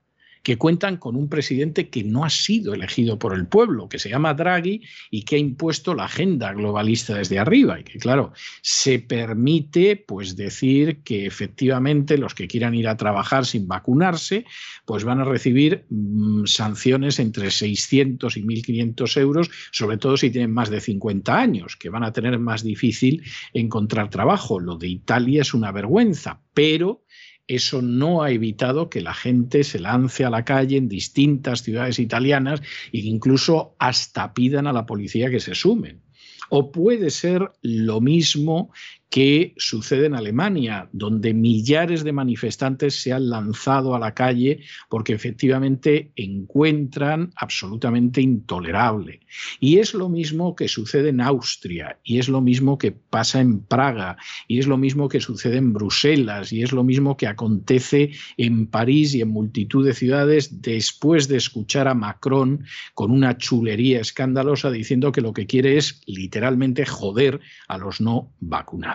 que 0.45 0.59
cuentan 0.59 0.97
con 0.97 1.15
un 1.15 1.27
presidente 1.27 1.89
que 1.89 2.03
no 2.03 2.23
ha 2.23 2.29
sido 2.29 2.75
elegido 2.75 3.17
por 3.17 3.33
el 3.33 3.47
pueblo, 3.47 3.89
que 3.89 3.97
se 3.97 4.09
llama 4.09 4.35
Draghi 4.35 4.83
y 5.09 5.23
que 5.23 5.37
ha 5.37 5.39
impuesto 5.39 5.95
la 5.95 6.05
agenda 6.05 6.53
globalista 6.53 7.15
desde 7.15 7.39
arriba 7.39 7.79
y 7.79 7.83
que 7.83 7.97
claro, 7.97 8.31
se 8.61 8.99
permite 8.99 9.95
pues 9.95 10.35
decir 10.35 11.01
que 11.01 11.25
efectivamente 11.25 12.19
los 12.19 12.35
que 12.35 12.47
quieran 12.47 12.75
ir 12.75 12.87
a 12.87 12.95
trabajar 12.95 13.47
sin 13.47 13.67
vacunarse 13.67 14.45
pues 14.85 15.03
van 15.03 15.19
a 15.19 15.23
recibir 15.23 15.85
mm, 15.89 16.45
sanciones 16.45 17.17
entre 17.17 17.49
600 17.49 18.37
y 18.37 18.43
1500 18.43 19.17
euros, 19.17 19.49
sobre 19.71 19.97
todo 19.97 20.15
si 20.15 20.29
tienen 20.29 20.53
más 20.53 20.69
de 20.69 20.79
50 20.79 21.35
años, 21.35 21.75
que 21.75 21.89
van 21.89 22.03
a 22.03 22.13
tener 22.13 22.37
más 22.37 22.63
difícil 22.63 23.23
encontrar 23.51 24.11
trabajo. 24.11 24.59
Lo 24.59 24.77
de 24.77 24.89
Italia 24.89 25.41
es 25.41 25.55
una 25.55 25.71
vergüenza, 25.71 26.39
pero 26.53 27.04
eso 27.47 27.81
no 27.81 28.23
ha 28.23 28.31
evitado 28.31 28.89
que 28.89 29.01
la 29.01 29.13
gente 29.13 29.63
se 29.63 29.79
lance 29.79 30.25
a 30.25 30.29
la 30.29 30.45
calle 30.45 30.77
en 30.77 30.89
distintas 30.89 31.61
ciudades 31.61 31.99
italianas 31.99 32.61
e 32.91 32.99
incluso 32.99 33.75
hasta 33.79 34.33
pidan 34.33 34.67
a 34.67 34.73
la 34.73 34.85
policía 34.85 35.29
que 35.29 35.39
se 35.39 35.55
sumen. 35.55 36.01
O 36.49 36.71
puede 36.71 37.09
ser 37.09 37.51
lo 37.61 38.01
mismo 38.01 38.71
que 39.09 39.53
sucede 39.57 40.07
en 40.07 40.15
Alemania, 40.15 40.89
donde 40.91 41.33
millares 41.33 42.03
de 42.03 42.11
manifestantes 42.11 43.01
se 43.01 43.13
han 43.13 43.29
lanzado 43.29 43.95
a 43.95 43.99
la 43.99 44.13
calle 44.13 44.61
porque 44.89 45.13
efectivamente 45.13 46.11
encuentran 46.15 47.31
absolutamente 47.35 48.21
intolerable. 48.21 49.21
Y 49.59 49.77
es 49.77 49.93
lo 49.93 50.09
mismo 50.09 50.55
que 50.55 50.67
sucede 50.67 51.09
en 51.09 51.21
Austria, 51.21 51.99
y 52.03 52.19
es 52.19 52.29
lo 52.29 52.41
mismo 52.41 52.77
que 52.77 52.91
pasa 52.91 53.39
en 53.39 53.59
Praga, 53.61 54.17
y 54.47 54.59
es 54.59 54.67
lo 54.67 54.77
mismo 54.77 55.07
que 55.07 55.21
sucede 55.21 55.57
en 55.57 55.73
Bruselas, 55.73 56.51
y 56.51 56.63
es 56.63 56.71
lo 56.71 56.83
mismo 56.83 57.17
que 57.17 57.27
acontece 57.27 58.11
en 58.37 58.67
París 58.67 59.13
y 59.15 59.21
en 59.21 59.29
multitud 59.29 59.85
de 59.85 59.93
ciudades 59.93 60.61
después 60.61 61.27
de 61.27 61.37
escuchar 61.37 61.87
a 61.87 61.93
Macron 61.93 62.65
con 62.93 63.11
una 63.11 63.37
chulería 63.37 64.01
escandalosa 64.01 64.71
diciendo 64.71 65.11
que 65.11 65.21
lo 65.21 65.33
que 65.33 65.45
quiere 65.45 65.77
es 65.77 66.01
literalmente 66.05 66.85
joder 66.85 67.39
a 67.67 67.77
los 67.77 68.01
no 68.01 68.33
vacunados. 68.39 68.94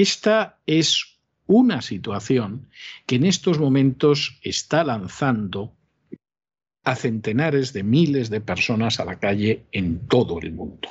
Esta 0.00 0.58
es 0.64 1.18
una 1.46 1.82
situación 1.82 2.70
que 3.04 3.16
en 3.16 3.26
estos 3.26 3.58
momentos 3.58 4.38
está 4.42 4.82
lanzando 4.82 5.74
a 6.84 6.96
centenares 6.96 7.74
de 7.74 7.82
miles 7.82 8.30
de 8.30 8.40
personas 8.40 8.98
a 8.98 9.04
la 9.04 9.18
calle 9.18 9.66
en 9.72 10.08
todo 10.08 10.40
el 10.40 10.52
mundo. 10.52 10.88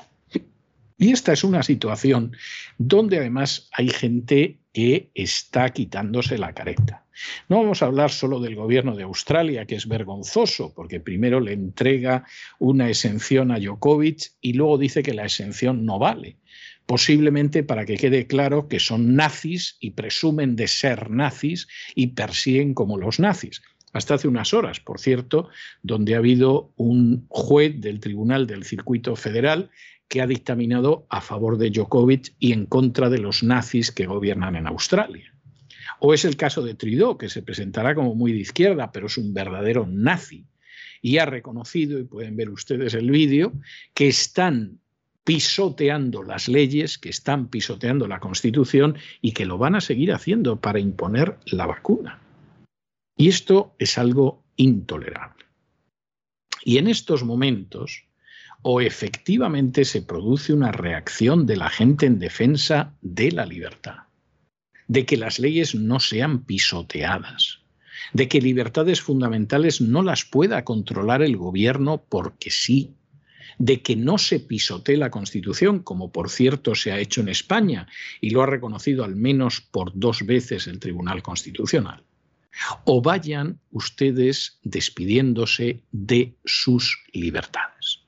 Y 0.99 1.11
esta 1.11 1.33
es 1.33 1.43
una 1.43 1.63
situación 1.63 2.33
donde 2.77 3.17
además 3.17 3.67
hay 3.71 3.89
gente 3.89 4.59
que 4.73 5.09
está 5.15 5.69
quitándose 5.69 6.37
la 6.37 6.53
careta. 6.53 7.07
No 7.47 7.57
vamos 7.57 7.81
a 7.81 7.87
hablar 7.87 8.11
solo 8.11 8.39
del 8.39 8.55
gobierno 8.55 8.95
de 8.95 9.03
Australia, 9.05 9.65
que 9.65 9.73
es 9.73 9.87
vergonzoso, 9.87 10.71
porque 10.75 10.99
primero 10.99 11.39
le 11.39 11.53
entrega 11.53 12.27
una 12.59 12.87
exención 12.89 13.49
a 13.49 13.57
Djokovic 13.57 14.33
y 14.39 14.53
luego 14.53 14.77
dice 14.77 15.01
que 15.01 15.15
la 15.15 15.23
exención 15.23 15.83
no 15.83 15.97
vale 15.97 16.37
posiblemente 16.89 17.61
para 17.61 17.85
que 17.85 17.97
quede 17.97 18.25
claro 18.25 18.67
que 18.67 18.79
son 18.79 19.13
nazis 19.15 19.77
y 19.79 19.91
presumen 19.91 20.55
de 20.55 20.67
ser 20.67 21.11
nazis 21.11 21.67
y 21.93 22.07
persiguen 22.07 22.73
como 22.73 22.97
los 22.97 23.19
nazis. 23.19 23.61
Hasta 23.93 24.15
hace 24.15 24.27
unas 24.27 24.55
horas, 24.55 24.79
por 24.79 24.99
cierto, 24.99 25.49
donde 25.83 26.15
ha 26.15 26.17
habido 26.17 26.73
un 26.77 27.27
juez 27.29 27.79
del 27.79 27.99
Tribunal 27.99 28.47
del 28.47 28.63
Circuito 28.63 29.15
Federal 29.15 29.69
que 30.07 30.19
ha 30.19 30.25
dictaminado 30.25 31.05
a 31.11 31.21
favor 31.21 31.59
de 31.59 31.69
Djokovic 31.69 32.33
y 32.39 32.53
en 32.53 32.65
contra 32.65 33.11
de 33.11 33.19
los 33.19 33.43
nazis 33.43 33.91
que 33.91 34.07
gobiernan 34.07 34.55
en 34.55 34.65
Australia. 34.65 35.31
O 35.99 36.15
es 36.15 36.25
el 36.25 36.37
caso 36.37 36.63
de 36.63 36.73
Trudeau, 36.73 37.19
que 37.19 37.29
se 37.29 37.43
presentará 37.43 37.93
como 37.93 38.15
muy 38.15 38.31
de 38.31 38.39
izquierda, 38.39 38.91
pero 38.91 39.05
es 39.05 39.17
un 39.19 39.31
verdadero 39.31 39.85
nazi. 39.87 40.47
Y 41.03 41.19
ha 41.19 41.27
reconocido, 41.27 41.99
y 41.99 42.05
pueden 42.05 42.35
ver 42.35 42.49
ustedes 42.49 42.95
el 42.95 43.11
vídeo, 43.11 43.53
que 43.93 44.07
están 44.07 44.79
pisoteando 45.29 46.23
las 46.23 46.47
leyes, 46.47 46.97
que 46.97 47.09
están 47.09 47.49
pisoteando 47.49 48.07
la 48.07 48.19
Constitución 48.19 48.97
y 49.21 49.33
que 49.33 49.45
lo 49.45 49.59
van 49.59 49.75
a 49.75 49.79
seguir 49.79 50.11
haciendo 50.11 50.59
para 50.59 50.79
imponer 50.79 51.37
la 51.45 51.67
vacuna. 51.67 52.19
Y 53.15 53.27
esto 53.27 53.75
es 53.77 53.99
algo 53.99 54.41
intolerable. 54.55 55.45
Y 56.63 56.79
en 56.79 56.87
estos 56.87 57.23
momentos, 57.23 58.05
o 58.63 58.81
efectivamente 58.81 59.85
se 59.85 60.01
produce 60.01 60.51
una 60.51 60.71
reacción 60.71 61.45
de 61.45 61.57
la 61.57 61.69
gente 61.69 62.07
en 62.07 62.17
defensa 62.17 62.95
de 63.03 63.31
la 63.31 63.45
libertad, 63.45 64.07
de 64.87 65.05
que 65.05 65.15
las 65.15 65.37
leyes 65.37 65.75
no 65.75 65.99
sean 65.99 66.43
pisoteadas, 66.43 67.59
de 68.13 68.27
que 68.27 68.41
libertades 68.41 68.99
fundamentales 68.99 69.79
no 69.79 70.01
las 70.01 70.25
pueda 70.25 70.65
controlar 70.65 71.21
el 71.21 71.37
gobierno 71.37 72.03
porque 72.09 72.49
sí, 72.49 72.95
de 73.59 73.81
que 73.81 73.95
no 73.95 74.17
se 74.17 74.39
pisotee 74.39 74.97
la 74.97 75.11
Constitución, 75.11 75.79
como 75.79 76.11
por 76.11 76.29
cierto 76.29 76.73
se 76.73 76.91
ha 76.91 76.99
hecho 76.99 77.21
en 77.21 77.27
España 77.27 77.87
y 78.21 78.31
lo 78.31 78.41
ha 78.41 78.45
reconocido 78.45 79.03
al 79.03 79.15
menos 79.15 79.61
por 79.61 79.91
dos 79.93 80.25
veces 80.25 80.65
el 80.65 80.79
Tribunal 80.79 81.21
Constitucional. 81.21 82.03
O 82.85 83.01
vayan 83.01 83.59
ustedes 83.71 84.59
despidiéndose 84.63 85.83
de 85.91 86.35
sus 86.45 86.97
libertades. 87.11 87.99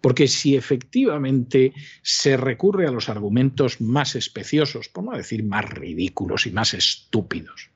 Porque 0.00 0.26
si 0.26 0.56
efectivamente 0.56 1.74
se 2.02 2.38
recurre 2.38 2.86
a 2.86 2.90
los 2.90 3.10
argumentos 3.10 3.82
más 3.82 4.16
especiosos, 4.16 4.88
por 4.88 5.04
no 5.04 5.12
decir 5.12 5.44
más 5.44 5.68
ridículos 5.68 6.46
y 6.46 6.50
más 6.50 6.72
estúpidos, 6.72 7.68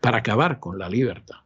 para 0.00 0.18
acabar 0.18 0.60
con 0.60 0.78
la 0.78 0.88
libertad, 0.88 1.43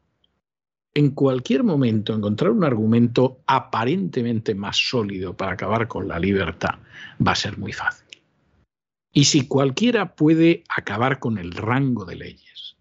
en 0.98 1.12
cualquier 1.12 1.62
momento 1.62 2.12
encontrar 2.12 2.50
un 2.50 2.64
argumento 2.64 3.38
aparentemente 3.46 4.56
más 4.56 4.76
sólido 4.76 5.36
para 5.36 5.52
acabar 5.52 5.86
con 5.86 6.08
la 6.08 6.18
libertad 6.18 6.80
va 7.24 7.30
a 7.30 7.36
ser 7.36 7.56
muy 7.56 7.72
fácil. 7.72 8.20
Y 9.12 9.22
si 9.22 9.46
cualquiera 9.46 10.16
puede 10.16 10.64
acabar 10.68 11.20
con 11.20 11.38
el 11.38 11.52
rango 11.52 12.04
de 12.04 12.16
leyes, 12.16 12.78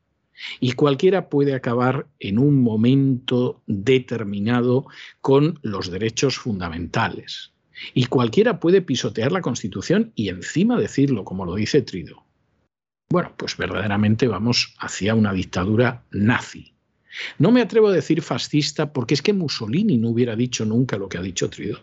y 0.59 0.71
cualquiera 0.71 1.29
puede 1.29 1.53
acabar 1.53 2.07
en 2.19 2.39
un 2.39 2.63
momento 2.63 3.61
determinado 3.67 4.87
con 5.21 5.59
los 5.61 5.91
derechos 5.91 6.39
fundamentales, 6.39 7.53
y 7.93 8.07
cualquiera 8.07 8.59
puede 8.59 8.81
pisotear 8.81 9.31
la 9.31 9.41
Constitución 9.41 10.11
y 10.15 10.29
encima 10.29 10.79
decirlo, 10.79 11.23
como 11.23 11.45
lo 11.45 11.53
dice 11.53 11.83
Trido. 11.83 12.23
Bueno, 13.11 13.31
pues 13.37 13.57
verdaderamente 13.57 14.27
vamos 14.27 14.73
hacia 14.79 15.13
una 15.13 15.33
dictadura 15.33 16.03
nazi, 16.09 16.73
no 17.39 17.51
me 17.51 17.61
atrevo 17.61 17.87
a 17.87 17.93
decir 17.93 18.21
fascista 18.21 18.93
porque 18.93 19.13
es 19.13 19.21
que 19.21 19.33
Mussolini 19.33 19.97
no 19.97 20.09
hubiera 20.09 20.35
dicho 20.35 20.65
nunca 20.65 20.97
lo 20.97 21.09
que 21.09 21.17
ha 21.17 21.21
dicho 21.21 21.49
Trudeau. 21.49 21.79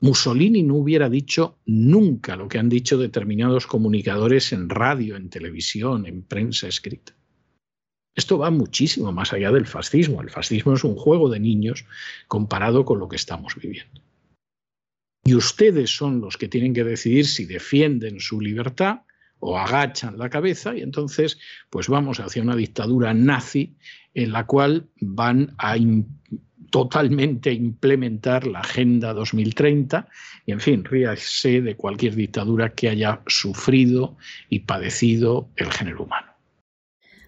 Mussolini 0.00 0.62
no 0.62 0.76
hubiera 0.76 1.10
dicho 1.10 1.58
nunca 1.66 2.36
lo 2.36 2.48
que 2.48 2.58
han 2.58 2.70
dicho 2.70 2.96
determinados 2.96 3.66
comunicadores 3.66 4.52
en 4.52 4.70
radio, 4.70 5.16
en 5.16 5.28
televisión, 5.28 6.06
en 6.06 6.22
prensa 6.22 6.68
escrita. 6.68 7.14
Esto 8.14 8.38
va 8.38 8.50
muchísimo 8.50 9.12
más 9.12 9.32
allá 9.32 9.52
del 9.52 9.66
fascismo. 9.66 10.22
El 10.22 10.30
fascismo 10.30 10.74
es 10.74 10.84
un 10.84 10.96
juego 10.96 11.28
de 11.28 11.38
niños 11.38 11.84
comparado 12.28 12.84
con 12.84 12.98
lo 12.98 13.08
que 13.08 13.16
estamos 13.16 13.54
viviendo. 13.56 14.00
Y 15.24 15.34
ustedes 15.34 15.90
son 15.90 16.20
los 16.20 16.36
que 16.38 16.48
tienen 16.48 16.72
que 16.72 16.82
decidir 16.82 17.26
si 17.26 17.44
defienden 17.44 18.20
su 18.20 18.40
libertad 18.40 19.02
o 19.40 19.58
agachan 19.58 20.18
la 20.18 20.30
cabeza 20.30 20.76
y 20.76 20.82
entonces 20.82 21.38
pues 21.68 21.88
vamos 21.88 22.20
hacia 22.20 22.42
una 22.42 22.56
dictadura 22.56 23.12
nazi 23.14 23.74
en 24.14 24.32
la 24.32 24.46
cual 24.46 24.88
van 25.00 25.54
a 25.58 25.76
totalmente 26.70 27.52
implementar 27.52 28.46
la 28.46 28.60
Agenda 28.60 29.12
2030 29.12 30.08
y 30.46 30.52
en 30.52 30.60
fin, 30.60 30.84
ríase 30.84 31.60
de 31.60 31.76
cualquier 31.76 32.14
dictadura 32.14 32.70
que 32.70 32.88
haya 32.88 33.20
sufrido 33.26 34.16
y 34.48 34.60
padecido 34.60 35.48
el 35.56 35.70
género 35.72 36.04
humano. 36.04 36.29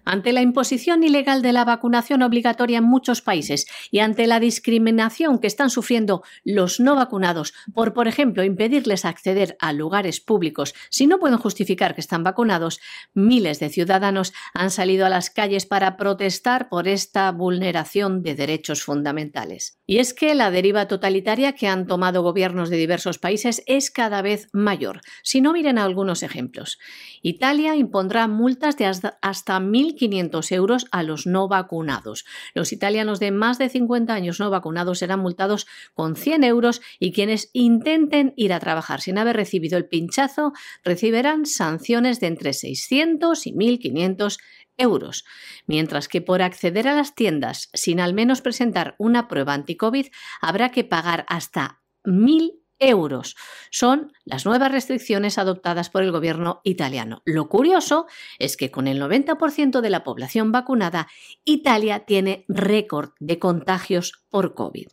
Ante 0.05 0.33
la 0.33 0.41
imposición 0.41 1.03
ilegal 1.03 1.41
de 1.41 1.53
la 1.53 1.65
vacunación 1.65 2.21
obligatoria 2.21 2.79
en 2.79 2.83
muchos 2.83 3.21
países 3.21 3.65
y 3.91 3.99
ante 3.99 4.27
la 4.27 4.39
discriminación 4.39 5.39
que 5.39 5.47
están 5.47 5.69
sufriendo 5.69 6.23
los 6.43 6.79
no 6.79 6.95
vacunados 6.95 7.53
por, 7.73 7.93
por 7.93 8.07
ejemplo, 8.07 8.43
impedirles 8.43 9.05
acceder 9.05 9.55
a 9.59 9.73
lugares 9.73 10.19
públicos 10.19 10.73
si 10.89 11.07
no 11.07 11.19
pueden 11.19 11.37
justificar 11.37 11.95
que 11.95 12.01
están 12.01 12.23
vacunados, 12.23 12.79
miles 13.13 13.59
de 13.59 13.69
ciudadanos 13.69 14.33
han 14.53 14.71
salido 14.71 15.05
a 15.05 15.09
las 15.09 15.29
calles 15.29 15.65
para 15.65 15.97
protestar 15.97 16.69
por 16.69 16.87
esta 16.87 17.31
vulneración 17.31 18.23
de 18.23 18.35
derechos 18.35 18.83
fundamentales. 18.83 19.77
Y 19.85 19.99
es 19.99 20.13
que 20.13 20.35
la 20.35 20.51
deriva 20.51 20.87
totalitaria 20.87 21.53
que 21.53 21.67
han 21.67 21.87
tomado 21.87 22.23
gobiernos 22.23 22.69
de 22.69 22.77
diversos 22.77 23.19
países 23.19 23.63
es 23.67 23.91
cada 23.91 24.21
vez 24.21 24.49
mayor. 24.53 25.01
Si 25.23 25.41
no 25.41 25.53
miren 25.53 25.77
algunos 25.77 26.23
ejemplos. 26.23 26.79
Italia 27.21 27.75
impondrá 27.75 28.27
multas 28.27 28.77
de 28.77 28.83
hasta 29.21 29.59
mil 29.59 29.92
1.500 29.95 30.51
euros 30.51 30.85
a 30.91 31.03
los 31.03 31.25
no 31.25 31.47
vacunados. 31.47 32.25
Los 32.53 32.71
italianos 32.73 33.19
de 33.19 33.31
más 33.31 33.57
de 33.57 33.69
50 33.69 34.13
años 34.13 34.39
no 34.39 34.49
vacunados 34.49 34.99
serán 34.99 35.19
multados 35.19 35.67
con 35.93 36.15
100 36.15 36.43
euros 36.43 36.81
y 36.99 37.11
quienes 37.11 37.49
intenten 37.53 38.33
ir 38.35 38.53
a 38.53 38.59
trabajar 38.59 39.01
sin 39.01 39.17
haber 39.17 39.35
recibido 39.35 39.77
el 39.77 39.87
pinchazo 39.87 40.53
recibirán 40.83 41.45
sanciones 41.45 42.19
de 42.19 42.27
entre 42.27 42.53
600 42.53 43.47
y 43.47 43.53
1.500 43.53 44.37
euros, 44.77 45.25
mientras 45.67 46.07
que 46.07 46.21
por 46.21 46.41
acceder 46.41 46.87
a 46.87 46.95
las 46.95 47.15
tiendas 47.15 47.69
sin 47.73 47.99
al 47.99 48.13
menos 48.13 48.41
presentar 48.41 48.95
una 48.97 49.27
prueba 49.27 49.53
anti-COVID 49.53 50.07
habrá 50.41 50.69
que 50.69 50.83
pagar 50.83 51.25
hasta 51.29 51.81
1.000 52.03 52.62
euros. 52.79 53.35
Son 53.71 54.11
las 54.25 54.45
nuevas 54.45 54.71
restricciones 54.71 55.37
adoptadas 55.37 55.89
por 55.89 56.03
el 56.03 56.11
gobierno 56.11 56.61
italiano. 56.63 57.21
Lo 57.25 57.49
curioso 57.49 58.07
es 58.39 58.57
que 58.57 58.71
con 58.71 58.87
el 58.87 59.01
90% 59.01 59.81
de 59.81 59.89
la 59.89 60.03
población 60.03 60.51
vacunada, 60.51 61.07
Italia 61.45 62.05
tiene 62.05 62.45
récord 62.47 63.11
de 63.19 63.39
contagios 63.39 64.23
por 64.29 64.53
COVID. 64.53 64.87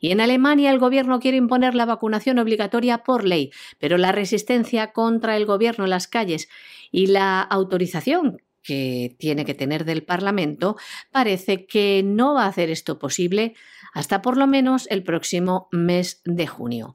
Y 0.00 0.10
en 0.10 0.20
Alemania 0.20 0.70
el 0.70 0.78
gobierno 0.78 1.20
quiere 1.20 1.36
imponer 1.36 1.74
la 1.74 1.86
vacunación 1.86 2.38
obligatoria 2.38 3.04
por 3.04 3.24
ley, 3.24 3.50
pero 3.78 3.98
la 3.98 4.12
resistencia 4.12 4.92
contra 4.92 5.36
el 5.36 5.46
gobierno 5.46 5.84
en 5.84 5.90
las 5.90 6.08
calles 6.08 6.48
y 6.90 7.06
la 7.06 7.40
autorización 7.40 8.40
que 8.68 9.16
tiene 9.18 9.46
que 9.46 9.54
tener 9.54 9.86
del 9.86 10.04
Parlamento 10.04 10.76
parece 11.10 11.64
que 11.64 12.02
no 12.04 12.34
va 12.34 12.44
a 12.44 12.48
hacer 12.48 12.68
esto 12.68 12.98
posible 12.98 13.54
hasta 13.94 14.20
por 14.20 14.36
lo 14.36 14.46
menos 14.46 14.86
el 14.90 15.02
próximo 15.04 15.68
mes 15.72 16.20
de 16.26 16.46
junio. 16.46 16.94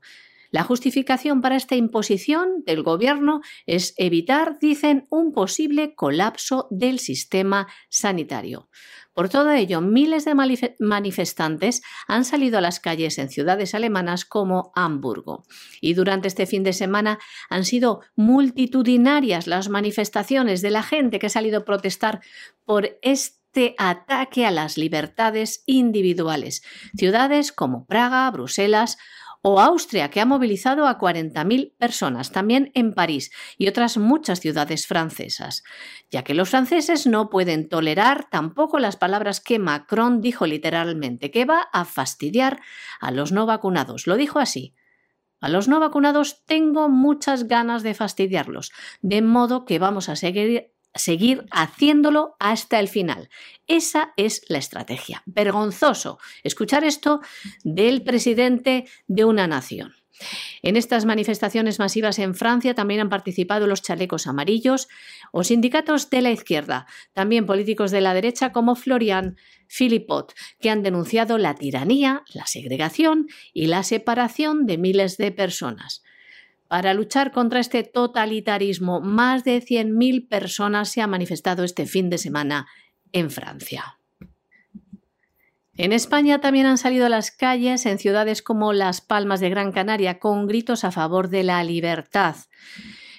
La 0.51 0.61
justificación 0.61 1.41
para 1.41 1.55
esta 1.55 1.75
imposición 1.75 2.63
del 2.63 2.83
gobierno 2.83 3.41
es 3.65 3.95
evitar, 3.97 4.59
dicen, 4.59 5.07
un 5.09 5.31
posible 5.31 5.95
colapso 5.95 6.67
del 6.69 6.99
sistema 6.99 7.65
sanitario. 7.89 8.69
Por 9.13 9.29
todo 9.29 9.51
ello, 9.51 9.79
miles 9.81 10.25
de 10.25 10.35
manifestantes 10.79 11.81
han 12.07 12.25
salido 12.25 12.57
a 12.57 12.61
las 12.61 12.79
calles 12.79 13.17
en 13.19 13.29
ciudades 13.29 13.75
alemanas 13.75 14.25
como 14.25 14.71
Hamburgo. 14.75 15.45
Y 15.81 15.93
durante 15.93 16.27
este 16.27 16.45
fin 16.45 16.63
de 16.63 16.73
semana 16.73 17.19
han 17.49 17.63
sido 17.63 18.01
multitudinarias 18.15 19.45
las 19.47 19.69
manifestaciones 19.69 20.61
de 20.61 20.71
la 20.71 20.83
gente 20.83 21.19
que 21.19 21.27
ha 21.27 21.29
salido 21.29 21.59
a 21.59 21.65
protestar 21.65 22.21
por 22.65 22.97
este 23.01 23.75
ataque 23.77 24.47
a 24.47 24.51
las 24.51 24.77
libertades 24.77 25.63
individuales. 25.67 26.63
Ciudades 26.97 27.51
como 27.51 27.85
Praga, 27.85 28.29
Bruselas 28.31 28.97
o 29.45 29.59
Austria, 29.59 30.09
que 30.09 30.21
ha 30.21 30.25
movilizado 30.25 30.87
a 30.87 30.97
40.000 30.97 31.75
personas, 31.77 32.31
también 32.31 32.71
en 32.75 32.93
París 32.93 33.29
y 33.57 33.67
otras 33.67 33.97
muchas 33.97 34.39
ciudades 34.39 34.87
francesas, 34.87 35.63
ya 36.09 36.23
que 36.23 36.33
los 36.33 36.49
franceses 36.49 37.05
no 37.05 37.29
pueden 37.29 37.67
tolerar 37.67 38.29
tampoco 38.29 38.79
las 38.79 38.95
palabras 38.95 39.41
que 39.41 39.59
Macron 39.59 40.21
dijo 40.21 40.47
literalmente, 40.47 41.29
que 41.29 41.43
va 41.43 41.67
a 41.73 41.83
fastidiar 41.83 42.61
a 43.01 43.11
los 43.11 43.33
no 43.33 43.45
vacunados. 43.45 44.07
Lo 44.07 44.15
dijo 44.15 44.39
así. 44.39 44.75
A 45.41 45.49
los 45.49 45.67
no 45.67 45.81
vacunados 45.81 46.45
tengo 46.45 46.87
muchas 46.87 47.49
ganas 47.49 47.83
de 47.83 47.93
fastidiarlos, 47.93 48.71
de 49.01 49.21
modo 49.21 49.65
que 49.65 49.77
vamos 49.77 50.07
a 50.07 50.15
seguir 50.15 50.72
seguir 50.95 51.45
haciéndolo 51.51 52.35
hasta 52.39 52.79
el 52.79 52.87
final. 52.87 53.29
Esa 53.67 54.13
es 54.17 54.43
la 54.47 54.57
estrategia. 54.57 55.23
Vergonzoso 55.25 56.19
escuchar 56.43 56.83
esto 56.83 57.21
del 57.63 58.03
presidente 58.03 58.85
de 59.07 59.25
una 59.25 59.47
nación. 59.47 59.93
En 60.61 60.77
estas 60.77 61.05
manifestaciones 61.05 61.79
masivas 61.79 62.19
en 62.19 62.35
Francia 62.35 62.75
también 62.75 63.01
han 63.01 63.09
participado 63.09 63.67
los 63.67 63.81
chalecos 63.81 64.27
amarillos 64.27 64.87
o 65.31 65.43
sindicatos 65.43 66.09
de 66.09 66.21
la 66.21 66.31
izquierda, 66.31 66.85
también 67.13 67.45
políticos 67.45 67.91
de 67.91 68.01
la 68.01 68.13
derecha 68.13 68.51
como 68.51 68.75
Florian 68.75 69.37
Philippot, 69.67 70.33
que 70.59 70.69
han 70.69 70.83
denunciado 70.83 71.37
la 71.37 71.55
tiranía, 71.55 72.23
la 72.33 72.45
segregación 72.45 73.27
y 73.53 73.65
la 73.67 73.83
separación 73.83 74.65
de 74.65 74.77
miles 74.77 75.17
de 75.17 75.31
personas. 75.31 76.02
Para 76.73 76.95
luchar 76.95 77.31
contra 77.31 77.59
este 77.59 77.83
totalitarismo, 77.83 78.99
más 78.99 79.43
de 79.43 79.61
100.000 79.61 80.27
personas 80.27 80.89
se 80.89 81.01
han 81.01 81.11
manifestado 81.11 81.63
este 81.63 81.85
fin 81.85 82.09
de 82.09 82.17
semana 82.17 82.65
en 83.11 83.29
Francia. 83.29 83.99
En 85.77 85.93
España 85.93 86.41
también 86.41 86.65
han 86.65 86.79
salido 86.79 87.05
a 87.05 87.09
las 87.09 87.29
calles 87.29 87.85
en 87.85 87.99
ciudades 87.99 88.41
como 88.41 88.73
Las 88.73 89.01
Palmas 89.01 89.39
de 89.39 89.51
Gran 89.51 89.71
Canaria 89.71 90.17
con 90.17 90.47
gritos 90.47 90.83
a 90.83 90.89
favor 90.89 91.29
de 91.29 91.43
la 91.43 91.63
libertad. 91.63 92.37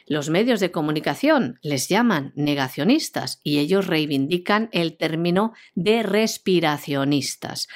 Los 0.05 0.31
medios 0.31 0.59
de 0.59 0.73
comunicación 0.73 1.61
les 1.63 1.89
llaman 1.89 2.33
negacionistas 2.35 3.39
y 3.45 3.61
ellos 3.61 3.87
reivindican 3.87 4.69
el 4.73 4.97
término 4.97 5.53
de 5.77 6.03
respiracionistas. 6.03 7.69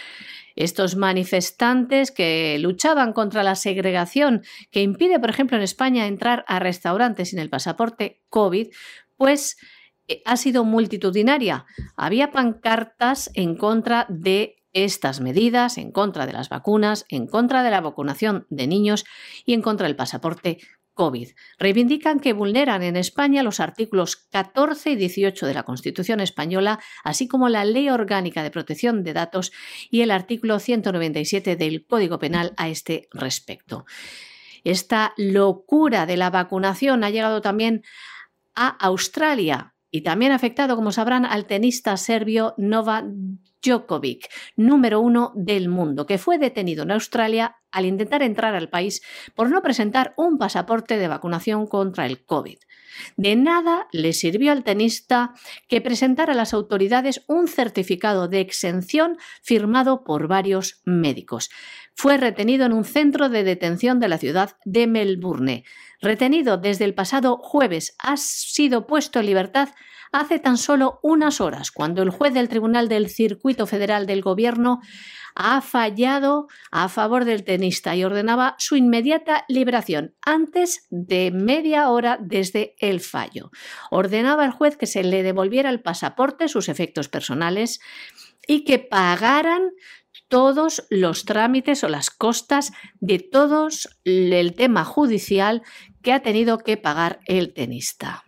Estos 0.58 0.96
manifestantes 0.96 2.10
que 2.10 2.58
luchaban 2.58 3.12
contra 3.12 3.44
la 3.44 3.54
segregación 3.54 4.42
que 4.72 4.82
impide, 4.82 5.20
por 5.20 5.30
ejemplo, 5.30 5.56
en 5.56 5.62
España 5.62 6.08
entrar 6.08 6.44
a 6.48 6.58
restaurantes 6.58 7.30
sin 7.30 7.38
el 7.38 7.48
pasaporte 7.48 8.24
COVID, 8.28 8.66
pues 9.16 9.56
eh, 10.08 10.20
ha 10.24 10.36
sido 10.36 10.64
multitudinaria. 10.64 11.64
Había 11.96 12.32
pancartas 12.32 13.30
en 13.34 13.56
contra 13.56 14.06
de 14.08 14.56
estas 14.72 15.20
medidas, 15.20 15.78
en 15.78 15.92
contra 15.92 16.26
de 16.26 16.32
las 16.32 16.48
vacunas, 16.48 17.06
en 17.08 17.28
contra 17.28 17.62
de 17.62 17.70
la 17.70 17.80
vacunación 17.80 18.44
de 18.50 18.66
niños 18.66 19.04
y 19.46 19.54
en 19.54 19.62
contra 19.62 19.86
del 19.86 19.94
pasaporte 19.94 20.58
COVID. 20.98 21.28
Reivindican 21.60 22.18
que 22.18 22.32
vulneran 22.32 22.82
en 22.82 22.96
España 22.96 23.44
los 23.44 23.60
artículos 23.60 24.16
14 24.16 24.90
y 24.90 24.96
18 24.96 25.46
de 25.46 25.54
la 25.54 25.62
Constitución 25.62 26.18
española, 26.18 26.80
así 27.04 27.28
como 27.28 27.48
la 27.48 27.64
Ley 27.64 27.88
Orgánica 27.88 28.42
de 28.42 28.50
Protección 28.50 29.04
de 29.04 29.12
Datos 29.12 29.52
y 29.92 30.00
el 30.00 30.10
artículo 30.10 30.58
197 30.58 31.54
del 31.54 31.86
Código 31.86 32.18
Penal 32.18 32.52
a 32.56 32.68
este 32.68 33.08
respecto. 33.12 33.86
Esta 34.64 35.14
locura 35.16 36.04
de 36.04 36.16
la 36.16 36.30
vacunación 36.30 37.04
ha 37.04 37.10
llegado 37.10 37.42
también 37.42 37.84
a 38.56 38.66
Australia 38.84 39.76
y 39.90 40.02
también 40.02 40.32
ha 40.32 40.36
afectado, 40.36 40.76
como 40.76 40.92
sabrán, 40.92 41.24
al 41.24 41.46
tenista 41.46 41.96
serbio 41.96 42.54
Nova 42.58 43.04
Djokovic, 43.62 44.28
número 44.56 45.00
uno 45.00 45.32
del 45.34 45.68
mundo, 45.68 46.06
que 46.06 46.18
fue 46.18 46.38
detenido 46.38 46.84
en 46.84 46.92
Australia 46.92 47.56
al 47.70 47.86
intentar 47.86 48.22
entrar 48.22 48.54
al 48.54 48.68
país 48.68 49.02
por 49.34 49.50
no 49.50 49.62
presentar 49.62 50.14
un 50.16 50.38
pasaporte 50.38 50.96
de 50.96 51.08
vacunación 51.08 51.66
contra 51.66 52.06
el 52.06 52.24
COVID. 52.24 52.58
De 53.16 53.36
nada 53.36 53.86
le 53.92 54.12
sirvió 54.12 54.52
al 54.52 54.64
tenista 54.64 55.34
que 55.68 55.80
presentara 55.80 56.32
a 56.32 56.36
las 56.36 56.54
autoridades 56.54 57.24
un 57.26 57.48
certificado 57.48 58.28
de 58.28 58.40
exención 58.40 59.16
firmado 59.42 60.04
por 60.04 60.28
varios 60.28 60.80
médicos. 60.84 61.50
Fue 62.00 62.16
retenido 62.16 62.64
en 62.64 62.72
un 62.72 62.84
centro 62.84 63.28
de 63.28 63.42
detención 63.42 63.98
de 63.98 64.06
la 64.06 64.18
ciudad 64.18 64.56
de 64.64 64.86
Melbourne. 64.86 65.64
Retenido 66.00 66.56
desde 66.56 66.84
el 66.84 66.94
pasado 66.94 67.38
jueves, 67.38 67.96
ha 67.98 68.16
sido 68.16 68.86
puesto 68.86 69.18
en 69.18 69.26
libertad 69.26 69.70
hace 70.12 70.38
tan 70.38 70.58
solo 70.58 71.00
unas 71.02 71.40
horas, 71.40 71.72
cuando 71.72 72.02
el 72.02 72.10
juez 72.10 72.32
del 72.34 72.48
Tribunal 72.48 72.88
del 72.88 73.08
Circuito 73.08 73.66
Federal 73.66 74.06
del 74.06 74.22
Gobierno 74.22 74.78
ha 75.34 75.60
fallado 75.60 76.46
a 76.70 76.88
favor 76.88 77.24
del 77.24 77.42
tenista 77.42 77.96
y 77.96 78.04
ordenaba 78.04 78.54
su 78.58 78.76
inmediata 78.76 79.44
liberación 79.48 80.14
antes 80.24 80.86
de 80.90 81.32
media 81.32 81.90
hora 81.90 82.16
desde 82.20 82.76
el 82.78 83.00
fallo. 83.00 83.50
Ordenaba 83.90 84.44
al 84.44 84.52
juez 84.52 84.76
que 84.76 84.86
se 84.86 85.02
le 85.02 85.24
devolviera 85.24 85.68
el 85.68 85.82
pasaporte, 85.82 86.46
sus 86.46 86.68
efectos 86.68 87.08
personales 87.08 87.80
y 88.48 88.64
que 88.64 88.78
pagaran 88.78 89.72
todos 90.28 90.86
los 90.90 91.24
trámites 91.24 91.82
o 91.84 91.88
las 91.88 92.10
costas 92.10 92.72
de 93.00 93.18
todos 93.18 93.88
el 94.04 94.54
tema 94.54 94.84
judicial 94.84 95.62
que 96.02 96.12
ha 96.12 96.20
tenido 96.20 96.58
que 96.58 96.76
pagar 96.76 97.20
el 97.26 97.52
tenista. 97.52 98.24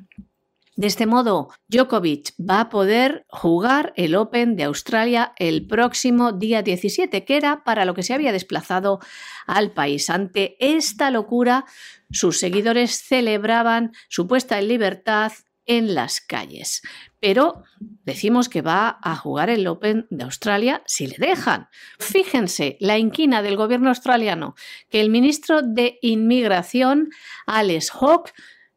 De 0.80 0.86
este 0.86 1.04
modo, 1.04 1.50
Djokovic 1.68 2.32
va 2.40 2.60
a 2.60 2.68
poder 2.70 3.26
jugar 3.28 3.92
el 3.96 4.14
Open 4.14 4.56
de 4.56 4.64
Australia 4.64 5.34
el 5.36 5.66
próximo 5.66 6.32
día 6.32 6.62
17, 6.62 7.26
que 7.26 7.36
era 7.36 7.64
para 7.64 7.84
lo 7.84 7.92
que 7.92 8.02
se 8.02 8.14
había 8.14 8.32
desplazado 8.32 8.98
al 9.46 9.72
país. 9.72 10.08
Ante 10.08 10.56
esta 10.58 11.10
locura, 11.10 11.66
sus 12.10 12.38
seguidores 12.38 12.92
celebraban 12.92 13.92
su 14.08 14.26
puesta 14.26 14.58
en 14.58 14.68
libertad 14.68 15.32
en 15.70 15.94
las 15.94 16.20
calles. 16.20 16.82
Pero 17.20 17.62
decimos 18.04 18.48
que 18.48 18.60
va 18.60 18.98
a 19.02 19.14
jugar 19.14 19.50
el 19.50 19.68
Open 19.68 20.08
de 20.10 20.24
Australia 20.24 20.82
si 20.84 21.06
le 21.06 21.14
dejan. 21.16 21.68
Fíjense 22.00 22.76
la 22.80 22.98
inquina 22.98 23.40
del 23.40 23.56
gobierno 23.56 23.90
australiano, 23.90 24.56
que 24.88 25.00
el 25.00 25.10
ministro 25.10 25.62
de 25.62 26.00
Inmigración, 26.02 27.10
Alex 27.46 27.92
Hawke, 27.92 28.32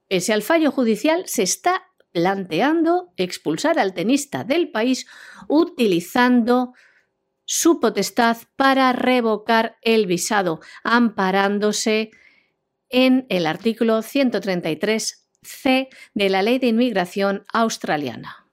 pese 0.07 0.33
al 0.33 0.43
fallo 0.43 0.69
judicial, 0.69 1.23
se 1.25 1.41
está 1.41 1.81
planteando 2.11 3.11
expulsar 3.17 3.79
al 3.79 3.95
tenista 3.95 4.43
del 4.43 4.69
país 4.69 5.07
utilizando 5.49 6.73
su 7.43 7.79
potestad 7.79 8.37
para 8.55 8.93
revocar 8.93 9.77
el 9.81 10.05
visado, 10.05 10.59
amparándose 10.83 12.11
en 12.89 13.25
el 13.29 13.47
artículo 13.47 14.03
133c 15.43 15.89
de 16.13 16.29
la 16.29 16.41
Ley 16.41 16.59
de 16.59 16.67
Inmigración 16.67 17.43
australiana. 17.51 18.47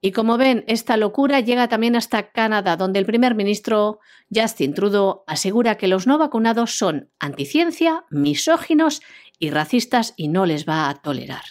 Y 0.00 0.12
como 0.12 0.36
ven, 0.36 0.64
esta 0.66 0.98
locura 0.98 1.40
llega 1.40 1.68
también 1.68 1.96
hasta 1.96 2.30
Canadá, 2.30 2.76
donde 2.76 2.98
el 2.98 3.06
primer 3.06 3.34
ministro 3.34 4.00
Justin 4.30 4.74
Trudeau 4.74 5.24
asegura 5.26 5.76
que 5.76 5.88
los 5.88 6.06
no 6.06 6.18
vacunados 6.18 6.76
son 6.76 7.08
anticiencia, 7.18 8.04
misóginos 8.10 9.00
y 9.38 9.48
racistas 9.48 10.12
y 10.18 10.28
no 10.28 10.44
les 10.44 10.68
va 10.68 10.90
a 10.90 10.94
tolerar. 10.96 11.44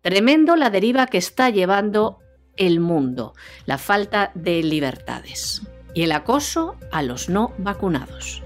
Tremendo 0.00 0.56
la 0.56 0.70
deriva 0.70 1.06
que 1.08 1.18
está 1.18 1.50
llevando 1.50 2.20
el 2.56 2.80
mundo, 2.80 3.34
la 3.66 3.76
falta 3.76 4.32
de 4.34 4.62
libertades 4.62 5.62
y 5.94 6.04
el 6.04 6.12
acoso 6.12 6.76
a 6.90 7.02
los 7.02 7.28
no 7.28 7.52
vacunados. 7.58 8.42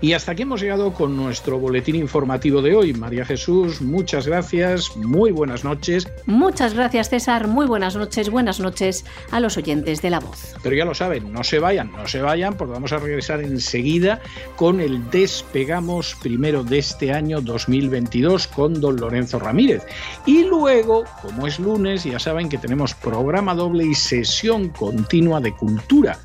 Y 0.00 0.12
hasta 0.12 0.32
aquí 0.32 0.42
hemos 0.42 0.60
llegado 0.60 0.92
con 0.92 1.16
nuestro 1.16 1.58
boletín 1.58 1.96
informativo 1.96 2.60
de 2.60 2.76
hoy. 2.76 2.92
María 2.92 3.24
Jesús, 3.24 3.80
muchas 3.80 4.26
gracias, 4.26 4.94
muy 4.96 5.30
buenas 5.30 5.64
noches. 5.64 6.06
Muchas 6.26 6.74
gracias 6.74 7.08
César, 7.08 7.48
muy 7.48 7.66
buenas 7.66 7.96
noches, 7.96 8.28
buenas 8.28 8.60
noches 8.60 9.06
a 9.30 9.40
los 9.40 9.56
oyentes 9.56 10.02
de 10.02 10.10
La 10.10 10.20
Voz. 10.20 10.54
Pero 10.62 10.76
ya 10.76 10.84
lo 10.84 10.94
saben, 10.94 11.32
no 11.32 11.42
se 11.44 11.58
vayan, 11.58 11.92
no 11.92 12.06
se 12.06 12.20
vayan, 12.20 12.56
porque 12.56 12.74
vamos 12.74 12.92
a 12.92 12.98
regresar 12.98 13.40
enseguida 13.40 14.20
con 14.56 14.80
el 14.80 15.10
Despegamos 15.10 16.14
primero 16.22 16.62
de 16.62 16.78
este 16.78 17.12
año 17.12 17.40
2022 17.40 18.48
con 18.48 18.80
don 18.80 18.96
Lorenzo 18.96 19.38
Ramírez. 19.38 19.82
Y 20.26 20.44
luego, 20.44 21.04
como 21.22 21.46
es 21.46 21.58
lunes, 21.58 22.04
ya 22.04 22.18
saben 22.18 22.50
que 22.50 22.58
tenemos 22.58 22.92
programa 22.94 23.54
doble 23.54 23.84
y 23.84 23.94
sesión 23.94 24.68
continua 24.68 25.40
de 25.40 25.52
cultura. 25.52 26.18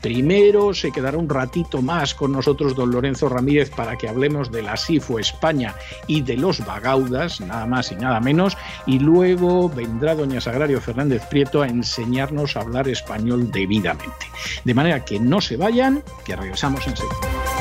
Primero 0.00 0.72
se 0.72 0.92
quedará 0.92 1.18
un 1.18 1.28
ratito 1.28 1.82
más 1.82 2.14
con 2.14 2.32
nosotros 2.32 2.76
don 2.76 2.92
Lorenzo 2.92 3.17
Ramírez 3.26 3.70
para 3.70 3.96
que 3.96 4.06
hablemos 4.06 4.52
de 4.52 4.60
la 4.60 4.76
SIFO 4.76 5.18
España 5.18 5.74
y 6.06 6.20
de 6.20 6.36
los 6.36 6.64
Bagaudas, 6.64 7.40
nada 7.40 7.64
más 7.64 7.90
y 7.90 7.96
nada 7.96 8.20
menos, 8.20 8.58
y 8.86 8.98
luego 8.98 9.70
vendrá 9.70 10.14
doña 10.14 10.42
Sagrario 10.42 10.80
Fernández 10.80 11.24
Prieto 11.30 11.62
a 11.62 11.68
enseñarnos 11.68 12.56
a 12.56 12.60
hablar 12.60 12.88
español 12.88 13.50
debidamente. 13.50 14.26
De 14.64 14.74
manera 14.74 15.04
que 15.04 15.18
no 15.18 15.40
se 15.40 15.56
vayan, 15.56 16.02
que 16.24 16.36
regresamos 16.36 16.86
enseguida. 16.86 17.57